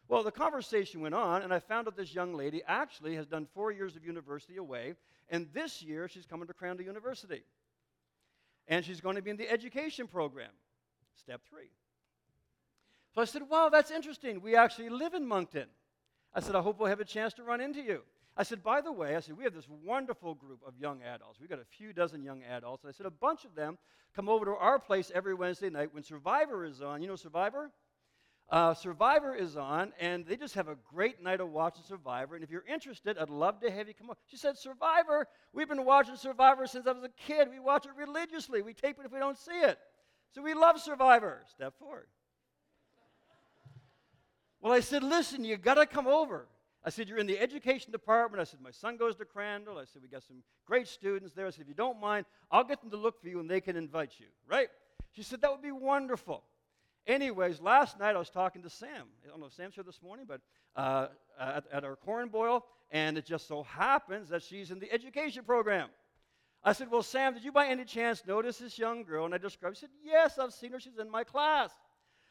Well, 0.09 0.23
the 0.23 0.31
conversation 0.31 1.01
went 1.01 1.14
on, 1.14 1.42
and 1.42 1.53
I 1.53 1.59
found 1.59 1.88
out 1.88 1.97
this 1.97 2.14
young 2.14 2.35
lady 2.35 2.62
actually 2.66 3.16
has 3.16 3.27
done 3.27 3.47
four 3.55 3.73
years 3.73 3.97
of 3.97 4.05
university 4.05 4.57
away, 4.57 4.95
and 5.29 5.49
this 5.53 5.83
year 5.83 6.09
she's 6.09 6.27
coming 6.27 6.47
to 6.47 6.55
Crandall 6.55 6.87
University. 6.87 7.42
And 8.69 8.85
she's 8.85 9.01
going 9.01 9.16
to 9.16 9.23
be 9.23 9.31
in 9.31 9.37
the 9.37 9.51
education 9.51 10.07
program, 10.07 10.51
step 11.16 11.40
three. 11.49 11.71
So 13.14 13.23
I 13.23 13.25
said, 13.25 13.42
Wow, 13.49 13.69
that's 13.69 13.90
interesting. 13.90 14.40
We 14.40 14.57
actually 14.57 14.90
live 14.90 15.14
in 15.14 15.27
Moncton. 15.27 15.66
I 16.35 16.40
said, 16.40 16.55
I 16.55 16.61
hope 16.61 16.79
we'll 16.79 16.88
have 16.88 17.01
a 17.01 17.05
chance 17.05 17.33
to 17.35 17.42
run 17.42 17.61
into 17.61 17.81
you. 17.81 18.03
I 18.37 18.42
said, 18.42 18.62
by 18.62 18.83
the 18.83 18.92
way, 18.92 19.16
I 19.16 19.21
said, 19.21 19.38
we 19.38 19.45
have 19.45 19.55
this 19.55 19.69
wonderful 19.83 20.35
group 20.35 20.61
of 20.66 20.75
young 20.79 21.01
adults. 21.03 21.40
We've 21.40 21.49
got 21.49 21.59
a 21.59 21.64
few 21.64 21.95
dozen 21.95 22.23
young 22.23 22.42
adults. 22.42 22.85
And 22.85 22.90
I 22.90 22.92
said, 22.92 23.07
a 23.07 23.11
bunch 23.11 23.47
of 23.47 23.55
them 23.55 23.79
come 24.14 24.29
over 24.29 24.45
to 24.45 24.51
our 24.51 24.79
place 24.79 25.11
every 25.14 25.33
Wednesday 25.33 25.71
night 25.71 25.95
when 25.95 26.03
Survivor 26.03 26.66
is 26.66 26.83
on. 26.83 27.01
You 27.01 27.09
know 27.09 27.16
Survivor? 27.16 27.71
Uh, 28.49 28.75
Survivor 28.75 29.35
is 29.35 29.57
on, 29.57 29.93
and 29.99 30.25
they 30.25 30.37
just 30.37 30.55
have 30.55 30.69
a 30.69 30.77
great 30.95 31.21
night 31.21 31.41
of 31.41 31.51
watching 31.51 31.83
Survivor. 31.83 32.37
And 32.37 32.45
if 32.45 32.51
you're 32.51 32.65
interested, 32.67 33.19
I'd 33.19 33.29
love 33.29 33.61
to 33.61 33.71
have 33.71 33.89
you 33.89 33.95
come 33.95 34.11
on. 34.11 34.17
She 34.29 34.37
said, 34.37 34.57
Survivor? 34.57 35.27
We've 35.53 35.69
been 35.69 35.85
watching 35.85 36.15
Survivor 36.15 36.67
since 36.69 36.87
I 36.87 36.93
was 36.93 37.03
a 37.03 37.09
kid. 37.09 37.49
We 37.51 37.59
watch 37.59 37.87
it 37.87 37.93
religiously. 37.97 38.63
We 38.63 38.73
tape 38.73 38.99
it 39.01 39.07
if 39.07 39.13
we 39.13 39.19
don't 39.19 39.37
see 39.37 39.51
it. 39.51 39.79
So 40.33 40.43
we 40.43 40.55
love 40.55 40.81
Survivor. 40.81 41.43
Step 41.51 41.77
forward. 41.79 42.07
well, 44.61 44.73
I 44.73 44.81
said, 44.81 45.03
listen, 45.03 45.45
you 45.45 45.57
got 45.57 45.75
to 45.75 45.87
come 45.87 46.07
over. 46.07 46.47
I 46.87 46.91
said, 46.91 47.09
You're 47.09 47.19
in 47.19 47.27
the 47.27 47.41
education 47.41 47.91
department. 47.91 48.41
I 48.41 48.45
said, 48.45 48.61
My 48.63 48.71
son 48.71 48.97
goes 48.97 49.17
to 49.17 49.25
Crandall. 49.25 49.77
I 49.77 49.85
said, 49.87 50.03
We 50.03 50.09
got 50.09 50.23
some 50.23 50.45
great 50.67 50.87
students 50.87 51.35
there. 51.35 51.49
I 51.49 51.51
said, 51.51 51.63
If 51.63 51.69
you 51.69 51.75
don't 51.75 52.01
mind, 52.01 52.27
I'll 52.49 52.63
get 52.63 52.81
them 52.81 52.91
to 52.91 52.97
look 52.97 53.21
for 53.21 53.29
you 53.29 53.41
and 53.41 53.51
they 53.51 53.61
can 53.61 53.77
invite 53.77 54.13
you, 54.19 54.27
right? 54.49 54.69
She 55.11 55.25
said, 55.25 55.41
That 55.41 55.51
would 55.51 55.63
be 55.63 55.73
wonderful. 55.73 56.45
Anyways, 57.07 57.61
last 57.61 57.99
night 57.99 58.16
I 58.16 58.19
was 58.19 58.31
talking 58.31 58.62
to 58.62 58.71
Sam. 58.71 59.07
I 59.25 59.29
don't 59.29 59.38
know 59.38 59.47
if 59.47 59.53
Sam's 59.53 59.75
here 59.75 59.85
this 59.85 60.03
morning, 60.03 60.27
but 60.27 60.40
uh, 60.75 61.09
at, 61.38 61.64
at 61.73 61.85
our 61.85 61.95
corn 61.95 62.29
boil, 62.29 62.64
and 62.90 63.16
it 63.16 63.25
just 63.25 63.47
so 63.47 63.62
happens 63.62 64.29
that 64.31 64.42
she's 64.42 64.71
in 64.71 64.79
the 64.79 64.92
education 64.92 65.45
program. 65.45 65.88
I 66.64 66.73
said, 66.73 66.90
Well, 66.90 67.03
Sam, 67.03 67.35
did 67.35 67.45
you 67.45 67.53
by 67.53 67.69
any 67.69 67.85
chance 67.85 68.25
notice 68.27 68.59
this 68.59 68.77
young 68.77 69.05
girl? 69.05 69.25
And 69.25 69.35
I 69.35 69.38
described, 69.38 69.77
she 69.77 69.83
said, 69.83 69.90
Yes, 70.05 70.38
I've 70.38 70.53
seen 70.53 70.73
her. 70.73 70.81
She's 70.81 70.99
in 70.99 71.09
my 71.09 71.23
class. 71.23 71.71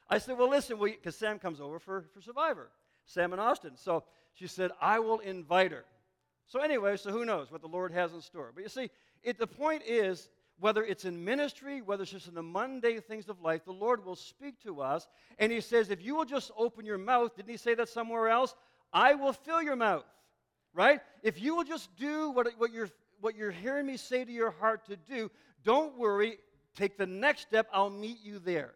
I 0.09 0.17
said, 0.17 0.37
Well, 0.37 0.49
listen, 0.49 0.77
because 0.77 1.15
Sam 1.15 1.39
comes 1.39 1.61
over 1.61 1.79
for, 1.79 2.05
for 2.13 2.21
Survivor, 2.21 2.69
Sam 3.05 3.31
and 3.31 3.41
Austin. 3.41 3.77
So 3.77 4.03
she 4.33 4.47
said, 4.47 4.71
I 4.81 4.99
will 4.99 5.19
invite 5.19 5.71
her. 5.71 5.85
So, 6.47 6.59
anyway, 6.59 6.97
so 6.97 7.11
who 7.11 7.25
knows 7.25 7.51
what 7.51 7.61
the 7.61 7.67
Lord 7.67 7.91
has 7.91 8.13
in 8.13 8.21
store. 8.21 8.51
But 8.53 8.63
you 8.63 8.69
see, 8.69 8.91
it, 9.23 9.39
the 9.39 9.47
point 9.47 9.81
is, 9.87 10.29
whether 10.59 10.83
it's 10.83 11.05
in 11.05 11.23
ministry, 11.23 11.81
whether 11.81 12.03
it's 12.03 12.11
just 12.11 12.27
in 12.27 12.33
the 12.33 12.43
mundane 12.43 13.01
things 13.01 13.27
of 13.27 13.41
life, 13.41 13.65
the 13.65 13.73
Lord 13.73 14.05
will 14.05 14.15
speak 14.15 14.61
to 14.63 14.81
us. 14.81 15.07
And 15.37 15.51
He 15.51 15.61
says, 15.61 15.89
if 15.89 16.03
you 16.03 16.15
will 16.15 16.25
just 16.25 16.51
open 16.57 16.85
your 16.85 16.97
mouth, 16.97 17.35
didn't 17.35 17.49
He 17.49 17.57
say 17.57 17.75
that 17.75 17.89
somewhere 17.89 18.29
else? 18.29 18.55
I 18.93 19.15
will 19.15 19.33
fill 19.33 19.61
your 19.61 19.75
mouth, 19.75 20.05
right? 20.73 21.01
If 21.23 21.41
you 21.41 21.55
will 21.55 21.65
just 21.65 21.95
do 21.97 22.31
what, 22.31 22.47
what, 22.57 22.71
you're, 22.71 22.89
what 23.19 23.35
you're 23.35 23.51
hearing 23.51 23.85
me 23.85 23.97
say 23.97 24.23
to 24.23 24.31
your 24.31 24.51
heart 24.51 24.85
to 24.87 24.95
do, 24.95 25.29
don't 25.63 25.97
worry. 25.97 26.37
Take 26.75 26.97
the 26.97 27.05
next 27.05 27.41
step. 27.41 27.67
I'll 27.73 27.89
meet 27.89 28.19
you 28.23 28.39
there. 28.39 28.75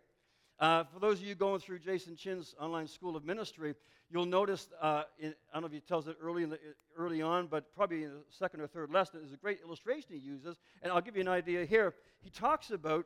Uh, 0.60 0.84
for 0.86 1.00
those 1.00 1.20
of 1.20 1.26
you 1.26 1.36
going 1.36 1.62
through 1.62 1.80
Jason 1.80 2.18
Chin's 2.18 2.54
online 2.60 2.88
school 2.88 3.16
of 3.16 3.24
ministry, 3.24 3.76
you'll 4.10 4.26
notice, 4.26 4.70
uh, 4.82 5.04
in, 5.20 5.36
I 5.52 5.56
don't 5.56 5.62
know 5.62 5.68
if 5.68 5.74
he 5.74 5.80
tells 5.80 6.08
it 6.08 6.18
early, 6.22 6.46
the, 6.46 6.60
early 6.98 7.22
on, 7.22 7.48
but 7.48 7.76
probably 7.76 8.04
in 8.04 8.10
the 8.10 8.24
second 8.30 8.62
or 8.62 8.68
third 8.68 8.92
lesson, 8.92 9.22
is 9.24 9.34
a 9.34 9.38
great 9.38 9.60
illustration 9.64 10.10
he 10.12 10.18
uses. 10.18 10.58
And 10.82 10.92
I'll 10.92 11.02
give 11.02 11.16
you 11.16 11.22
an 11.22 11.28
idea 11.28 11.66
here. 11.66 11.94
He 12.22 12.30
talks 12.30 12.72
about, 12.72 13.06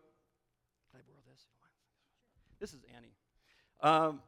can 0.92 1.00
I 1.00 1.04
borrow 1.06 1.22
this? 1.30 1.42
This 2.60 2.74
is 2.74 2.80
Annie. 2.96 3.16
Um, 3.82 4.22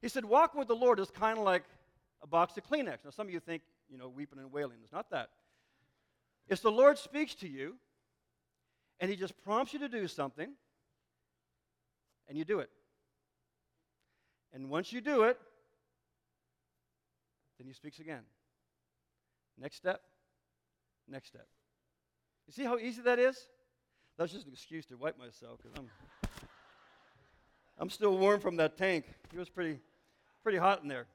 he 0.00 0.08
said, 0.08 0.24
walking 0.24 0.58
with 0.58 0.68
the 0.68 0.76
Lord 0.76 1.00
is 1.00 1.10
kind 1.10 1.38
of 1.38 1.44
like 1.44 1.64
a 2.22 2.26
box 2.26 2.56
of 2.56 2.64
Kleenex. 2.68 2.98
Now, 3.04 3.10
some 3.10 3.26
of 3.26 3.32
you 3.32 3.40
think, 3.40 3.62
you 3.90 3.98
know, 3.98 4.08
weeping 4.08 4.38
and 4.38 4.52
wailing. 4.52 4.78
It's 4.82 4.92
not 4.92 5.10
that. 5.10 5.30
It's 6.48 6.60
the 6.60 6.70
Lord 6.70 6.98
speaks 6.98 7.34
to 7.36 7.48
you, 7.48 7.76
and 9.00 9.10
he 9.10 9.16
just 9.16 9.34
prompts 9.42 9.72
you 9.72 9.78
to 9.80 9.88
do 9.88 10.06
something, 10.06 10.48
and 12.28 12.38
you 12.38 12.44
do 12.44 12.60
it. 12.60 12.70
And 14.52 14.68
once 14.68 14.92
you 14.92 15.00
do 15.00 15.24
it, 15.24 15.38
then 17.58 17.66
he 17.66 17.72
speaks 17.72 17.98
again. 17.98 18.22
Next 19.58 19.76
step, 19.76 20.02
next 21.08 21.28
step. 21.28 21.46
You 22.46 22.52
see 22.52 22.64
how 22.64 22.78
easy 22.78 23.02
that 23.02 23.18
is? 23.18 23.36
That's 24.18 24.32
just 24.32 24.46
an 24.46 24.52
excuse 24.52 24.84
to 24.86 24.96
wipe 24.96 25.18
myself 25.18 25.60
because 25.62 25.78
I'm, 25.78 25.90
I'm 27.78 27.90
still 27.90 28.16
warm 28.16 28.40
from 28.40 28.56
that 28.56 28.76
tank. 28.76 29.06
It 29.32 29.38
was 29.38 29.48
pretty, 29.48 29.78
pretty 30.42 30.58
hot 30.58 30.82
in 30.82 30.88
there. 30.88 31.06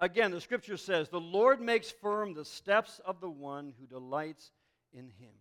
Again, 0.00 0.30
the 0.30 0.40
scripture 0.40 0.78
says, 0.78 1.08
The 1.08 1.20
Lord 1.20 1.60
makes 1.60 1.90
firm 1.90 2.32
the 2.34 2.44
steps 2.44 3.00
of 3.04 3.20
the 3.20 3.28
one 3.30 3.74
who 3.78 3.86
delights 3.86 4.50
in 4.92 5.04
him. 5.04 5.34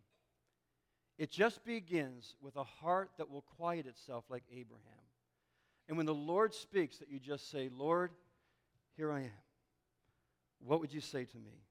It 1.18 1.32
just 1.32 1.64
begins 1.66 2.36
with 2.42 2.56
a 2.56 2.64
heart 2.64 3.12
that 3.18 3.30
will 3.30 3.44
quiet 3.58 3.86
itself 3.86 4.26
like 4.30 4.44
Abraham. 4.52 4.84
And 5.90 5.98
when 5.98 6.06
the 6.06 6.14
Lord 6.14 6.54
speaks, 6.54 7.00
that 7.00 7.10
you 7.10 7.20
just 7.20 7.50
say, 7.50 7.68
Lord, 7.76 8.12
here 8.96 9.12
I 9.12 9.22
am. 9.22 9.32
What 10.60 10.80
would 10.82 10.94
you 10.94 11.02
say 11.02 11.26
to 11.26 11.38
me? 11.38 11.64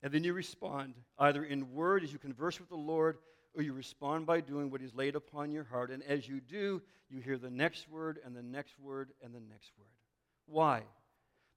And 0.00 0.12
then 0.12 0.22
you 0.22 0.32
respond 0.32 0.94
either 1.18 1.42
in 1.42 1.72
word 1.72 2.04
as 2.04 2.12
you 2.12 2.20
converse 2.20 2.60
with 2.60 2.68
the 2.68 2.76
Lord, 2.76 3.18
or 3.54 3.62
you 3.62 3.72
respond 3.72 4.26
by 4.26 4.40
doing 4.40 4.70
what 4.70 4.80
He's 4.80 4.94
laid 4.94 5.16
upon 5.16 5.50
your 5.50 5.64
heart. 5.64 5.90
And 5.90 6.04
as 6.04 6.28
you 6.28 6.40
do, 6.40 6.80
you 7.10 7.20
hear 7.20 7.36
the 7.36 7.50
next 7.50 7.90
word 7.90 8.20
and 8.24 8.36
the 8.36 8.42
next 8.42 8.78
word 8.78 9.10
and 9.24 9.34
the 9.34 9.40
next 9.40 9.72
word. 9.76 9.88
Why? 10.46 10.82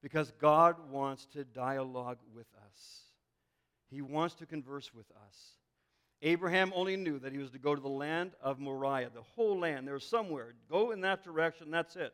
Because 0.01 0.31
God 0.41 0.77
wants 0.89 1.27
to 1.33 1.43
dialogue 1.43 2.17
with 2.33 2.47
us, 2.65 3.01
He 3.91 4.01
wants 4.01 4.33
to 4.35 4.47
converse 4.47 4.91
with 4.91 5.11
us. 5.27 5.37
Abraham 6.21 6.71
only 6.75 6.97
knew 6.97 7.17
that 7.19 7.31
he 7.31 7.39
was 7.39 7.49
to 7.51 7.59
go 7.59 7.73
to 7.73 7.81
the 7.81 7.87
land 7.87 8.31
of 8.41 8.59
Moriah, 8.59 9.09
the 9.13 9.23
whole 9.35 9.59
land. 9.59 9.87
There 9.87 9.95
was 9.95 10.05
somewhere. 10.05 10.53
Go 10.69 10.91
in 10.91 11.01
that 11.01 11.23
direction, 11.23 11.71
that's 11.71 11.95
it. 11.95 12.13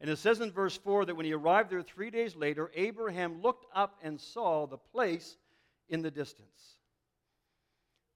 And 0.00 0.10
it 0.10 0.18
says 0.18 0.40
in 0.40 0.50
verse 0.50 0.76
4 0.76 1.06
that 1.06 1.14
when 1.14 1.26
he 1.26 1.32
arrived 1.32 1.70
there 1.70 1.82
three 1.82 2.10
days 2.10 2.34
later, 2.34 2.70
Abraham 2.74 3.40
looked 3.40 3.66
up 3.74 3.98
and 4.02 4.20
saw 4.20 4.66
the 4.66 4.76
place 4.76 5.36
in 5.88 6.02
the 6.02 6.10
distance. 6.10 6.76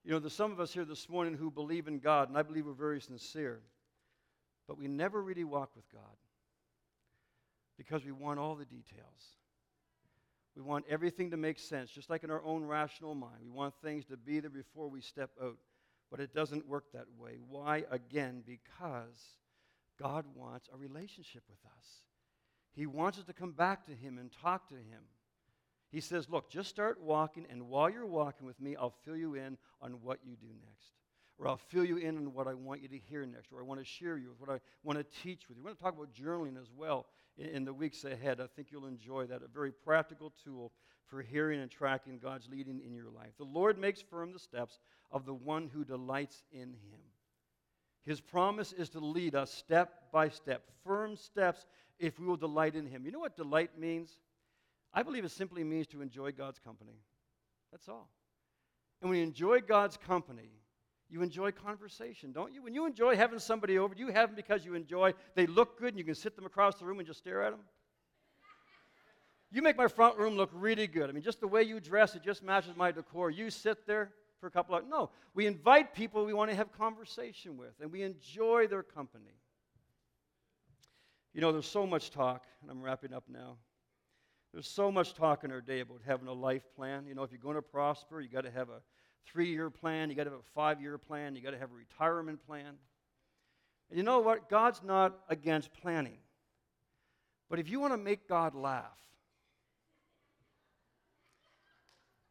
You 0.04 0.12
know, 0.12 0.18
there's 0.18 0.32
some 0.32 0.50
of 0.50 0.60
us 0.60 0.72
here 0.72 0.84
this 0.84 1.08
morning 1.08 1.34
who 1.34 1.50
believe 1.50 1.86
in 1.86 1.98
God, 2.00 2.28
and 2.28 2.36
I 2.36 2.42
believe 2.42 2.66
we're 2.66 2.72
very 2.72 3.00
sincere, 3.00 3.60
but 4.66 4.78
we 4.78 4.88
never 4.88 5.22
really 5.22 5.44
walk 5.44 5.70
with 5.76 5.90
God 5.92 6.16
because 7.78 8.04
we 8.04 8.12
want 8.12 8.38
all 8.38 8.56
the 8.56 8.64
details. 8.64 9.39
We 10.56 10.62
want 10.62 10.84
everything 10.88 11.30
to 11.30 11.36
make 11.36 11.58
sense, 11.58 11.90
just 11.90 12.10
like 12.10 12.24
in 12.24 12.30
our 12.30 12.42
own 12.42 12.64
rational 12.64 13.14
mind. 13.14 13.38
We 13.44 13.50
want 13.50 13.74
things 13.82 14.04
to 14.06 14.16
be 14.16 14.40
there 14.40 14.50
before 14.50 14.88
we 14.88 15.00
step 15.00 15.30
out. 15.42 15.56
But 16.10 16.20
it 16.20 16.34
doesn't 16.34 16.66
work 16.66 16.92
that 16.92 17.06
way. 17.18 17.38
Why? 17.48 17.84
Again, 17.90 18.42
because 18.44 19.36
God 20.00 20.24
wants 20.34 20.68
a 20.72 20.76
relationship 20.76 21.44
with 21.48 21.58
us. 21.64 21.86
He 22.72 22.86
wants 22.86 23.18
us 23.18 23.24
to 23.24 23.32
come 23.32 23.52
back 23.52 23.86
to 23.86 23.92
Him 23.92 24.18
and 24.18 24.30
talk 24.42 24.68
to 24.68 24.74
Him. 24.74 25.02
He 25.90 26.00
says, 26.00 26.28
Look, 26.28 26.50
just 26.50 26.68
start 26.68 27.00
walking, 27.00 27.46
and 27.50 27.68
while 27.68 27.90
you're 27.90 28.06
walking 28.06 28.46
with 28.46 28.60
me, 28.60 28.76
I'll 28.76 28.94
fill 29.04 29.16
you 29.16 29.34
in 29.34 29.56
on 29.80 29.92
what 30.02 30.18
you 30.24 30.36
do 30.36 30.48
next. 30.48 30.94
Or 31.38 31.48
I'll 31.48 31.56
fill 31.56 31.84
you 31.84 31.96
in 31.96 32.16
on 32.16 32.34
what 32.34 32.46
I 32.46 32.54
want 32.54 32.82
you 32.82 32.88
to 32.88 32.98
hear 32.98 33.24
next, 33.24 33.52
or 33.52 33.60
I 33.60 33.64
want 33.64 33.80
to 33.80 33.86
share 33.86 34.18
you 34.18 34.30
with 34.30 34.40
what 34.40 34.50
I 34.50 34.60
want 34.82 34.98
to 34.98 35.20
teach 35.22 35.48
with 35.48 35.56
you. 35.56 35.62
We're 35.62 35.70
going 35.70 35.76
to 35.76 35.82
talk 35.82 35.94
about 35.94 36.12
journaling 36.14 36.60
as 36.60 36.68
well 36.76 37.06
in 37.40 37.64
the 37.64 37.72
weeks 37.72 38.04
ahead. 38.04 38.40
I 38.40 38.46
think 38.46 38.68
you'll 38.70 38.86
enjoy 38.86 39.26
that. 39.26 39.42
A 39.42 39.48
very 39.48 39.72
practical 39.72 40.32
tool 40.44 40.72
for 41.06 41.22
hearing 41.22 41.60
and 41.60 41.70
tracking 41.70 42.18
God's 42.18 42.48
leading 42.48 42.80
in 42.84 42.94
your 42.94 43.10
life. 43.10 43.32
The 43.38 43.44
Lord 43.44 43.78
makes 43.78 44.00
firm 44.00 44.32
the 44.32 44.38
steps 44.38 44.78
of 45.10 45.26
the 45.26 45.34
one 45.34 45.68
who 45.72 45.84
delights 45.84 46.42
in 46.52 46.68
him. 46.68 47.00
His 48.04 48.20
promise 48.20 48.72
is 48.72 48.88
to 48.90 49.00
lead 49.00 49.34
us 49.34 49.52
step 49.52 50.10
by 50.12 50.28
step, 50.28 50.62
firm 50.84 51.16
steps 51.16 51.66
if 51.98 52.18
we 52.18 52.26
will 52.26 52.36
delight 52.36 52.74
in 52.74 52.86
him. 52.86 53.04
You 53.04 53.12
know 53.12 53.18
what 53.18 53.36
delight 53.36 53.78
means? 53.78 54.20
I 54.94 55.02
believe 55.02 55.24
it 55.24 55.30
simply 55.30 55.64
means 55.64 55.86
to 55.88 56.02
enjoy 56.02 56.32
God's 56.32 56.58
company. 56.58 56.98
That's 57.70 57.88
all. 57.88 58.08
And 59.00 59.10
when 59.10 59.18
you 59.18 59.24
enjoy 59.24 59.60
God's 59.60 59.96
company, 59.96 60.50
you 61.10 61.22
enjoy 61.22 61.50
conversation, 61.50 62.32
don't 62.32 62.54
you? 62.54 62.62
When 62.62 62.72
you 62.72 62.86
enjoy 62.86 63.16
having 63.16 63.40
somebody 63.40 63.78
over, 63.78 63.94
you 63.96 64.08
have 64.08 64.30
them 64.30 64.36
because 64.36 64.64
you 64.64 64.74
enjoy, 64.74 65.12
they 65.34 65.46
look 65.46 65.78
good 65.78 65.88
and 65.88 65.98
you 65.98 66.04
can 66.04 66.14
sit 66.14 66.36
them 66.36 66.46
across 66.46 66.76
the 66.76 66.84
room 66.84 66.98
and 66.98 67.06
just 67.06 67.18
stare 67.18 67.42
at 67.42 67.50
them. 67.50 67.60
You 69.50 69.62
make 69.62 69.76
my 69.76 69.88
front 69.88 70.16
room 70.16 70.36
look 70.36 70.50
really 70.52 70.86
good. 70.86 71.10
I 71.10 71.12
mean, 71.12 71.24
just 71.24 71.40
the 71.40 71.48
way 71.48 71.64
you 71.64 71.80
dress, 71.80 72.14
it 72.14 72.22
just 72.22 72.44
matches 72.44 72.76
my 72.76 72.92
decor. 72.92 73.30
You 73.30 73.50
sit 73.50 73.84
there 73.86 74.12
for 74.38 74.46
a 74.46 74.50
couple 74.50 74.76
of 74.76 74.86
no. 74.88 75.10
We 75.34 75.46
invite 75.46 75.92
people 75.94 76.24
we 76.24 76.32
want 76.32 76.50
to 76.50 76.56
have 76.56 76.72
conversation 76.72 77.56
with, 77.56 77.72
and 77.80 77.90
we 77.90 78.02
enjoy 78.02 78.68
their 78.68 78.84
company. 78.84 79.34
You 81.34 81.40
know, 81.40 81.50
there's 81.50 81.66
so 81.66 81.86
much 81.86 82.10
talk, 82.10 82.44
and 82.62 82.70
I'm 82.70 82.80
wrapping 82.80 83.12
up 83.12 83.24
now. 83.28 83.56
There's 84.52 84.68
so 84.68 84.90
much 84.90 85.14
talk 85.14 85.42
in 85.42 85.50
our 85.50 85.60
day 85.60 85.80
about 85.80 86.00
having 86.04 86.28
a 86.28 86.32
life 86.32 86.64
plan. 86.74 87.06
You 87.06 87.14
know, 87.14 87.22
if 87.22 87.30
you're 87.30 87.40
going 87.40 87.56
to 87.56 87.62
prosper, 87.62 88.20
you 88.20 88.28
got 88.28 88.44
to 88.44 88.50
have 88.50 88.68
a 88.68 88.80
three 89.26 89.50
year 89.50 89.70
plan, 89.70 90.10
you 90.10 90.16
got 90.16 90.24
to 90.24 90.30
have 90.30 90.40
a 90.40 90.52
five 90.54 90.80
year 90.80 90.98
plan, 90.98 91.34
you 91.34 91.42
got 91.42 91.50
to 91.52 91.58
have 91.58 91.70
a 91.70 91.74
retirement 91.74 92.44
plan. 92.46 92.74
And 93.88 93.98
you 93.98 94.02
know 94.02 94.20
what? 94.20 94.48
God's 94.48 94.82
not 94.82 95.18
against 95.28 95.72
planning. 95.72 96.18
But 97.48 97.58
if 97.58 97.68
you 97.68 97.80
want 97.80 97.92
to 97.92 97.98
make 97.98 98.28
God 98.28 98.54
laugh, 98.54 98.84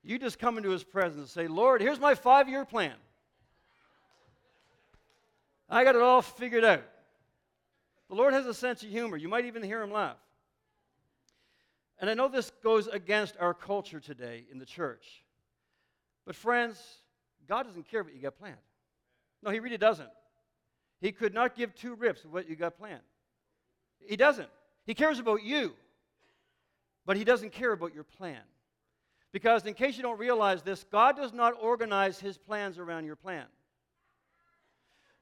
you 0.04 0.18
just 0.18 0.40
come 0.40 0.58
into 0.58 0.70
his 0.70 0.84
presence 0.84 1.20
and 1.20 1.30
say, 1.30 1.48
Lord, 1.48 1.82
here's 1.82 2.00
my 2.00 2.16
five 2.16 2.48
year 2.48 2.66
plan. 2.66 2.96
I 5.70 5.84
got 5.84 5.96
it 5.96 6.02
all 6.02 6.22
figured 6.22 6.64
out. 6.64 6.84
The 8.10 8.16
Lord 8.16 8.34
has 8.34 8.48
a 8.48 8.54
sense 8.54 8.82
of 8.82 8.90
humor. 8.90 9.18
You 9.18 9.28
might 9.28 9.46
even 9.46 9.62
hear 9.62 9.84
him 9.84 9.92
laugh. 9.92 10.18
And 12.00 12.10
I 12.10 12.14
know 12.14 12.28
this 12.28 12.52
goes 12.64 12.88
against 12.88 13.36
our 13.40 13.54
culture 13.54 14.00
today 14.00 14.46
in 14.52 14.58
the 14.58 14.66
church. 14.66 15.24
But, 16.30 16.36
friends, 16.36 16.80
God 17.48 17.64
doesn't 17.64 17.90
care 17.90 18.04
what 18.04 18.14
you 18.14 18.22
got 18.22 18.38
planned. 18.38 18.56
No, 19.42 19.50
He 19.50 19.60
really 19.60 19.80
doesn't. 19.80 20.12
He 21.02 21.12
could 21.12 21.34
not 21.34 21.56
give 21.56 21.74
two 21.74 21.96
rips 21.96 22.24
of 22.24 22.32
what 22.32 22.48
you 22.48 22.56
got 22.56 22.78
planned. 22.78 23.02
He 23.98 24.16
doesn't. 24.16 24.48
He 24.86 24.94
cares 24.94 25.18
about 25.18 25.42
you, 25.42 25.74
but 27.04 27.18
He 27.18 27.24
doesn't 27.24 27.52
care 27.52 27.72
about 27.72 27.96
your 27.96 28.04
plan. 28.04 28.42
Because, 29.32 29.66
in 29.66 29.74
case 29.74 29.98
you 29.98 30.04
don't 30.04 30.20
realize 30.20 30.62
this, 30.62 30.86
God 30.92 31.18
does 31.18 31.34
not 31.34 31.56
organize 31.60 32.20
His 32.20 32.38
plans 32.38 32.78
around 32.78 33.06
your 33.06 33.16
plan. 33.16 33.46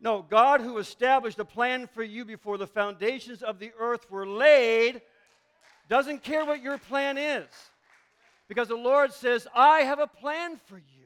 No, 0.02 0.26
God, 0.30 0.60
who 0.60 0.78
established 0.78 1.40
a 1.40 1.46
plan 1.46 1.88
for 1.88 2.04
you 2.04 2.26
before 2.26 2.58
the 2.58 2.68
foundations 2.68 3.44
of 3.44 3.60
the 3.60 3.72
earth 3.80 4.12
were 4.12 4.28
laid, 4.28 5.00
doesn't 5.88 6.22
care 6.22 6.44
what 6.44 6.62
your 6.62 6.78
plan 6.78 7.18
is. 7.18 7.48
Because 8.48 8.70
the 8.70 8.76
Lord 8.76 9.14
says, 9.14 9.46
I 9.54 9.80
have 9.80 10.00
a 10.00 10.08
plan 10.08 10.60
for 10.68 10.78
you. 10.78 10.97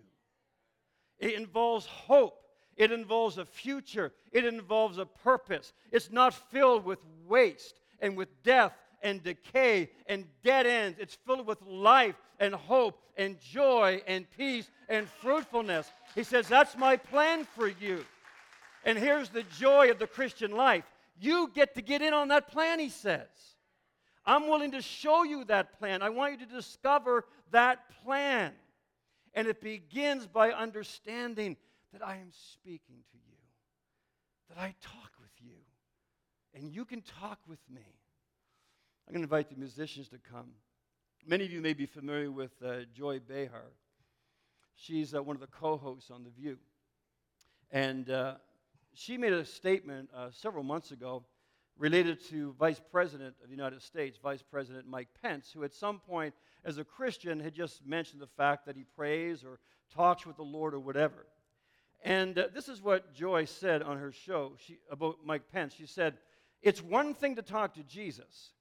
It 1.21 1.35
involves 1.35 1.85
hope. 1.85 2.37
It 2.75 2.91
involves 2.91 3.37
a 3.37 3.45
future. 3.45 4.11
It 4.31 4.43
involves 4.43 4.97
a 4.97 5.05
purpose. 5.05 5.71
It's 5.91 6.11
not 6.11 6.33
filled 6.33 6.83
with 6.83 6.99
waste 7.27 7.79
and 7.99 8.17
with 8.17 8.29
death 8.43 8.73
and 9.03 9.23
decay 9.23 9.91
and 10.07 10.25
dead 10.43 10.65
ends. 10.65 10.97
It's 10.99 11.15
filled 11.25 11.45
with 11.45 11.61
life 11.61 12.15
and 12.39 12.55
hope 12.55 12.99
and 13.17 13.39
joy 13.39 14.01
and 14.07 14.25
peace 14.35 14.69
and 14.89 15.07
fruitfulness. 15.07 15.91
He 16.15 16.23
says, 16.23 16.47
That's 16.47 16.75
my 16.75 16.97
plan 16.97 17.45
for 17.55 17.67
you. 17.67 18.03
And 18.83 18.97
here's 18.97 19.29
the 19.29 19.43
joy 19.59 19.91
of 19.91 19.99
the 19.99 20.07
Christian 20.07 20.51
life 20.51 20.83
you 21.19 21.51
get 21.53 21.75
to 21.75 21.81
get 21.83 22.01
in 22.01 22.13
on 22.13 22.29
that 22.29 22.47
plan, 22.47 22.79
he 22.79 22.89
says. 22.89 23.27
I'm 24.25 24.47
willing 24.47 24.71
to 24.71 24.81
show 24.81 25.23
you 25.23 25.43
that 25.45 25.77
plan. 25.77 26.01
I 26.01 26.09
want 26.09 26.39
you 26.39 26.45
to 26.45 26.51
discover 26.51 27.25
that 27.51 27.79
plan. 28.03 28.53
And 29.33 29.47
it 29.47 29.61
begins 29.61 30.27
by 30.27 30.51
understanding 30.51 31.57
that 31.93 32.05
I 32.05 32.15
am 32.15 32.31
speaking 32.31 33.03
to 33.11 33.17
you, 33.17 33.37
that 34.49 34.57
I 34.57 34.75
talk 34.81 35.11
with 35.19 35.31
you, 35.39 35.55
and 36.53 36.69
you 36.69 36.85
can 36.85 37.01
talk 37.01 37.39
with 37.47 37.59
me. 37.69 37.81
I'm 39.07 39.13
going 39.13 39.21
to 39.21 39.25
invite 39.25 39.49
the 39.49 39.55
musicians 39.55 40.09
to 40.09 40.17
come. 40.17 40.51
Many 41.25 41.45
of 41.45 41.51
you 41.51 41.61
may 41.61 41.73
be 41.73 41.85
familiar 41.85 42.31
with 42.31 42.51
uh, 42.63 42.81
Joy 42.93 43.19
Behar. 43.19 43.71
She's 44.75 45.13
uh, 45.13 45.21
one 45.21 45.35
of 45.35 45.41
the 45.41 45.47
co 45.47 45.77
hosts 45.77 46.11
on 46.11 46.23
The 46.23 46.29
View. 46.29 46.57
And 47.71 48.09
uh, 48.09 48.35
she 48.93 49.17
made 49.17 49.33
a 49.33 49.45
statement 49.45 50.09
uh, 50.15 50.29
several 50.31 50.63
months 50.63 50.91
ago 50.91 51.23
related 51.77 52.23
to 52.29 52.53
Vice 52.59 52.81
President 52.91 53.35
of 53.41 53.49
the 53.49 53.55
United 53.55 53.81
States, 53.81 54.17
Vice 54.21 54.43
President 54.43 54.87
Mike 54.87 55.07
Pence, 55.21 55.51
who 55.53 55.63
at 55.63 55.73
some 55.73 55.99
point 55.99 56.33
as 56.63 56.77
a 56.77 56.83
Christian 56.83 57.39
had 57.39 57.53
just 57.53 57.85
mentioned 57.85 58.21
the 58.21 58.27
fact 58.27 58.65
that 58.65 58.75
he 58.75 58.83
prays 58.83 59.43
or 59.43 59.59
talks 59.93 60.25
with 60.25 60.37
the 60.37 60.43
Lord 60.43 60.73
or 60.73 60.79
whatever. 60.79 61.25
And 62.03 62.37
uh, 62.37 62.47
this 62.53 62.67
is 62.67 62.81
what 62.81 63.13
Joy 63.13 63.45
said 63.45 63.81
on 63.83 63.97
her 63.97 64.11
show 64.11 64.53
she, 64.57 64.79
about 64.89 65.17
Mike 65.25 65.51
Pence. 65.51 65.73
She 65.73 65.85
said, 65.85 66.17
It's 66.61 66.81
one 66.81 67.13
thing 67.13 67.35
to 67.35 67.41
talk 67.41 67.75
to 67.75 67.83
Jesus, 67.83 68.51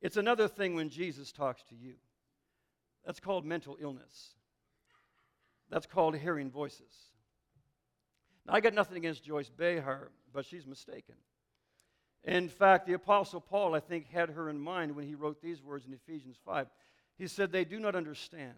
it's 0.00 0.16
another 0.16 0.48
thing 0.48 0.74
when 0.74 0.90
Jesus 0.90 1.32
talks 1.32 1.62
to 1.64 1.74
you. 1.74 1.94
That's 3.04 3.20
called 3.20 3.44
mental 3.44 3.76
illness. 3.80 4.34
That's 5.70 5.86
called 5.86 6.16
hearing 6.16 6.50
voices. 6.50 6.92
Now, 8.46 8.54
I 8.54 8.60
got 8.60 8.74
nothing 8.74 8.96
against 8.96 9.24
Joyce 9.24 9.50
Behar, 9.50 10.10
but 10.32 10.44
she's 10.44 10.66
mistaken. 10.66 11.16
In 12.24 12.48
fact, 12.48 12.86
the 12.86 12.94
Apostle 12.94 13.40
Paul, 13.40 13.74
I 13.74 13.80
think, 13.80 14.08
had 14.08 14.30
her 14.30 14.48
in 14.48 14.58
mind 14.58 14.96
when 14.96 15.06
he 15.06 15.14
wrote 15.14 15.42
these 15.42 15.62
words 15.62 15.86
in 15.86 15.92
Ephesians 15.92 16.38
5. 16.44 16.66
He 17.16 17.26
said, 17.26 17.52
They 17.52 17.64
do 17.64 17.78
not 17.78 17.94
understand, 17.94 18.54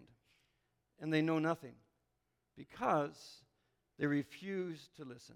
and 0.99 1.13
they 1.13 1.21
know 1.21 1.39
nothing, 1.39 1.75
because 2.55 3.43
they 3.99 4.05
refuse 4.05 4.89
to 4.97 5.05
listen. 5.05 5.35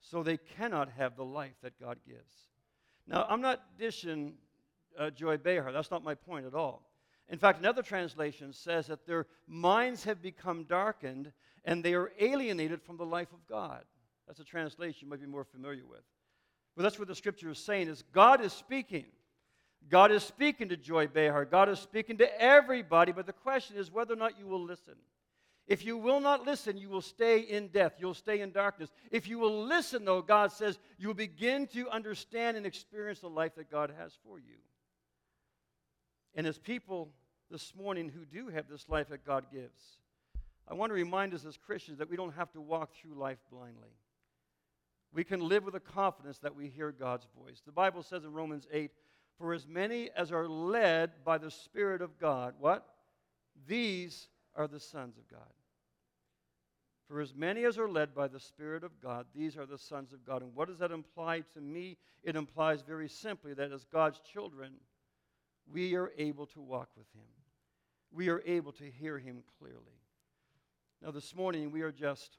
So 0.00 0.22
they 0.22 0.36
cannot 0.36 0.90
have 0.90 1.16
the 1.16 1.24
life 1.24 1.54
that 1.62 1.80
God 1.80 1.98
gives. 2.06 2.32
Now, 3.06 3.26
I'm 3.28 3.40
not 3.40 3.78
dishing 3.78 4.34
uh, 4.98 5.10
Joy 5.10 5.36
Behar. 5.38 5.72
That's 5.72 5.90
not 5.90 6.04
my 6.04 6.14
point 6.14 6.46
at 6.46 6.54
all. 6.54 6.82
In 7.28 7.38
fact, 7.38 7.58
another 7.58 7.82
translation 7.82 8.52
says 8.52 8.86
that 8.88 9.06
their 9.06 9.26
minds 9.46 10.04
have 10.04 10.20
become 10.20 10.64
darkened 10.64 11.32
and 11.64 11.82
they 11.82 11.94
are 11.94 12.12
alienated 12.20 12.82
from 12.82 12.98
the 12.98 13.06
life 13.06 13.32
of 13.32 13.46
God. 13.48 13.84
That's 14.26 14.40
a 14.40 14.44
translation 14.44 15.06
you 15.06 15.08
might 15.08 15.20
be 15.20 15.26
more 15.26 15.44
familiar 15.44 15.86
with. 15.86 16.02
But 16.76 16.82
that's 16.82 16.98
what 16.98 17.08
the 17.08 17.14
scripture 17.14 17.50
is 17.50 17.58
saying 17.58 17.88
is 17.88 18.02
God 18.12 18.42
is 18.42 18.52
speaking. 18.52 19.06
God 19.88 20.12
is 20.12 20.22
speaking 20.22 20.68
to 20.70 20.76
Joy 20.76 21.06
Behar. 21.06 21.44
God 21.44 21.68
is 21.68 21.78
speaking 21.78 22.18
to 22.18 22.40
everybody, 22.40 23.12
but 23.12 23.26
the 23.26 23.32
question 23.32 23.76
is 23.76 23.90
whether 23.90 24.14
or 24.14 24.16
not 24.16 24.38
you 24.38 24.46
will 24.46 24.62
listen. 24.62 24.94
If 25.66 25.84
you 25.84 25.96
will 25.96 26.20
not 26.20 26.44
listen, 26.44 26.76
you 26.76 26.90
will 26.90 27.00
stay 27.00 27.40
in 27.40 27.68
death. 27.68 27.94
You'll 27.98 28.12
stay 28.12 28.40
in 28.40 28.50
darkness. 28.50 28.90
If 29.10 29.26
you 29.26 29.38
will 29.38 29.64
listen, 29.64 30.04
though, 30.04 30.20
God 30.20 30.52
says 30.52 30.78
you 30.98 31.08
will 31.08 31.14
begin 31.14 31.66
to 31.68 31.88
understand 31.88 32.56
and 32.56 32.66
experience 32.66 33.20
the 33.20 33.30
life 33.30 33.54
that 33.54 33.70
God 33.70 33.90
has 33.98 34.12
for 34.26 34.38
you. 34.38 34.56
And 36.34 36.46
as 36.46 36.58
people 36.58 37.08
this 37.50 37.74
morning 37.74 38.10
who 38.10 38.24
do 38.26 38.48
have 38.48 38.68
this 38.68 38.88
life 38.88 39.08
that 39.08 39.24
God 39.24 39.46
gives, 39.52 39.98
I 40.68 40.74
want 40.74 40.90
to 40.90 40.94
remind 40.94 41.32
us 41.32 41.44
as 41.46 41.56
Christians 41.56 41.98
that 41.98 42.10
we 42.10 42.16
don't 42.16 42.34
have 42.34 42.52
to 42.52 42.60
walk 42.60 42.90
through 42.94 43.14
life 43.14 43.38
blindly. 43.50 43.96
We 45.14 45.24
can 45.24 45.48
live 45.48 45.64
with 45.64 45.76
a 45.76 45.80
confidence 45.80 46.38
that 46.38 46.56
we 46.56 46.68
hear 46.68 46.90
God's 46.90 47.26
voice. 47.38 47.62
The 47.64 47.72
Bible 47.72 48.02
says 48.02 48.24
in 48.24 48.32
Romans 48.32 48.66
8, 48.72 48.90
For 49.38 49.52
as 49.52 49.66
many 49.66 50.10
as 50.16 50.30
are 50.30 50.48
led 50.48 51.24
by 51.24 51.38
the 51.38 51.50
Spirit 51.50 52.02
of 52.02 52.18
God, 52.18 52.54
what? 52.58 52.86
These 53.66 54.28
are 54.54 54.68
the 54.68 54.80
sons 54.80 55.16
of 55.16 55.28
God. 55.28 55.40
For 57.08 57.20
as 57.20 57.34
many 57.34 57.64
as 57.64 57.78
are 57.78 57.88
led 57.88 58.14
by 58.14 58.28
the 58.28 58.40
Spirit 58.40 58.82
of 58.82 59.00
God, 59.00 59.26
these 59.34 59.56
are 59.56 59.66
the 59.66 59.78
sons 59.78 60.12
of 60.12 60.24
God. 60.24 60.42
And 60.42 60.54
what 60.54 60.68
does 60.68 60.78
that 60.78 60.90
imply 60.90 61.42
to 61.52 61.60
me? 61.60 61.98
It 62.22 62.36
implies 62.36 62.82
very 62.82 63.08
simply 63.08 63.52
that 63.54 63.72
as 63.72 63.84
God's 63.84 64.20
children, 64.20 64.72
we 65.70 65.94
are 65.96 66.12
able 66.16 66.46
to 66.46 66.60
walk 66.60 66.88
with 66.96 67.06
Him. 67.14 67.28
We 68.10 68.28
are 68.28 68.42
able 68.46 68.72
to 68.72 68.84
hear 68.84 69.18
Him 69.18 69.42
clearly. 69.58 70.00
Now, 71.02 71.10
this 71.10 71.34
morning, 71.34 71.70
we 71.70 71.82
are 71.82 71.92
just 71.92 72.38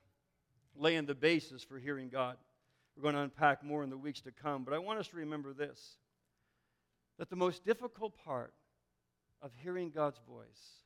laying 0.75 1.05
the 1.05 1.13
basis 1.13 1.63
for 1.63 1.77
hearing 1.77 2.09
God. 2.09 2.37
We're 2.95 3.03
going 3.03 3.15
to 3.15 3.21
unpack 3.21 3.63
more 3.63 3.83
in 3.83 3.89
the 3.89 3.97
weeks 3.97 4.21
to 4.21 4.31
come, 4.31 4.63
but 4.63 4.73
I 4.73 4.79
want 4.79 4.99
us 4.99 5.09
to 5.09 5.17
remember 5.17 5.53
this 5.53 5.97
that 7.17 7.29
the 7.29 7.35
most 7.35 7.65
difficult 7.65 8.17
part 8.23 8.53
of 9.41 9.51
hearing 9.61 9.89
God's 9.89 10.19
voice 10.27 10.81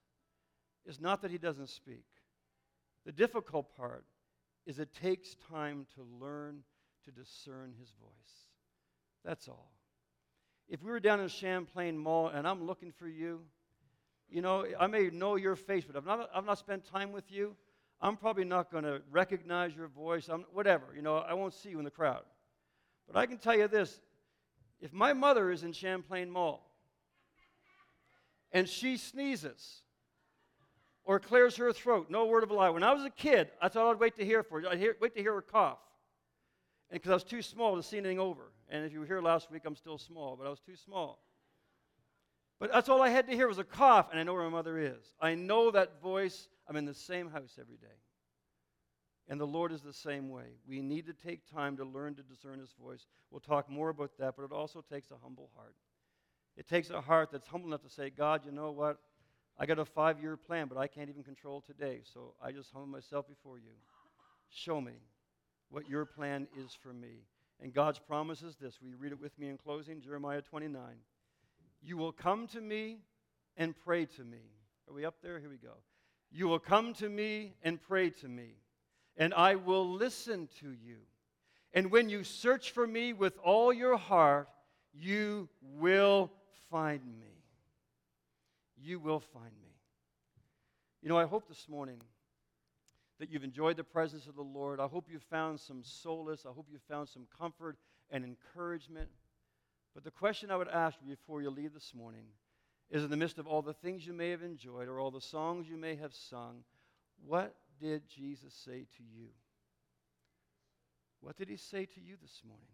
is 0.85 0.99
not 0.99 1.21
that 1.21 1.31
He 1.31 1.37
doesn't 1.37 1.69
speak. 1.69 2.05
The 3.05 3.11
difficult 3.11 3.75
part 3.75 4.05
is 4.65 4.79
it 4.79 4.93
takes 4.93 5.35
time 5.49 5.87
to 5.95 6.05
learn 6.19 6.63
to 7.05 7.11
discern 7.11 7.73
His 7.79 7.91
voice. 7.99 8.11
That's 9.25 9.47
all. 9.47 9.71
If 10.67 10.83
we 10.83 10.91
were 10.91 10.99
down 10.99 11.19
in 11.19 11.27
Champlain 11.27 11.97
Mall 11.97 12.27
and 12.27 12.47
I'm 12.47 12.65
looking 12.65 12.91
for 12.91 13.07
you, 13.07 13.41
you 14.29 14.41
know, 14.41 14.65
I 14.79 14.85
may 14.87 15.09
know 15.09 15.35
your 15.35 15.55
face, 15.55 15.83
but 15.85 15.95
I've 15.95 16.05
not, 16.05 16.29
I've 16.33 16.45
not 16.45 16.59
spent 16.59 16.85
time 16.85 17.11
with 17.11 17.31
you. 17.31 17.55
I'm 18.01 18.15
probably 18.15 18.45
not 18.45 18.71
going 18.71 18.83
to 18.83 19.01
recognize 19.11 19.75
your 19.75 19.87
voice. 19.87 20.29
I'm, 20.29 20.45
whatever, 20.53 20.85
you 20.95 21.01
know, 21.01 21.17
I 21.17 21.33
won't 21.33 21.53
see 21.53 21.69
you 21.69 21.79
in 21.79 21.85
the 21.85 21.91
crowd. 21.91 22.23
But 23.07 23.17
I 23.17 23.25
can 23.25 23.39
tell 23.39 23.57
you 23.57 23.67
this 23.67 23.99
if 24.81 24.93
my 24.93 25.13
mother 25.13 25.51
is 25.51 25.63
in 25.63 25.73
Champlain 25.73 26.29
Mall 26.29 26.65
and 28.51 28.67
she 28.67 28.97
sneezes 28.97 29.81
or 31.03 31.19
clears 31.19 31.55
her 31.57 31.73
throat, 31.73 32.07
no 32.09 32.25
word 32.25 32.43
of 32.43 32.51
a 32.51 32.53
lie. 32.53 32.69
When 32.69 32.83
I 32.83 32.93
was 32.93 33.03
a 33.03 33.09
kid, 33.09 33.49
that's 33.61 33.75
all 33.75 33.91
I'd 33.91 33.99
wait 33.99 34.15
to 34.17 34.25
hear 34.25 34.43
for. 34.43 34.59
it. 34.59 34.65
I'd 34.67 34.77
hear, 34.77 34.95
wait 35.01 35.15
to 35.15 35.21
hear 35.21 35.33
her 35.33 35.41
cough. 35.41 35.79
Because 36.91 37.11
I 37.11 37.13
was 37.13 37.23
too 37.23 37.41
small 37.41 37.75
to 37.75 37.83
see 37.83 37.97
anything 37.97 38.19
over. 38.19 38.51
And 38.69 38.85
if 38.85 38.93
you 38.93 38.99
were 38.99 39.05
here 39.05 39.21
last 39.21 39.51
week, 39.51 39.63
I'm 39.65 39.75
still 39.75 39.97
small, 39.97 40.35
but 40.35 40.47
I 40.47 40.49
was 40.49 40.59
too 40.59 40.75
small. 40.75 41.19
But 42.59 42.71
that's 42.71 42.89
all 42.89 43.01
I 43.01 43.09
had 43.09 43.27
to 43.27 43.33
hear 43.33 43.47
was 43.47 43.57
a 43.57 43.63
cough, 43.63 44.07
and 44.11 44.19
I 44.19 44.23
know 44.23 44.33
where 44.33 44.43
my 44.43 44.49
mother 44.49 44.77
is. 44.77 45.13
I 45.21 45.35
know 45.35 45.71
that 45.71 46.01
voice. 46.01 46.47
I'm 46.67 46.75
in 46.75 46.85
the 46.85 46.93
same 46.93 47.29
house 47.29 47.57
every 47.59 47.77
day. 47.77 47.87
And 49.29 49.39
the 49.39 49.45
Lord 49.45 49.71
is 49.71 49.81
the 49.81 49.93
same 49.93 50.29
way. 50.29 50.57
We 50.67 50.81
need 50.81 51.05
to 51.05 51.13
take 51.13 51.49
time 51.53 51.77
to 51.77 51.85
learn 51.85 52.15
to 52.15 52.23
discern 52.23 52.59
His 52.59 52.73
voice. 52.81 53.05
We'll 53.29 53.39
talk 53.39 53.69
more 53.69 53.89
about 53.89 54.17
that, 54.17 54.35
but 54.35 54.43
it 54.43 54.51
also 54.51 54.83
takes 54.91 55.11
a 55.11 55.15
humble 55.21 55.51
heart. 55.55 55.75
It 56.57 56.67
takes 56.67 56.89
a 56.89 56.99
heart 56.99 57.29
that's 57.31 57.47
humble 57.47 57.69
enough 57.69 57.83
to 57.83 57.89
say, 57.89 58.09
God, 58.09 58.41
you 58.43 58.51
know 58.51 58.71
what? 58.71 58.97
I 59.57 59.65
got 59.65 59.77
a 59.77 59.85
five 59.85 60.19
year 60.21 60.35
plan, 60.35 60.67
but 60.67 60.77
I 60.77 60.87
can't 60.87 61.09
even 61.09 61.23
control 61.23 61.61
today. 61.61 62.01
So 62.13 62.33
I 62.43 62.51
just 62.51 62.71
humble 62.73 62.87
myself 62.87 63.27
before 63.27 63.57
you. 63.57 63.71
Show 64.49 64.81
me 64.81 64.93
what 65.69 65.87
your 65.87 66.05
plan 66.05 66.47
is 66.57 66.75
for 66.81 66.91
me. 66.91 67.25
And 67.61 67.73
God's 67.73 67.99
promise 67.99 68.41
is 68.41 68.55
this. 68.55 68.77
You 68.81 68.95
read 68.97 69.11
it 69.11 69.21
with 69.21 69.37
me 69.37 69.49
in 69.49 69.57
closing? 69.57 70.01
Jeremiah 70.01 70.41
29. 70.41 70.81
You 71.81 71.97
will 71.97 72.11
come 72.11 72.47
to 72.47 72.61
me 72.61 72.99
and 73.57 73.75
pray 73.85 74.05
to 74.05 74.23
me. 74.23 74.39
Are 74.89 74.93
we 74.93 75.05
up 75.05 75.15
there? 75.21 75.39
Here 75.39 75.49
we 75.49 75.57
go. 75.57 75.75
You 76.31 76.47
will 76.47 76.59
come 76.59 76.93
to 76.95 77.09
me 77.09 77.53
and 77.63 77.81
pray 77.81 78.09
to 78.09 78.27
me, 78.27 78.55
and 79.19 79.33
I 79.33 79.55
will 79.55 79.87
listen 79.87 80.47
to 80.61 80.69
you. 80.69 80.97
And 81.73 81.91
when 81.91 82.09
you 82.09 82.23
search 82.23 82.71
for 82.71 82.87
me 82.87 83.13
with 83.13 83.37
all 83.43 83.71
your 83.71 83.97
heart, 83.97 84.49
you 84.93 85.49
will 85.61 86.31
find 86.71 87.01
me. 87.19 87.27
You 88.81 88.97
will 88.97 89.19
find 89.19 89.51
me. 89.61 89.75
You 91.03 91.09
know, 91.09 91.17
I 91.17 91.25
hope 91.25 91.47
this 91.47 91.67
morning 91.69 92.01
that 93.19 93.29
you've 93.29 93.43
enjoyed 93.43 93.75
the 93.77 93.83
presence 93.83 94.25
of 94.25 94.35
the 94.35 94.41
Lord. 94.41 94.79
I 94.79 94.87
hope 94.87 95.07
you 95.11 95.19
found 95.19 95.59
some 95.59 95.83
solace. 95.83 96.45
I 96.45 96.53
hope 96.53 96.67
you 96.71 96.79
found 96.89 97.09
some 97.09 97.27
comfort 97.37 97.77
and 98.09 98.23
encouragement. 98.23 99.09
But 99.93 100.05
the 100.05 100.11
question 100.11 100.49
I 100.49 100.55
would 100.55 100.69
ask 100.69 100.97
before 101.05 101.41
you 101.41 101.49
leave 101.49 101.73
this 101.73 101.93
morning 101.93 102.25
is 102.89 103.03
in 103.03 103.09
the 103.09 103.17
midst 103.17 103.37
of 103.37 103.47
all 103.47 103.61
the 103.61 103.73
things 103.73 104.07
you 104.07 104.13
may 104.13 104.29
have 104.29 104.43
enjoyed 104.43 104.87
or 104.87 104.99
all 104.99 105.11
the 105.11 105.21
songs 105.21 105.67
you 105.67 105.77
may 105.77 105.95
have 105.95 106.13
sung, 106.13 106.63
what 107.25 107.53
did 107.81 108.07
Jesus 108.07 108.53
say 108.53 108.85
to 108.97 109.03
you? 109.03 109.27
What 111.21 111.37
did 111.37 111.49
he 111.49 111.57
say 111.57 111.85
to 111.85 112.01
you 112.01 112.15
this 112.21 112.41
morning? 112.47 112.65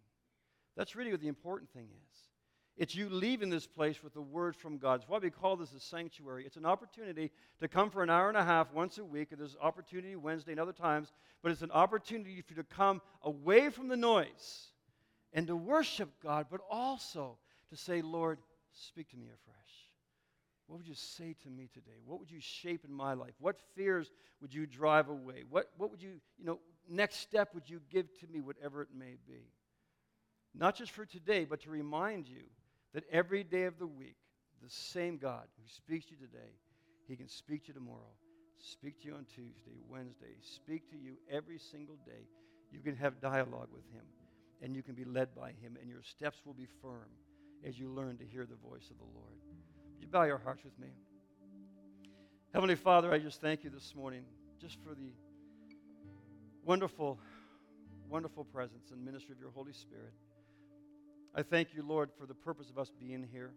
That's 0.76 0.94
really 0.94 1.10
what 1.10 1.20
the 1.20 1.28
important 1.28 1.70
thing 1.72 1.88
is. 1.90 2.18
It's 2.76 2.94
you 2.94 3.08
leaving 3.08 3.48
this 3.48 3.66
place 3.66 4.02
with 4.02 4.12
the 4.12 4.20
word 4.20 4.54
from 4.54 4.76
God. 4.76 5.00
It's 5.00 5.08
why 5.08 5.18
we 5.18 5.30
call 5.30 5.56
this 5.56 5.72
a 5.72 5.80
sanctuary. 5.80 6.44
It's 6.44 6.58
an 6.58 6.66
opportunity 6.66 7.30
to 7.60 7.68
come 7.68 7.88
for 7.88 8.02
an 8.02 8.10
hour 8.10 8.28
and 8.28 8.36
a 8.36 8.44
half 8.44 8.70
once 8.74 8.98
a 8.98 9.04
week, 9.04 9.28
and 9.30 9.40
there's 9.40 9.56
opportunity 9.62 10.14
Wednesday 10.14 10.52
and 10.52 10.60
other 10.60 10.74
times, 10.74 11.10
but 11.42 11.50
it's 11.50 11.62
an 11.62 11.70
opportunity 11.70 12.42
for 12.42 12.52
you 12.52 12.62
to 12.62 12.64
come 12.64 13.00
away 13.22 13.70
from 13.70 13.88
the 13.88 13.96
noise 13.96 14.72
and 15.32 15.46
to 15.46 15.56
worship 15.56 16.10
God, 16.22 16.46
but 16.50 16.60
also 16.70 17.38
to 17.70 17.76
say, 17.76 18.02
Lord, 18.02 18.38
speak 18.72 19.08
to 19.10 19.16
me 19.16 19.26
afresh. 19.26 19.85
What 20.66 20.78
would 20.78 20.88
you 20.88 20.94
say 20.94 21.36
to 21.44 21.50
me 21.50 21.68
today? 21.72 21.98
What 22.04 22.18
would 22.18 22.30
you 22.30 22.40
shape 22.40 22.84
in 22.86 22.92
my 22.92 23.14
life? 23.14 23.34
What 23.38 23.56
fears 23.76 24.10
would 24.40 24.52
you 24.52 24.66
drive 24.66 25.08
away? 25.08 25.44
What, 25.48 25.70
what 25.76 25.90
would 25.90 26.02
you, 26.02 26.20
you 26.38 26.44
know, 26.44 26.58
next 26.88 27.16
step 27.16 27.54
would 27.54 27.68
you 27.68 27.80
give 27.90 28.06
to 28.20 28.26
me, 28.26 28.40
whatever 28.40 28.82
it 28.82 28.88
may 28.96 29.16
be? 29.26 29.52
Not 30.54 30.74
just 30.74 30.90
for 30.90 31.06
today, 31.06 31.44
but 31.44 31.60
to 31.62 31.70
remind 31.70 32.26
you 32.26 32.42
that 32.94 33.04
every 33.12 33.44
day 33.44 33.64
of 33.64 33.78
the 33.78 33.86
week, 33.86 34.16
the 34.62 34.70
same 34.70 35.18
God 35.18 35.44
who 35.56 35.68
speaks 35.68 36.06
to 36.06 36.12
you 36.12 36.26
today, 36.26 36.52
he 37.06 37.14
can 37.14 37.28
speak 37.28 37.64
to 37.64 37.68
you 37.68 37.74
tomorrow, 37.74 38.14
speak 38.58 39.00
to 39.02 39.08
you 39.08 39.14
on 39.14 39.26
Tuesday, 39.26 39.78
Wednesday, 39.88 40.34
speak 40.40 40.90
to 40.90 40.96
you 40.96 41.16
every 41.30 41.58
single 41.58 41.96
day. 42.04 42.26
You 42.72 42.80
can 42.80 42.96
have 42.96 43.20
dialogue 43.20 43.68
with 43.72 43.84
him, 43.92 44.04
and 44.62 44.74
you 44.74 44.82
can 44.82 44.94
be 44.94 45.04
led 45.04 45.34
by 45.34 45.50
him, 45.50 45.76
and 45.80 45.88
your 45.88 46.02
steps 46.02 46.38
will 46.44 46.54
be 46.54 46.66
firm 46.82 47.10
as 47.64 47.78
you 47.78 47.88
learn 47.88 48.16
to 48.18 48.24
hear 48.24 48.46
the 48.46 48.56
voice 48.68 48.90
of 48.90 48.98
the 48.98 49.04
Lord. 49.14 49.36
You 50.00 50.06
bow 50.08 50.24
your 50.24 50.38
hearts 50.38 50.62
with 50.64 50.78
me? 50.78 50.88
Heavenly 52.52 52.74
Father, 52.74 53.12
I 53.12 53.18
just 53.18 53.40
thank 53.40 53.64
you 53.64 53.70
this 53.70 53.94
morning 53.94 54.24
just 54.60 54.78
for 54.82 54.94
the 54.94 55.12
wonderful, 56.64 57.18
wonderful 58.08 58.44
presence 58.44 58.90
and 58.90 59.04
ministry 59.04 59.32
of 59.32 59.40
your 59.40 59.50
Holy 59.50 59.72
Spirit. 59.72 60.12
I 61.34 61.42
thank 61.42 61.74
you, 61.74 61.82
Lord, 61.86 62.10
for 62.18 62.26
the 62.26 62.34
purpose 62.34 62.70
of 62.70 62.78
us 62.78 62.90
being 62.98 63.26
here, 63.30 63.52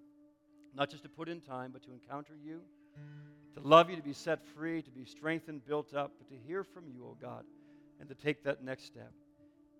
not 0.75 0.89
just 0.89 1.03
to 1.03 1.09
put 1.09 1.29
in 1.29 1.39
time, 1.39 1.71
but 1.71 1.83
to 1.83 1.93
encounter 1.93 2.33
you, 2.43 2.61
to 3.55 3.61
love 3.61 3.89
you, 3.89 3.95
to 3.95 4.01
be 4.01 4.13
set 4.13 4.45
free, 4.45 4.81
to 4.81 4.91
be 4.91 5.05
strengthened, 5.05 5.65
built 5.65 5.93
up, 5.93 6.11
but 6.17 6.27
to 6.29 6.35
hear 6.45 6.63
from 6.63 6.87
you, 6.87 7.05
O 7.05 7.09
oh 7.09 7.17
God, 7.21 7.43
and 7.99 8.09
to 8.09 8.15
take 8.15 8.43
that 8.43 8.63
next 8.63 8.85
step. 8.85 9.11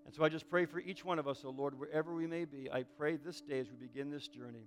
And 0.05 0.13
so 0.15 0.23
I 0.23 0.29
just 0.29 0.49
pray 0.49 0.65
for 0.65 0.79
each 0.79 1.05
one 1.05 1.19
of 1.19 1.27
us, 1.27 1.41
O 1.43 1.49
oh 1.49 1.51
Lord, 1.51 1.77
wherever 1.77 2.13
we 2.13 2.25
may 2.25 2.45
be. 2.45 2.71
I 2.71 2.83
pray 2.97 3.17
this 3.17 3.41
day 3.41 3.59
as 3.59 3.67
we 3.69 3.75
begin 3.75 4.09
this 4.09 4.27
journey, 4.27 4.65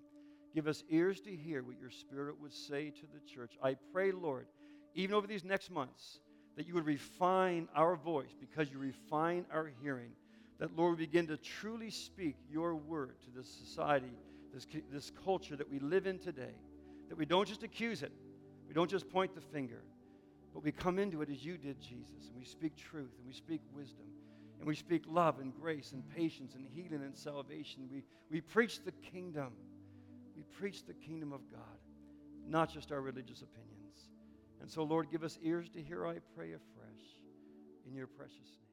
give 0.54 0.66
us 0.66 0.84
ears 0.88 1.20
to 1.22 1.34
hear 1.34 1.62
what 1.62 1.78
your 1.80 1.90
Spirit 1.90 2.40
would 2.40 2.52
say 2.52 2.90
to 2.90 3.06
the 3.12 3.20
church. 3.20 3.56
I 3.62 3.76
pray, 3.92 4.12
Lord, 4.12 4.46
even 4.94 5.14
over 5.14 5.26
these 5.26 5.44
next 5.44 5.70
months, 5.70 6.20
that 6.56 6.66
you 6.66 6.74
would 6.74 6.86
refine 6.86 7.68
our 7.74 7.96
voice 7.96 8.34
because 8.38 8.70
you 8.70 8.78
refine 8.78 9.46
our 9.52 9.70
hearing 9.82 10.12
that, 10.62 10.76
Lord, 10.76 10.98
we 10.98 11.06
begin 11.06 11.26
to 11.26 11.36
truly 11.36 11.90
speak 11.90 12.36
your 12.48 12.76
word 12.76 13.16
to 13.24 13.30
this 13.36 13.48
society, 13.48 14.12
this, 14.54 14.64
this 14.92 15.10
culture 15.24 15.56
that 15.56 15.68
we 15.68 15.80
live 15.80 16.06
in 16.06 16.20
today. 16.20 16.54
That 17.08 17.18
we 17.18 17.26
don't 17.26 17.48
just 17.48 17.64
accuse 17.64 18.04
it, 18.04 18.12
we 18.68 18.72
don't 18.72 18.88
just 18.88 19.10
point 19.10 19.34
the 19.34 19.40
finger, 19.40 19.82
but 20.54 20.62
we 20.62 20.70
come 20.70 21.00
into 21.00 21.20
it 21.20 21.30
as 21.30 21.44
you 21.44 21.58
did, 21.58 21.80
Jesus, 21.80 22.28
and 22.28 22.38
we 22.38 22.44
speak 22.44 22.76
truth, 22.76 23.10
and 23.18 23.26
we 23.26 23.32
speak 23.32 23.60
wisdom, 23.74 24.06
and 24.58 24.68
we 24.68 24.76
speak 24.76 25.02
love 25.08 25.40
and 25.40 25.52
grace 25.52 25.90
and 25.90 26.08
patience 26.08 26.54
and 26.54 26.64
healing 26.72 27.02
and 27.02 27.16
salvation. 27.16 27.88
We, 27.90 28.04
we 28.30 28.40
preach 28.40 28.84
the 28.84 28.92
kingdom. 28.92 29.54
Preach 30.52 30.84
the 30.84 30.94
kingdom 30.94 31.32
of 31.32 31.40
God, 31.50 31.60
not 32.46 32.72
just 32.72 32.92
our 32.92 33.00
religious 33.00 33.42
opinions. 33.42 34.10
And 34.60 34.70
so, 34.70 34.84
Lord, 34.84 35.10
give 35.10 35.24
us 35.24 35.38
ears 35.42 35.68
to 35.70 35.82
hear, 35.82 36.06
I 36.06 36.18
pray 36.36 36.52
afresh, 36.52 37.02
in 37.86 37.94
your 37.94 38.06
precious 38.06 38.38
name. 38.38 38.71